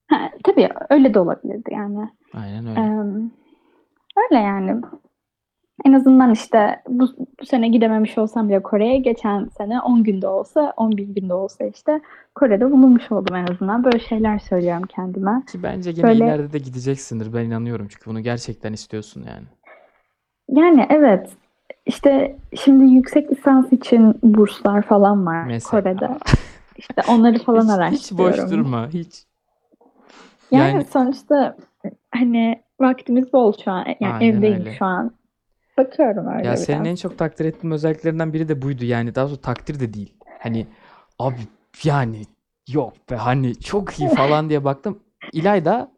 Ha, 0.08 0.30
tabii 0.44 0.68
öyle 0.90 1.14
de 1.14 1.18
olabilirdi 1.20 1.70
yani. 1.72 2.08
Aynen 2.34 2.66
öyle. 2.66 2.80
Eee, 2.80 3.30
öyle 4.16 4.42
yani. 4.42 4.82
En 5.86 5.92
azından 5.92 6.32
işte 6.32 6.82
bu, 6.88 7.08
bu 7.40 7.46
sene 7.46 7.68
gidememiş 7.68 8.18
olsam 8.18 8.48
bile 8.48 8.62
Kore'ye 8.62 8.98
geçen 8.98 9.48
sene 9.58 9.80
10 9.80 10.02
günde 10.04 10.28
olsa 10.28 10.72
11 10.76 11.08
günde 11.08 11.34
olsa 11.34 11.64
işte 11.64 12.00
Kore'de 12.34 12.70
bulunmuş 12.70 13.12
oldum 13.12 13.36
en 13.36 13.46
azından. 13.46 13.84
Böyle 13.84 13.98
şeyler 13.98 14.38
söylüyorum 14.38 14.82
kendime. 14.88 15.42
Ki 15.52 15.62
bence 15.62 15.92
gene 15.92 16.06
Böyle 16.06 16.24
ileride 16.24 16.52
de 16.52 16.58
gideceksindir. 16.58 17.34
Ben 17.34 17.44
inanıyorum 17.44 17.88
çünkü 17.90 18.10
bunu 18.10 18.20
gerçekten 18.20 18.72
istiyorsun 18.72 19.24
yani. 19.28 19.46
yani 20.48 20.86
evet 20.90 21.30
işte 21.86 22.36
şimdi 22.54 22.92
yüksek 22.94 23.32
lisans 23.32 23.72
için 23.72 24.14
burslar 24.22 24.82
falan 24.82 25.26
var 25.26 25.44
Mesela. 25.44 25.82
Kore'de. 25.82 26.08
İşte 26.76 27.02
onları 27.08 27.38
falan 27.38 27.90
Hiç, 27.90 28.00
hiç 28.00 28.12
boş 28.12 28.20
araştırıyorum. 28.20 28.64
durma. 28.64 28.88
Hiç. 28.88 29.24
Yani 30.50 30.70
Yani 30.70 30.84
sonuçta 30.84 31.56
hani 32.10 32.60
vaktimiz 32.80 33.32
bol 33.32 33.52
şu 33.64 33.70
an. 33.70 33.84
Yani 34.00 34.14
aynen 34.14 34.36
evdeyim 34.36 34.58
öyle. 34.60 34.74
şu 34.74 34.84
an. 34.84 35.10
Bakıyorum 35.78 36.26
öyle 36.26 36.46
Ya 36.46 36.56
senin 36.56 36.84
biraz. 36.84 36.90
en 36.90 36.96
çok 36.96 37.18
takdir 37.18 37.44
ettiğim 37.44 37.72
özelliklerinden 37.72 38.32
biri 38.32 38.48
de 38.48 38.62
buydu 38.62 38.84
yani. 38.84 39.14
Daha 39.14 39.26
doğrusu 39.26 39.40
takdir 39.40 39.80
de 39.80 39.94
değil. 39.94 40.14
Hani 40.38 40.66
abi 41.18 41.36
yani 41.84 42.22
yok 42.68 42.92
be 43.10 43.16
hani 43.16 43.54
çok 43.60 44.00
iyi 44.00 44.08
falan 44.08 44.48
diye 44.50 44.64
baktım. 44.64 44.98
İlayda 45.32 45.92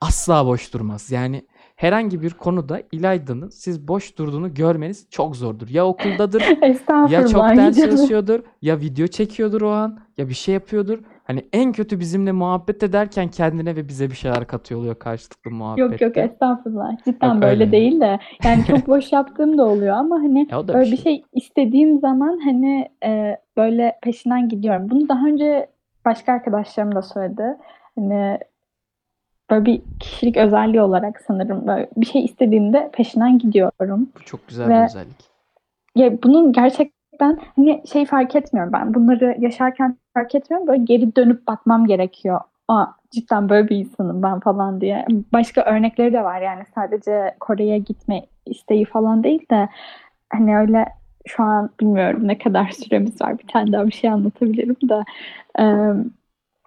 asla 0.00 0.46
boş 0.46 0.74
durmaz. 0.74 1.10
Yani 1.10 1.46
herhangi 1.76 2.22
bir 2.22 2.30
konuda 2.30 2.82
İlayda'nın 2.92 3.48
siz 3.48 3.88
boş 3.88 4.18
durduğunu 4.18 4.54
görmeniz 4.54 5.06
çok 5.10 5.36
zordur. 5.36 5.68
Ya 5.68 5.86
okuldadır, 5.86 6.40
ya 6.40 6.48
çok 6.56 6.62
Estağfurullah 6.62 7.56
ders 7.56 7.76
canım. 7.76 7.90
çalışıyordur, 7.90 8.40
ya 8.62 8.80
video 8.80 9.06
çekiyordur 9.06 9.62
o 9.62 9.70
an, 9.70 10.00
ya 10.18 10.28
bir 10.28 10.34
şey 10.34 10.54
yapıyordur. 10.54 10.98
Hani 11.30 11.44
en 11.52 11.72
kötü 11.72 12.00
bizimle 12.00 12.32
muhabbet 12.32 12.82
ederken 12.82 13.28
kendine 13.28 13.76
ve 13.76 13.88
bize 13.88 14.10
bir 14.10 14.14
şeyler 14.14 14.46
katıyor 14.46 14.80
oluyor 14.80 14.94
karşılıklı 14.98 15.50
Yok 15.50 15.60
yok 15.78 15.80
muhabbette. 15.90 16.20
estağfurullah. 16.20 17.04
Cidden 17.04 17.32
Yok 17.34 17.42
böyle 17.42 17.62
öyle. 17.62 17.72
değil 17.72 18.00
de 18.00 18.18
yani 18.44 18.64
çok 18.64 18.88
boş 18.88 19.12
yaptığım 19.12 19.58
da 19.58 19.64
oluyor 19.66 19.96
ama 19.96 20.16
hani 20.16 20.46
Ya 20.50 20.68
da 20.68 20.74
bir 20.74 20.78
öyle 20.78 20.90
bir 20.92 20.96
şey. 20.96 21.02
şey 21.16 21.22
istediğim 21.32 21.98
zaman 22.00 22.40
hani 22.44 22.88
e, 23.04 23.36
böyle 23.56 23.98
peşinden 24.02 24.48
gidiyorum. 24.48 24.90
Bunu 24.90 25.08
daha 25.08 25.26
önce 25.26 25.66
başka 26.04 26.32
arkadaşlarım 26.32 26.94
da 26.94 27.02
söyledi. 27.02 27.56
Hani 27.98 28.38
böyle 29.50 29.64
bir 29.64 29.82
kişilik 30.00 30.36
özelliği 30.36 30.82
olarak 30.82 31.20
sanırım 31.26 31.66
böyle 31.66 31.88
bir 31.96 32.06
şey 32.06 32.24
istediğimde 32.24 32.90
peşinden 32.92 33.38
gidiyorum. 33.38 34.08
Bu 34.16 34.24
çok 34.24 34.48
güzel 34.48 34.68
bir 34.68 34.74
Ve 34.74 34.84
özellik. 34.84 35.30
ya 35.96 36.22
bunun 36.22 36.52
gerçekten 36.52 37.38
hani 37.56 37.82
şey 37.92 38.06
fark 38.06 38.36
etmiyorum 38.36 38.72
ben. 38.72 38.94
Bunları 38.94 39.36
yaşarken 39.38 39.96
fark 40.14 40.34
etmiyorum. 40.34 40.68
Böyle 40.68 40.82
geri 40.84 41.16
dönüp 41.16 41.46
bakmam 41.46 41.86
gerekiyor. 41.86 42.40
Aa, 42.68 42.86
cidden 43.10 43.48
böyle 43.48 43.68
bir 43.68 43.76
insanım 43.76 44.22
ben 44.22 44.40
falan 44.40 44.80
diye. 44.80 45.06
Başka 45.32 45.62
örnekleri 45.62 46.12
de 46.12 46.24
var 46.24 46.40
yani 46.40 46.62
sadece 46.74 47.34
Kore'ye 47.40 47.78
gitme 47.78 48.22
isteği 48.46 48.84
falan 48.84 49.24
değil 49.24 49.46
de 49.50 49.68
hani 50.30 50.56
öyle 50.58 50.86
şu 51.26 51.42
an 51.42 51.70
bilmiyorum 51.80 52.28
ne 52.28 52.38
kadar 52.38 52.70
süremiz 52.70 53.20
var. 53.22 53.38
Bir 53.38 53.46
tane 53.48 53.72
daha 53.72 53.86
bir 53.86 53.92
şey 53.92 54.10
anlatabilirim 54.10 54.76
de. 54.88 55.04
Eee, 55.58 55.94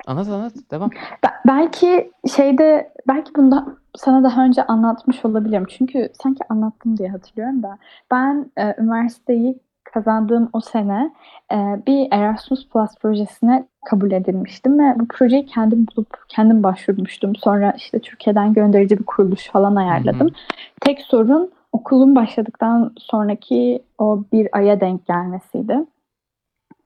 Anlat 0.08 0.28
anlat 0.28 0.54
devam. 0.72 0.90
Be- 0.92 1.34
Belki 1.48 2.12
şeyde 2.36 2.94
belki 3.08 3.36
bunda 3.36 3.66
sana 3.98 4.24
daha 4.24 4.46
önce 4.46 4.64
anlatmış 4.64 5.26
olabilirim. 5.26 5.66
Çünkü 5.70 6.10
sanki 6.24 6.40
anlattım 6.50 6.98
diye 6.98 7.10
hatırlıyorum 7.10 7.64
da. 7.64 7.78
Ben 8.12 8.52
e, 8.58 8.76
üniversiteyi 8.82 9.60
kazandığım 9.94 10.50
o 10.54 10.60
sene 10.60 11.14
e, 11.52 11.56
bir 11.88 12.08
Erasmus 12.12 12.70
Plus 12.70 12.96
projesine 13.02 13.68
kabul 13.86 14.12
edilmiştim 14.12 14.80
ve 14.80 15.00
bu 15.00 15.08
projeyi 15.08 15.46
kendim 15.46 15.88
bulup 15.88 16.18
kendim 16.28 16.64
başvurmuştum. 16.64 17.36
Sonra 17.36 17.74
işte 17.78 18.00
Türkiye'den 18.00 18.54
gönderici 18.54 19.00
bir 19.00 19.04
kuruluş 19.04 19.50
falan 19.50 19.76
Hı 19.76 19.80
ayarladım. 19.80 20.28
hı. 20.28 20.34
Tek 20.82 21.02
sorun 21.02 21.52
okulum 21.72 22.16
başladıktan 22.16 22.94
sonraki 22.98 23.84
o 23.98 24.24
bir 24.34 24.48
aya 24.58 24.80
denk 24.80 25.08
gelmesiydi. 25.08 25.86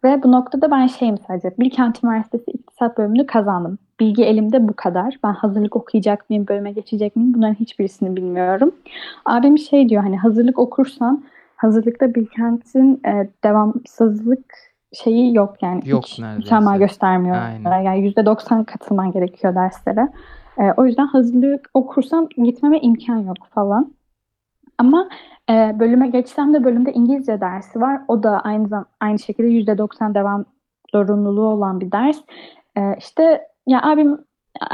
Ve 0.04 0.24
bu 0.24 0.32
noktada 0.32 0.72
ben 0.72 0.88
şeyim 0.88 1.18
sadece. 1.28 1.52
Bilkent 1.60 2.04
Üniversitesi 2.04 2.52
İktisat 2.52 2.98
bölümünü 2.98 3.26
kazandım. 3.26 3.78
Bilgi 4.00 4.24
elimde 4.24 4.68
bu 4.68 4.74
kadar. 4.74 5.20
Ben 5.24 5.34
hazırlık 5.34 5.76
okuyacak 5.76 6.30
mıyım, 6.30 6.48
bölüme 6.48 6.72
geçecek 6.72 7.16
miyim? 7.16 7.34
Bunların 7.34 7.54
hiçbirisini 7.54 8.16
bilmiyorum. 8.16 8.76
Abim 9.26 9.58
şey 9.58 9.90
diyor 9.90 10.04
hani 10.04 10.18
hazırlık 10.18 10.60
okursan 10.60 11.24
hazırlıkta 11.58 12.16
Bilkent'in 12.16 13.02
e, 13.06 13.30
devamsızlık 13.44 14.46
şeyi 14.94 15.36
yok 15.36 15.56
yani. 15.62 15.82
Yok 15.86 16.06
Hiç 16.06 16.20
neredeyse. 16.20 16.78
göstermiyor. 16.78 17.38
Aynen. 17.38 17.82
Yani 17.82 18.14
%90 18.14 18.66
katılman 18.66 19.12
gerekiyor 19.12 19.56
derslere. 19.56 20.10
E, 20.58 20.72
o 20.78 20.86
yüzden 20.86 21.08
hazırlık 21.08 21.70
okursam 21.74 22.30
gitmeme 22.30 22.80
imkan 22.80 23.18
yok 23.18 23.38
falan. 23.54 23.94
Ama 24.78 25.10
e, 25.50 25.76
bölüme 25.80 26.08
geçsem 26.08 26.54
de 26.54 26.64
bölümde 26.64 26.94
İngilizce 26.94 27.42
dersi 27.42 27.82
var. 27.82 28.02
O 28.08 28.24
da 28.24 28.40
aynı 28.40 28.68
zam 28.68 28.86
aynı 29.00 29.20
şekilde 29.20 29.48
%90 29.48 30.14
devam 30.14 30.46
zorunluluğu 30.92 31.48
olan 31.48 31.80
bir 31.80 31.92
ders. 31.92 32.20
E, 32.78 32.96
işte 32.98 33.48
ya 33.68 33.82
abim 33.84 34.18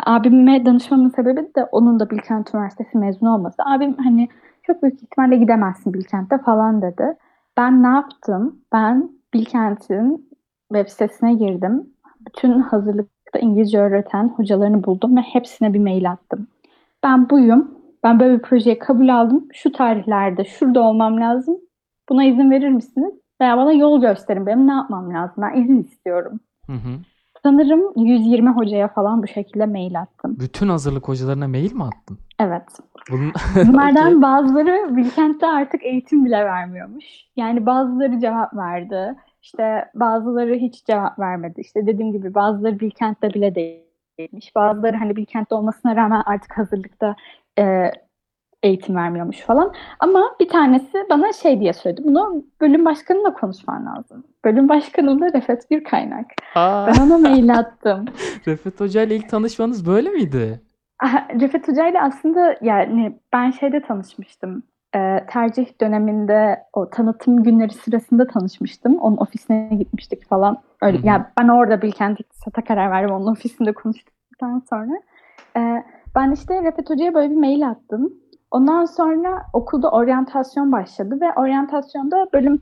abime 0.06 0.66
danışmamın 0.66 1.10
sebebi 1.10 1.56
de 1.56 1.66
onun 1.72 2.00
da 2.00 2.10
Bilkent 2.10 2.54
Üniversitesi 2.54 2.98
mezunu 2.98 3.36
olması. 3.36 3.64
Abim 3.66 3.98
hani 4.04 4.30
çok 4.64 4.84
büyük 4.84 5.04
ihtimalle 5.04 5.36
gidemezsin 5.36 5.94
Bilkent'te 5.94 6.38
falan 6.38 6.82
dedi. 6.82 7.18
Ben 7.58 7.84
ne 7.84 7.88
yaptım? 7.88 8.62
Ben 8.74 9.10
Bilkent'in 9.34 10.30
web 10.74 10.88
sitesine 10.88 11.34
girdim. 11.34 11.88
Bütün 12.28 12.60
hazırlık 12.60 13.14
hazırlıkta 13.34 13.40
İngilizce 13.40 13.80
öğreten 13.80 14.30
hocalarını 14.30 14.84
buldum 14.84 15.18
ve 15.18 15.22
hepsine 15.22 15.74
bir 15.74 15.80
mail 15.80 16.12
attım. 16.12 16.48
Ben 17.04 17.30
buyum. 17.30 17.72
Ben 18.04 18.20
böyle 18.20 18.38
bir 18.38 18.42
projeye 18.42 18.80
kabul 18.80 19.10
aldım. 19.10 19.48
Şu 19.54 19.72
tarihlerde 19.72 20.46
şurada 20.46 20.82
olmam 20.82 21.20
lazım. 21.20 21.58
Buna 22.10 22.24
izin 22.24 22.52
verir 22.52 22.70
misiniz? 22.70 23.14
Veya 23.42 23.58
bana 23.58 23.74
yol 23.74 24.02
gösterin. 24.02 24.46
Benim 24.46 24.68
ne 24.68 24.72
yapmam 24.72 25.14
lazım? 25.14 25.36
Ben 25.38 25.62
izin 25.62 25.84
istiyorum. 25.84 26.40
Hı 26.66 26.74
hı. 26.74 27.00
Sanırım 27.44 27.82
120 27.96 28.50
hocaya 28.50 28.88
falan 28.88 29.24
bu 29.24 29.28
şekilde 29.28 29.66
mail 29.66 30.02
attım. 30.02 30.36
Bütün 30.40 30.70
hazırlık 30.70 31.08
hocalarına 31.08 31.48
mail 31.48 31.74
mi 31.74 31.84
attın? 31.84 32.18
Evet. 32.40 32.64
Bunun... 33.12 33.34
Bunlardan 33.68 34.22
bazıları 34.22 34.96
Bilkent'te 34.98 35.48
artık 35.48 35.84
eğitim 35.84 36.26
bile 36.26 36.46
vermiyormuş. 36.46 37.06
Yani 37.36 37.66
bazıları 37.66 38.20
cevap 38.20 38.56
verdi. 38.56 39.16
İşte 39.42 39.90
bazıları 39.96 40.56
hiç 40.56 40.86
cevap 40.86 41.20
vermedi. 41.20 41.62
İşte 41.62 41.88
dediğim 41.88 42.12
gibi 42.12 42.34
bazıları 42.34 42.80
Bilkent'te 42.80 43.34
bile 43.34 43.56
değilmiş. 43.56 44.56
Bazıları 44.56 44.98
hani 44.98 45.16
Bilkent'te 45.16 45.56
olmasına 45.56 45.96
rağmen 45.96 46.24
artık 46.26 46.58
hazırlıkta 46.58 47.16
e, 47.60 47.92
eğitim 48.64 48.96
vermiyormuş 48.96 49.40
falan. 49.40 49.74
Ama 50.00 50.36
bir 50.40 50.48
tanesi 50.48 51.06
bana 51.10 51.34
şey 51.34 51.60
diye 51.60 51.74
söyledi. 51.74 52.02
Bunu 52.06 52.44
bölüm 52.62 52.86
başkanıyla 52.86 53.34
konuşman 53.34 53.86
lazım. 53.86 54.24
Bölüm 54.46 54.70
başkanım 54.70 55.22
da 55.22 55.34
Refet 55.34 55.72
bir 55.72 55.84
kaynak. 55.84 56.26
Aa, 56.56 56.88
Ben 56.88 57.02
ona 57.02 57.18
mail 57.18 57.58
attım. 57.58 58.06
Refet 58.48 58.80
Hoca 58.80 59.02
ile 59.04 59.16
ilk 59.16 59.30
tanışmanız 59.30 59.88
böyle 59.88 60.10
miydi? 60.10 60.62
Refet 61.40 61.68
Hoca 61.68 61.88
ile 61.88 62.02
aslında 62.02 62.56
yani 62.62 63.20
ben 63.34 63.52
şeyde 63.52 63.82
tanışmıştım. 63.82 64.64
Ee, 64.96 65.26
tercih 65.30 65.82
döneminde 65.82 66.64
o 66.74 66.90
tanıtım 66.90 67.44
günleri 67.44 67.74
sırasında 67.74 68.28
tanışmıştım. 68.28 68.96
Onun 68.96 69.18
ofisine 69.18 69.70
gitmiştik 69.76 70.30
falan. 70.30 70.58
Öyle, 70.82 70.98
Hı 70.98 71.02
hı. 71.02 71.08
yani 71.08 71.24
ben 71.40 71.48
orada 71.48 71.82
Bilkent 71.82 72.20
İktisat'a 72.20 72.64
karar 72.64 72.92
verdim. 72.92 73.16
Onun 73.16 73.32
ofisinde 73.32 73.74
konuştuktan 73.74 74.64
sonra. 74.70 74.94
Ee, 75.58 75.84
ben 76.16 76.32
işte 76.32 76.64
Refet 76.64 76.90
Hoca'ya 76.90 77.14
böyle 77.14 77.32
bir 77.32 77.40
mail 77.40 77.70
attım. 77.70 78.14
Ondan 78.52 78.86
sonra 78.86 79.46
okulda 79.54 79.92
oryantasyon 79.92 80.72
başladı 80.72 81.22
ve 81.22 81.34
oryantasyonda 81.36 82.28
bölüm 82.34 82.62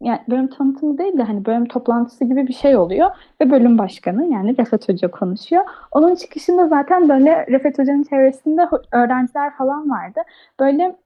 yani 0.00 0.20
bölüm 0.28 0.48
tanıtımı 0.48 0.98
değil 0.98 1.18
de 1.18 1.22
hani 1.22 1.44
bölüm 1.44 1.68
toplantısı 1.68 2.24
gibi 2.24 2.46
bir 2.46 2.52
şey 2.52 2.76
oluyor 2.76 3.10
ve 3.40 3.50
bölüm 3.50 3.78
başkanı 3.78 4.26
yani 4.26 4.58
Refet 4.58 4.88
Hoca 4.88 5.10
konuşuyor. 5.10 5.64
Onun 5.92 6.14
çıkışında 6.14 6.68
zaten 6.68 7.08
böyle 7.08 7.46
Refet 7.46 7.78
Hoca'nın 7.78 8.02
çevresinde 8.02 8.68
öğrenciler 8.92 9.56
falan 9.56 9.90
vardı. 9.90 10.20
Böyle 10.60 10.96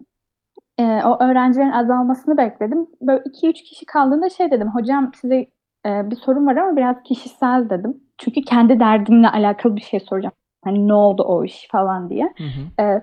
e, 0.78 1.02
o 1.04 1.24
öğrencilerin 1.24 1.70
azalmasını 1.70 2.36
bekledim. 2.36 2.86
Böyle 3.02 3.22
2-3 3.22 3.52
kişi 3.52 3.86
kaldığında 3.86 4.30
şey 4.30 4.50
dedim. 4.50 4.68
Hocam 4.68 5.12
size 5.14 5.46
e, 5.86 6.10
bir 6.10 6.16
sorun 6.16 6.46
var 6.46 6.56
ama 6.56 6.76
biraz 6.76 6.96
kişisel 7.04 7.70
dedim. 7.70 8.00
Çünkü 8.18 8.42
kendi 8.42 8.80
derdimle 8.80 9.28
alakalı 9.28 9.76
bir 9.76 9.80
şey 9.80 10.00
soracağım. 10.00 10.34
Hani 10.64 10.88
ne 10.88 10.94
oldu 10.94 11.22
o 11.22 11.44
iş 11.44 11.68
falan 11.70 12.10
diye. 12.10 12.34
Hı 12.38 12.44
hı. 12.44 12.82
E, 12.82 13.02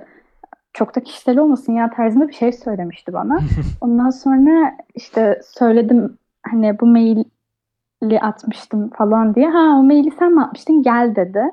çok 0.78 0.95
da 0.95 1.03
kişisel 1.03 1.38
olmasın 1.38 1.73
ya 1.73 1.89
tarzında 1.89 2.28
bir 2.28 2.34
şey 2.34 2.51
söylemişti 2.51 3.13
bana. 3.13 3.39
Ondan 3.82 4.09
sonra 4.09 4.78
işte 4.95 5.41
söyledim 5.43 6.17
hani 6.43 6.80
bu 6.80 6.86
maili 6.86 8.19
atmıştım 8.21 8.89
falan 8.89 9.36
diye. 9.36 9.49
Ha 9.49 9.59
o 9.59 9.84
maili 9.84 10.11
sen 10.11 10.34
mi 10.34 10.41
atmıştın? 10.41 10.84
Gel 10.84 11.15
dedi. 11.15 11.43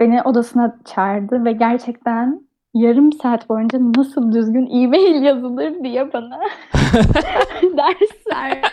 Beni 0.00 0.22
odasına 0.22 0.78
çağırdı 0.84 1.44
ve 1.44 1.52
gerçekten 1.52 2.48
yarım 2.74 3.12
saat 3.12 3.48
boyunca 3.48 3.78
nasıl 3.96 4.32
düzgün 4.32 4.82
e-mail 4.82 5.22
yazılır 5.22 5.84
diye 5.84 6.12
bana 6.12 6.40
ders 7.62 8.26
verdi. 8.32 8.66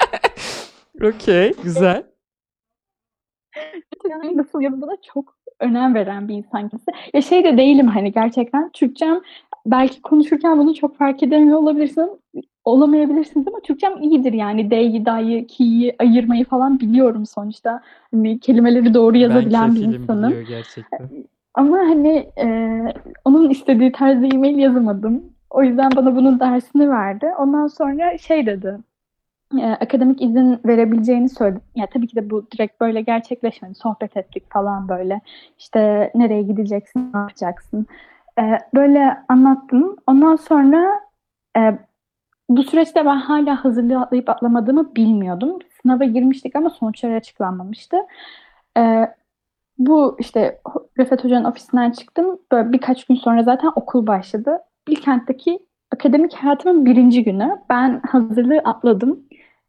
Okey, 1.04 1.54
güzel. 1.64 2.04
Yani 4.10 4.38
nasıl 4.38 4.62
yazıldığına 4.62 4.98
çok 5.14 5.39
önem 5.60 5.96
veren 5.96 6.28
bir 6.28 6.34
insan 6.34 6.70
kendisi. 6.70 6.92
Ya 7.14 7.22
şey 7.22 7.44
de 7.44 7.58
değilim 7.58 7.88
hani 7.88 8.12
gerçekten 8.12 8.70
Türkçem 8.70 9.22
belki 9.66 10.02
konuşurken 10.02 10.58
bunu 10.58 10.74
çok 10.74 10.98
fark 10.98 11.24
edemiyor 11.24 11.58
olabilirsin, 11.58 12.10
olamayabilirsiniz 12.66 13.48
ama 13.48 13.60
Türkçem 13.60 14.02
iyidir 14.02 14.34
yani 14.34 14.72
D'yi, 14.72 15.06
da'yı, 15.06 15.48
ki'yi 15.48 15.96
ayırmayı 16.00 16.46
falan 16.46 16.80
biliyorum 16.80 17.26
sonuçta. 17.26 17.82
Hani 18.12 18.40
kelimeleri 18.40 18.94
doğru 18.94 19.18
yazabilen 19.18 19.76
bir 19.76 19.82
insanım. 19.82 20.34
gerçekten. 20.50 21.10
Ama 21.54 21.78
hani 21.78 22.30
e, 22.38 22.48
onun 23.26 23.50
istediği 23.50 23.92
tarzda 23.92 24.26
e-mail 24.26 24.58
yazamadım. 24.58 25.24
O 25.50 25.64
yüzden 25.64 25.92
bana 25.96 26.16
bunun 26.16 26.40
dersini 26.40 26.90
verdi. 26.90 27.32
Ondan 27.40 27.68
sonra 27.68 28.18
şey 28.18 28.46
dedi. 28.46 28.78
E, 29.58 29.66
akademik 29.66 30.22
izin 30.22 30.60
verebileceğini 30.66 31.30
söyledi. 31.30 31.62
Ya 31.76 31.88
tabii 31.88 32.08
ki 32.08 32.16
de 32.16 32.30
bu 32.30 32.52
direkt 32.52 32.82
böyle 32.82 33.02
gerçekleşmedi. 33.02 33.76
Sohbet 33.76 34.18
ettik 34.18 34.44
falan 34.52 34.90
böyle. 34.90 35.22
İşte 35.60 36.12
nereye 36.16 36.42
gideceksin, 36.42 37.12
ne 37.14 37.20
yapacaksın. 37.20 37.86
E, 38.40 38.58
böyle 38.74 39.18
anlattım. 39.30 39.96
Ondan 40.08 40.36
sonra 40.36 41.00
e, 41.58 41.80
bu 42.50 42.64
süreçte 42.64 43.06
ben 43.06 43.16
hala 43.18 43.66
hazırlığı 43.66 44.00
atlayıp 44.00 44.30
atlamadığımı 44.30 44.96
bilmiyordum. 44.96 45.60
Sınava 45.82 46.04
girmiştik 46.04 46.56
ama 46.56 46.70
sonuçları 46.70 47.16
açıklanmamıştı. 47.16 47.98
E, 48.78 49.14
bu 49.78 50.18
işte 50.20 50.62
Refet 50.98 51.24
Hoca'nın 51.24 51.44
ofisinden 51.44 51.92
çıktım. 51.92 52.40
Böyle 52.52 52.72
birkaç 52.72 53.06
gün 53.06 53.16
sonra 53.16 53.44
zaten 53.44 53.72
okul 53.76 54.08
başladı. 54.08 54.60
Bilkent'teki 54.88 55.60
akademik 55.94 56.34
hayatımın 56.34 56.86
birinci 56.86 57.24
günü. 57.24 57.60
Ben 57.70 58.02
hazırlığı 58.10 58.60
atladım. 58.60 59.20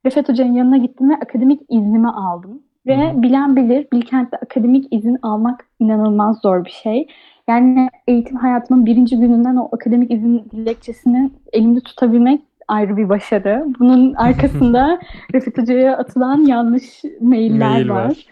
Refet 0.06 0.28
Hoca'nın 0.28 0.52
yanına 0.52 0.76
gittim 0.76 1.10
ve 1.10 1.14
akademik 1.14 1.60
iznimi 1.68 2.08
aldım. 2.08 2.62
Ve 2.86 3.12
bilen 3.22 3.56
bilir 3.56 3.86
Bilkent'te 3.92 4.36
akademik 4.36 4.88
izin 4.90 5.18
almak 5.22 5.66
inanılmaz 5.80 6.40
zor 6.40 6.64
bir 6.64 6.70
şey. 6.70 7.06
Yani 7.48 7.88
eğitim 8.08 8.36
hayatımın 8.36 8.86
birinci 8.86 9.16
gününden 9.18 9.56
o 9.56 9.68
akademik 9.72 10.10
izin 10.10 10.44
dilekçesini 10.52 11.30
elimde 11.52 11.80
tutabilmek 11.80 12.40
ayrı 12.68 12.96
bir 12.96 13.08
başarı. 13.08 13.66
Bunun 13.78 14.14
arkasında 14.16 15.00
Refet 15.34 15.58
Hoca'ya 15.58 15.96
atılan 15.96 16.38
yanlış 16.38 17.02
mailler 17.20 17.70
Mail 17.70 17.88
var. 17.88 18.04
var. 18.04 18.26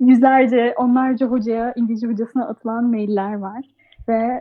Yüzlerce, 0.00 0.74
onlarca 0.76 1.26
hocaya, 1.26 1.72
İngilizce 1.76 2.06
hocasına 2.06 2.48
atılan 2.48 2.84
mailler 2.84 3.34
var. 3.34 3.64
Ve 4.08 4.40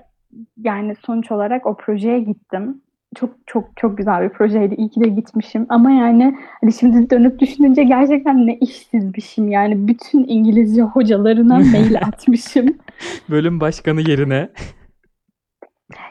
yani 0.57 0.95
sonuç 0.95 1.32
olarak 1.32 1.65
o 1.65 1.77
projeye 1.77 2.19
gittim. 2.19 2.82
Çok 3.16 3.30
çok 3.45 3.78
çok 3.78 3.97
güzel 3.97 4.24
bir 4.24 4.30
projeydi. 4.30 4.76
İyi 4.76 4.89
ki 4.89 5.01
de 5.01 5.07
gitmişim. 5.07 5.66
Ama 5.70 5.91
yani 5.91 6.38
hani 6.62 6.74
şimdi 6.74 7.09
dönüp 7.09 7.39
düşününce 7.39 7.84
gerçekten 7.84 8.47
ne 8.47 8.57
işsizmişim. 8.57 9.47
Yani 9.47 9.88
bütün 9.88 10.26
İngilizce 10.28 10.82
hocalarına 10.82 11.55
mail 11.72 11.97
atmışım. 11.97 12.78
Bölüm 13.30 13.59
başkanı 13.59 14.01
yerine. 14.01 14.49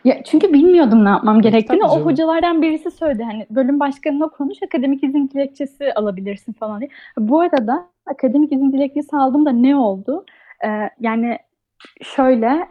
Ya 0.05 0.23
çünkü 0.25 0.53
bilmiyordum 0.53 1.05
ne 1.05 1.09
yapmam 1.09 1.41
gerektiğini. 1.41 1.81
Tabii 1.81 1.91
O 1.91 2.05
hocalardan 2.05 2.63
birisi 2.63 2.91
söyledi. 2.91 3.23
Hani 3.23 3.47
bölüm 3.51 3.81
başkanına 3.81 4.29
konuş, 4.29 4.63
akademik 4.63 5.05
izin 5.05 5.29
dilekçesi 5.29 5.95
alabilirsin 5.95 6.53
falan 6.53 6.81
diye. 6.81 6.91
Bu 7.19 7.41
arada 7.41 7.91
akademik 8.07 8.53
izin 8.53 8.73
dilekçesi 8.73 9.17
aldığımda 9.17 9.51
ne 9.51 9.77
oldu? 9.77 10.25
Ee, 10.65 10.91
yani 11.01 11.39
şöyle 12.03 12.69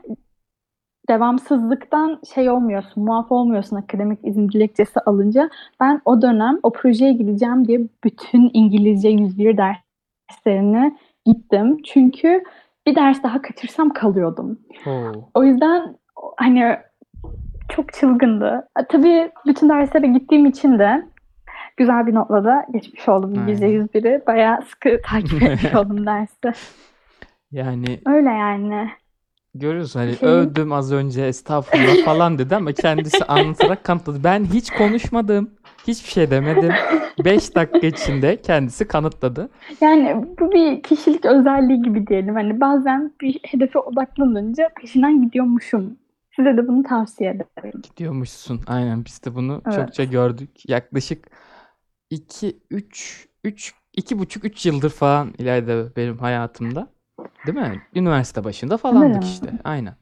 devamsızlıktan 1.09 2.19
şey 2.33 2.49
olmuyorsun, 2.49 3.03
muaf 3.03 3.31
olmuyorsun 3.31 3.75
akademik 3.75 4.19
izin 4.23 4.49
dilekçesi 4.49 4.99
alınca. 4.99 5.49
Ben 5.79 6.01
o 6.05 6.21
dönem 6.21 6.59
o 6.63 6.71
projeye 6.71 7.13
gideceğim 7.13 7.67
diye 7.67 7.79
bütün 8.03 8.51
İngilizce 8.53 9.09
101 9.09 9.57
derslerine 9.57 10.97
gittim. 11.25 11.77
Çünkü 11.85 12.43
bir 12.87 12.95
ders 12.95 13.23
daha 13.23 13.41
kaçırsam 13.41 13.89
kalıyordum. 13.89 14.59
Oo. 14.87 15.29
O 15.33 15.43
yüzden 15.43 15.95
hani 16.37 16.77
çok 17.69 17.93
çılgındı. 17.93 18.67
E, 18.79 18.85
Tabii 18.89 19.31
bütün 19.47 19.69
derslere 19.69 20.07
gittiğim 20.07 20.45
için 20.45 20.79
de 20.79 21.05
güzel 21.77 22.07
bir 22.07 22.15
notla 22.15 22.43
da 22.43 22.65
geçmiş 22.73 23.09
oldum 23.09 23.35
İngilizce 23.35 23.65
Aynen. 23.65 23.87
101'i. 23.87 24.27
Bayağı 24.27 24.61
sıkı 24.61 25.01
takip 25.05 25.43
etmiş 25.43 25.75
oldum 25.75 26.05
dersi. 26.05 26.53
Yani 27.51 27.99
Öyle 28.05 28.29
yani. 28.29 28.89
Görüyorsun 29.55 29.99
hani 29.99 30.15
Şeyin- 30.15 30.33
övdüm 30.33 30.71
az 30.71 30.91
önce 30.91 31.25
estağfurullah 31.25 32.05
falan 32.05 32.39
dedi 32.39 32.55
ama 32.55 32.71
kendisi 32.73 33.23
anlatarak 33.25 33.83
kanıtladı. 33.83 34.23
Ben 34.23 34.45
hiç 34.45 34.69
konuşmadım. 34.71 35.49
Hiçbir 35.87 36.09
şey 36.09 36.31
demedim. 36.31 36.71
5 37.25 37.55
dakika 37.55 37.87
içinde 37.87 38.41
kendisi 38.41 38.87
kanıtladı. 38.87 39.49
Yani 39.81 40.25
bu 40.39 40.51
bir 40.51 40.83
kişilik 40.83 41.25
özelliği 41.25 41.81
gibi 41.81 42.07
diyelim. 42.07 42.35
Hani 42.35 42.59
bazen 42.61 43.13
bir 43.21 43.39
hedefe 43.43 43.79
odaklanınca 43.79 44.69
peşinden 44.81 45.25
gidiyormuşum. 45.25 45.97
Size 46.35 46.57
de 46.57 46.67
bunu 46.67 46.83
tavsiye 46.83 47.29
ederim. 47.29 47.81
Gidiyormuşsun. 47.89 48.61
Aynen 48.67 49.05
biz 49.05 49.25
de 49.25 49.35
bunu 49.35 49.61
Evet. 49.65 49.75
çokça 49.75 50.03
gördük. 50.03 50.49
Yaklaşık 50.69 51.27
2 52.09 52.57
3 52.71 53.27
3 53.43 53.73
iki 53.93 54.19
buçuk 54.19 54.45
3 54.45 54.65
yıldır 54.65 54.89
falan 54.89 55.33
ileride 55.37 55.85
benim 55.95 56.17
hayatımda. 56.17 56.87
Değil 57.55 57.67
mi? 57.67 57.81
Üniversite 57.95 58.43
başında 58.43 58.77
falandık 58.77 59.23
Sanırım. 59.23 59.29
işte. 59.33 59.53
Aynen. 59.63 59.95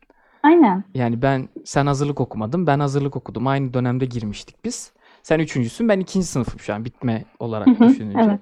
Aynen. 0.44 0.84
Yani 0.94 1.22
ben 1.22 1.50
sen 1.66 1.86
hazırlık 1.86 2.22
okumadın, 2.22 2.68
ben 2.68 2.80
hazırlık 2.80 3.16
okudum. 3.16 3.48
Aynı 3.48 3.74
dönemde 3.74 4.06
girmiştik 4.06 4.66
biz. 4.66 4.92
Sen 5.24 5.40
üçüncüsün, 5.40 5.90
ben 5.90 6.00
ikinci 6.00 6.28
sınıfım 6.28 6.60
şu 6.60 6.74
an 6.74 6.86
bitme 6.86 7.26
olarak 7.40 7.68
Hı 7.68 7.72
hı, 7.72 7.90
düşününce. 7.90 8.20
evet. 8.22 8.40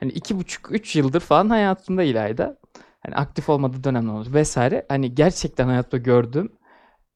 Hani 0.00 0.12
iki 0.12 0.38
buçuk, 0.38 0.72
üç 0.72 0.96
yıldır 0.96 1.20
falan 1.20 1.48
hayatımda 1.48 2.02
İlayda. 2.02 2.56
hani 3.00 3.14
aktif 3.14 3.48
olmadığı 3.48 3.84
dönemler 3.84 4.12
olur 4.12 4.32
vesaire. 4.34 4.86
Hani 4.88 5.14
gerçekten 5.14 5.66
hayatta 5.68 5.96
gördüğüm 5.96 6.52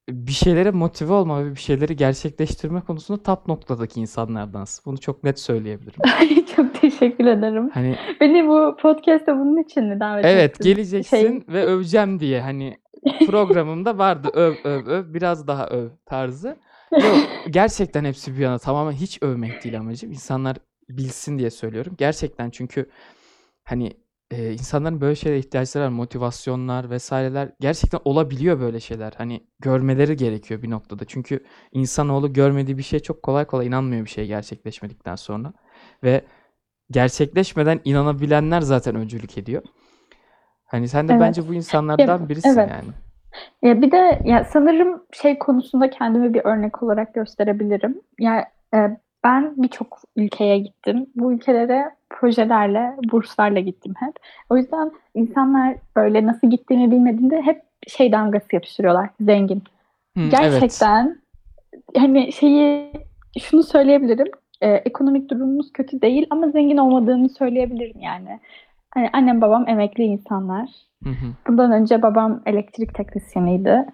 bir 0.09 0.31
şeylere 0.31 0.71
motive 0.71 1.13
olma 1.13 1.45
ve 1.45 1.51
bir 1.51 1.59
şeyleri 1.59 1.95
gerçekleştirme 1.95 2.81
konusunda 2.81 3.23
top 3.23 3.47
noktadaki 3.47 3.99
insanlardansın. 3.99 4.85
Bunu 4.85 4.97
çok 4.97 5.23
net 5.23 5.39
söyleyebilirim. 5.39 5.99
Ay, 6.19 6.45
Çok 6.55 6.81
teşekkür 6.81 7.25
ederim. 7.25 7.69
Hani 7.73 7.97
Beni 8.21 8.47
bu 8.47 8.77
podcast'a 8.81 9.35
bunun 9.39 9.63
için 9.63 9.83
mi 9.83 9.99
davet 9.99 10.25
evet 10.25 10.49
ettin? 10.49 10.63
geleceksin 10.63 11.17
Şey, 11.17 11.41
ve 11.47 11.65
öveceğim 11.65 12.19
diye 12.19 12.41
hani 12.41 12.77
programımda 13.27 13.97
vardı 13.97 14.29
öv 14.33 14.53
öv 14.63 14.85
öv 14.87 15.13
biraz 15.13 15.47
daha 15.47 15.67
öv 15.67 15.89
tarzı. 16.05 16.57
Yok 16.91 17.17
gerçekten 17.49 18.05
hepsi 18.05 18.33
bir 18.33 18.39
yana 18.41 18.57
tamamen 18.59 18.91
hiç 18.91 19.19
övmek 19.23 19.63
değil 19.63 19.77
amacım. 19.79 20.11
İnsanlar 20.11 20.57
bilsin 20.89 21.39
diye 21.39 21.49
söylüyorum. 21.49 21.93
Gerçekten 21.97 22.49
çünkü 22.49 22.89
hani 23.63 23.91
e, 24.33 24.53
insanların 24.53 25.01
böyle 25.01 25.15
şeylere 25.15 25.39
ihtiyaçları 25.39 25.83
var. 25.83 25.89
Motivasyonlar 25.89 26.89
vesaireler 26.89 27.49
gerçekten 27.59 27.99
olabiliyor 28.05 28.59
böyle 28.59 28.79
şeyler. 28.79 29.13
Hani 29.17 29.47
görmeleri 29.59 30.15
gerekiyor 30.15 30.61
bir 30.61 30.69
noktada. 30.69 31.05
Çünkü 31.05 31.39
insanoğlu 31.71 32.33
görmediği 32.33 32.77
bir 32.77 32.83
şeye 32.83 32.99
çok 32.99 33.23
kolay 33.23 33.45
kolay 33.45 33.67
inanmıyor 33.67 34.05
bir 34.05 34.09
şey 34.09 34.27
gerçekleşmedikten 34.27 35.15
sonra. 35.15 35.53
Ve 36.03 36.21
gerçekleşmeden 36.91 37.79
inanabilenler 37.85 38.61
zaten 38.61 38.95
öncülük 38.95 39.37
ediyor. 39.37 39.63
Hani 40.65 40.87
sen 40.87 41.07
de 41.07 41.13
evet. 41.13 41.21
bence 41.21 41.47
bu 41.47 41.53
insanlardan 41.53 42.29
birisin 42.29 42.49
evet. 42.49 42.69
yani. 42.69 42.93
Ya 43.61 43.81
bir 43.81 43.91
de 43.91 44.21
ya 44.25 44.43
sanırım 44.43 45.03
şey 45.11 45.39
konusunda 45.39 45.89
kendimi 45.89 46.33
bir 46.33 46.41
örnek 46.45 46.83
olarak 46.83 47.13
gösterebilirim. 47.13 48.01
Ya 48.19 48.51
e, 48.73 48.77
ben 49.23 49.53
birçok 49.57 49.99
ülkeye 50.15 50.57
gittim. 50.57 51.05
Bu 51.15 51.33
ülkelere 51.33 51.91
projelerle, 52.09 52.95
burslarla 53.11 53.59
gittim 53.59 53.93
hep. 53.99 54.13
O 54.49 54.57
yüzden 54.57 54.91
insanlar 55.15 55.75
böyle 55.95 56.25
nasıl 56.25 56.49
gittiğimi 56.49 56.91
bilmediğinde 56.91 57.41
hep 57.41 57.61
şey 57.87 58.11
damgası 58.11 58.47
yapıştırıyorlar. 58.53 59.09
Zengin. 59.21 59.63
Hı, 60.17 60.21
evet. 60.21 60.31
Gerçekten 60.31 61.17
hani 61.97 62.31
şeyi 62.31 62.91
şunu 63.39 63.63
söyleyebilirim. 63.63 64.27
e, 64.61 64.69
ekonomik 64.69 65.29
durumumuz 65.29 65.73
kötü 65.73 66.01
değil 66.01 66.27
ama 66.29 66.49
zengin 66.49 66.77
olmadığını 66.77 67.29
söyleyebilirim 67.29 67.99
yani. 68.01 68.39
Hani 68.93 69.09
annem 69.13 69.41
babam 69.41 69.69
emekli 69.69 70.03
insanlar. 70.03 70.69
Hı 71.03 71.09
hı. 71.09 71.25
Bundan 71.47 71.71
önce 71.71 72.01
babam 72.01 72.41
elektrik 72.45 72.93
teknisyeniydi. 72.93 73.85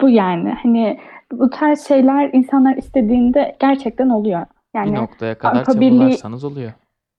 Bu 0.00 0.08
yani 0.08 0.50
hani 0.62 1.00
bu 1.32 1.50
tarz 1.50 1.80
şeyler 1.80 2.30
insanlar 2.32 2.76
istediğinde 2.76 3.56
gerçekten 3.60 4.08
oluyor. 4.08 4.40
Bir 4.74 4.78
Yani 4.78 4.94
noktaya 4.94 5.38
kadar 5.38 5.56
Avrupa 5.56 5.80
Birliği 5.80 5.98
çabalarsanız 5.98 6.44
oluyor. 6.44 6.72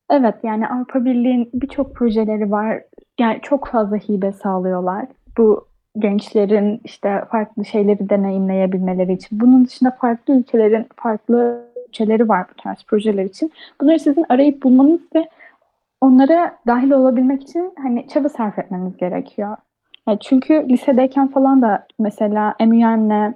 evet 0.09 0.35
yani 0.43 0.67
Avrupa 0.67 1.05
Birliği'nin 1.05 1.49
birçok 1.53 1.95
projeleri 1.95 2.51
var. 2.51 2.81
Yani 3.19 3.39
çok 3.41 3.67
fazla 3.67 3.97
hibe 3.97 4.31
sağlıyorlar. 4.31 5.05
Bu 5.37 5.67
gençlerin 5.99 6.81
işte 6.83 7.23
farklı 7.31 7.65
şeyleri 7.65 8.09
deneyimleyebilmeleri 8.09 9.13
için. 9.13 9.39
Bunun 9.39 9.65
dışında 9.65 9.91
farklı 9.91 10.33
ülkelerin 10.39 10.87
farklı 10.95 11.67
ülkeleri 11.87 12.29
var 12.29 12.45
bu 12.51 12.61
tarz 12.61 12.83
projeler 12.83 13.23
için. 13.23 13.51
Bunları 13.81 13.99
sizin 13.99 14.25
arayıp 14.29 14.63
bulmanız 14.63 14.99
ve 15.15 15.29
onlara 16.01 16.57
dahil 16.67 16.91
olabilmek 16.91 17.43
için 17.43 17.73
hani 17.81 18.07
çaba 18.07 18.29
sarf 18.29 18.59
etmeniz 18.59 18.97
gerekiyor. 18.97 19.57
Ya 20.07 20.19
çünkü 20.19 20.69
lisedeyken 20.69 21.27
falan 21.27 21.61
da 21.61 21.87
mesela 21.99 22.55
MUN'le 22.59 23.33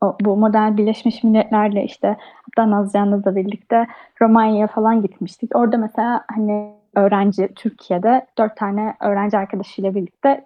o, 0.00 0.16
bu 0.20 0.36
modern 0.36 0.76
Birleşmiş 0.76 1.24
Milletler'le 1.24 1.84
işte 1.84 2.16
hatta 2.42 2.70
Nazcan'la 2.70 3.24
da 3.24 3.36
birlikte 3.36 3.86
Romanya'ya 4.22 4.66
falan 4.66 5.02
gitmiştik. 5.02 5.56
Orada 5.56 5.76
mesela 5.76 6.24
hani 6.34 6.74
öğrenci 6.94 7.48
Türkiye'de 7.56 8.26
dört 8.38 8.56
tane 8.56 8.94
öğrenci 9.00 9.38
arkadaşıyla 9.38 9.94
birlikte 9.94 10.44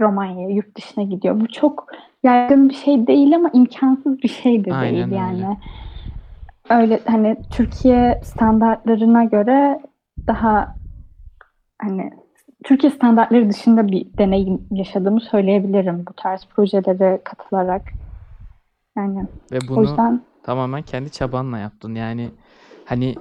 Romanya'ya, 0.00 0.48
yurt 0.48 0.76
dışına 0.76 1.04
gidiyor. 1.04 1.40
Bu 1.40 1.48
çok 1.48 1.86
yaygın 2.22 2.68
bir 2.68 2.74
şey 2.74 3.06
değil 3.06 3.36
ama 3.36 3.50
imkansız 3.52 4.22
bir 4.22 4.28
şey 4.28 4.64
de 4.64 4.74
Aynen 4.74 5.10
değil 5.10 5.22
öyle. 5.22 5.42
yani. 5.42 5.56
Öyle 6.70 7.00
hani 7.06 7.36
Türkiye 7.50 8.20
standartlarına 8.24 9.24
göre 9.24 9.80
daha 10.26 10.74
hani 11.82 12.10
Türkiye 12.64 12.92
standartları 12.92 13.50
dışında 13.50 13.88
bir 13.88 14.06
deneyim 14.18 14.66
yaşadığımı 14.70 15.20
söyleyebilirim 15.20 16.04
bu 16.08 16.12
tarz 16.12 16.46
projelere 16.46 17.20
katılarak. 17.24 17.82
Yani 18.96 19.26
Ve 19.52 19.58
o 19.64 19.68
bunu 19.68 19.80
yüzden 19.80 20.22
tamamen 20.42 20.82
kendi 20.82 21.10
çabanla 21.10 21.58
yaptın. 21.58 21.94
Yani 21.94 22.30
hani 22.84 23.14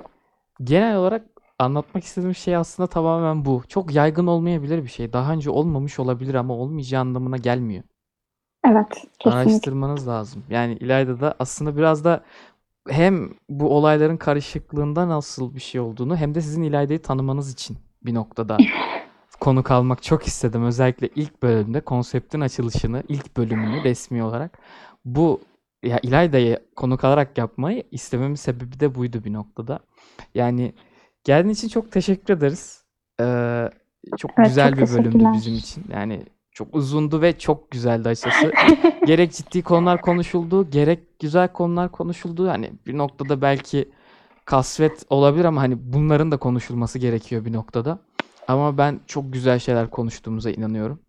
genel 0.64 0.96
olarak 0.96 1.22
anlatmak 1.60 2.04
istediğim 2.04 2.36
şey 2.36 2.56
aslında 2.56 2.88
tamamen 2.88 3.46
bu. 3.46 3.64
Çok 3.68 3.96
yaygın 3.96 4.28
olmayabilir 4.28 4.84
bir 4.84 4.90
şey. 4.90 5.14
Daha 5.14 5.34
önce 5.34 5.50
olmamış 5.50 6.00
olabilir 6.00 6.36
ama 6.36 6.54
olmayacağı 6.54 7.02
anlamına 7.02 7.38
gelmiyor. 7.38 7.84
evet 8.66 8.88
kesinlikle. 9.20 9.52
Araştırmanız 9.52 10.08
lazım. 10.08 10.44
Yani 10.50 10.74
İlayda 10.74 11.22
da 11.22 11.36
aslında 11.40 11.78
biraz 11.78 12.04
da 12.04 12.24
hem 12.90 13.30
bu 13.50 13.70
olayların 13.78 14.18
karışıklığında 14.18 15.10
nasıl 15.10 15.56
bir 15.56 15.60
şey 15.60 15.82
olduğunu 15.82 16.18
hem 16.18 16.36
de 16.36 16.42
sizin 16.42 16.64
İlayda'yı 16.64 17.02
tanımanız 17.02 17.54
için 17.54 17.78
bir 18.06 18.14
noktada 18.14 18.58
konuk 19.40 19.72
almak 19.72 20.04
çok 20.04 20.28
istedim. 20.28 20.66
Özellikle 20.66 21.10
ilk 21.16 21.44
bölümde 21.44 21.82
konseptin 21.82 22.42
açılışını, 22.42 23.04
ilk 23.08 23.38
bölümünü 23.38 23.84
resmi 23.84 24.24
olarak 24.24 24.60
bu 25.06 25.42
ya 25.84 26.00
İlayda'yı 26.04 26.60
konuk 26.76 27.04
alarak 27.04 27.38
yapmayı 27.38 27.84
istememin 27.92 28.36
sebebi 28.36 28.80
de 28.80 28.96
buydu 28.96 29.24
bir 29.24 29.34
noktada. 29.34 29.80
Yani 30.36 30.74
geldiğin 31.24 31.54
için 31.54 31.68
çok 31.68 31.92
teşekkür 31.92 32.34
ederiz. 32.34 32.84
Ee, 33.22 33.70
çok 34.18 34.32
Evet 34.38 34.48
güzel 34.48 34.70
çok 34.70 34.80
bir 34.80 34.94
bölümdü 34.94 35.26
bizim 35.34 35.56
için. 35.56 35.86
Yani 35.94 36.26
çok 36.52 36.76
uzundu 36.76 37.22
ve 37.22 37.40
çok 37.40 37.72
güzeldi 37.72 38.10
açıkçası. 38.10 38.52
Gerek 39.06 39.34
ciddi 39.34 39.62
konular 39.62 40.02
konuşuldu, 40.02 40.70
gerek 40.70 41.20
güzel 41.20 41.48
konular 41.48 41.92
konuşuldu. 41.92 42.50
Hani 42.50 42.72
bir 42.88 42.98
noktada 42.98 43.42
belki 43.42 43.92
kasvet 44.46 45.06
olabilir 45.10 45.46
ama 45.46 45.62
hani 45.62 45.78
bunların 45.94 46.32
da 46.32 46.38
konuşulması 46.38 47.00
gerekiyor 47.00 47.46
bir 47.46 47.54
noktada. 47.54 48.00
Ama 48.50 48.78
ben 48.78 49.00
çok 49.08 49.34
güzel 49.34 49.60
şeyler 49.60 49.89
konuştuğumuza 49.89 50.50
inanıyorum. 50.50 51.00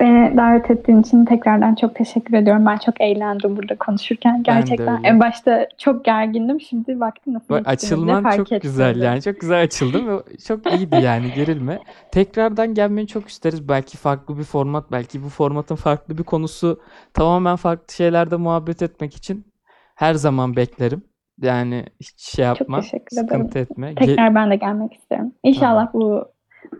Beni 0.00 0.36
davet 0.36 0.70
ettiğin 0.70 1.00
için 1.00 1.24
tekrardan 1.24 1.74
çok 1.74 1.94
teşekkür 1.94 2.34
ediyorum. 2.34 2.66
Ben 2.66 2.78
çok 2.78 3.00
eğlendim 3.00 3.56
burada 3.56 3.78
konuşurken. 3.78 4.42
Gerçekten 4.42 5.02
en 5.04 5.20
başta 5.20 5.68
çok 5.78 6.04
gergindim. 6.04 6.60
Şimdi 6.60 7.00
baktım 7.00 7.34
nasıl 7.34 7.54
Bak 7.54 7.68
açılman 7.68 8.22
fark 8.22 8.36
çok 8.36 8.46
etmedim. 8.46 8.70
güzel 8.70 9.02
yani 9.02 9.22
çok 9.22 9.40
güzel 9.40 9.62
açıldın 9.62 10.08
ve 10.08 10.22
çok 10.46 10.72
iyiydi 10.72 10.96
yani 11.02 11.32
gerilme. 11.34 11.78
Tekrardan 12.12 12.74
gelmeni 12.74 13.06
çok 13.06 13.28
isteriz. 13.28 13.68
Belki 13.68 13.96
farklı 13.96 14.38
bir 14.38 14.44
format, 14.44 14.92
belki 14.92 15.22
bu 15.22 15.28
formatın 15.28 15.76
farklı 15.76 16.18
bir 16.18 16.24
konusu, 16.24 16.80
tamamen 17.14 17.56
farklı 17.56 17.94
şeylerde 17.94 18.36
muhabbet 18.36 18.82
etmek 18.82 19.14
için 19.14 19.46
her 19.94 20.14
zaman 20.14 20.56
beklerim. 20.56 21.11
Yani 21.40 21.84
hiç 22.00 22.20
şey 22.20 22.44
Çok 22.46 22.60
yapma, 22.60 22.80
teşekkür 22.80 23.16
ederim. 23.16 23.28
sıkıntı 23.28 23.58
etme. 23.58 23.92
Ge- 23.92 24.06
Tekrar 24.06 24.34
ben 24.34 24.50
de 24.50 24.56
gelmek 24.56 24.92
isterim. 24.94 25.32
İnşallah 25.42 25.94
bu 25.94 26.24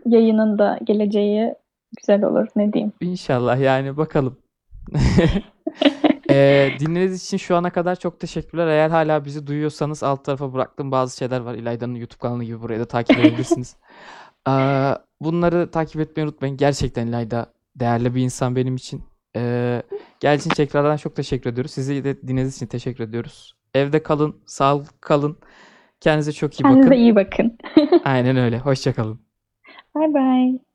yayının 0.05 0.59
da 0.59 0.79
geleceği 0.83 1.53
güzel 1.97 2.23
olur. 2.23 2.47
Ne 2.55 2.73
diyeyim? 2.73 2.93
İnşallah 3.01 3.59
yani 3.59 3.97
bakalım. 3.97 4.37
Ee, 6.29 6.69
dinlediğiniz 6.79 7.23
için 7.23 7.37
şu 7.37 7.55
ana 7.55 7.69
kadar 7.69 7.95
çok 7.95 8.19
teşekkürler. 8.19 8.67
Eğer 8.67 8.89
hala 8.89 9.25
bizi 9.25 9.47
duyuyorsanız 9.47 10.03
alt 10.03 10.25
tarafa 10.25 10.53
bıraktığım 10.53 10.91
bazı 10.91 11.17
şeyler 11.17 11.39
var. 11.39 11.55
İlayda'nın 11.55 11.95
YouTube 11.95 12.19
kanalı 12.19 12.43
gibi 12.43 12.61
buraya 12.61 12.79
da 12.79 12.85
takip 12.85 13.19
edebilirsiniz. 13.19 13.75
Ee, 14.49 14.51
bunları 15.21 15.71
takip 15.71 16.01
etmeyi 16.01 16.25
unutmayın. 16.27 16.57
Gerçekten 16.57 17.07
İlayda 17.07 17.45
değerli 17.75 18.15
bir 18.15 18.21
insan 18.21 18.55
benim 18.55 18.75
için. 18.75 19.03
Ee, 19.35 19.83
geldiğiniz 20.19 20.45
için 20.45 20.55
tekrardan 20.55 20.97
çok 20.97 21.15
teşekkür 21.15 21.49
ediyoruz. 21.49 21.71
Sizi 21.71 22.03
de 22.03 22.21
dinlediğiniz 22.21 22.55
için 22.55 22.65
teşekkür 22.67 23.03
ediyoruz. 23.03 23.55
Evde 23.73 24.03
kalın, 24.03 24.41
sağlıklı 24.45 24.99
kalın. 25.01 25.37
Kendinize 25.99 26.31
çok 26.31 26.59
iyi 26.61 26.63
Kendinize 26.63 26.91
bakın. 26.91 26.91
iyi 26.91 27.15
bakın. 27.15 27.57
Aynen 28.05 28.37
öyle. 28.37 28.59
Hoşça 28.59 28.93
kalın. 28.93 29.19
Bye 29.95 30.13
bye. 30.13 30.72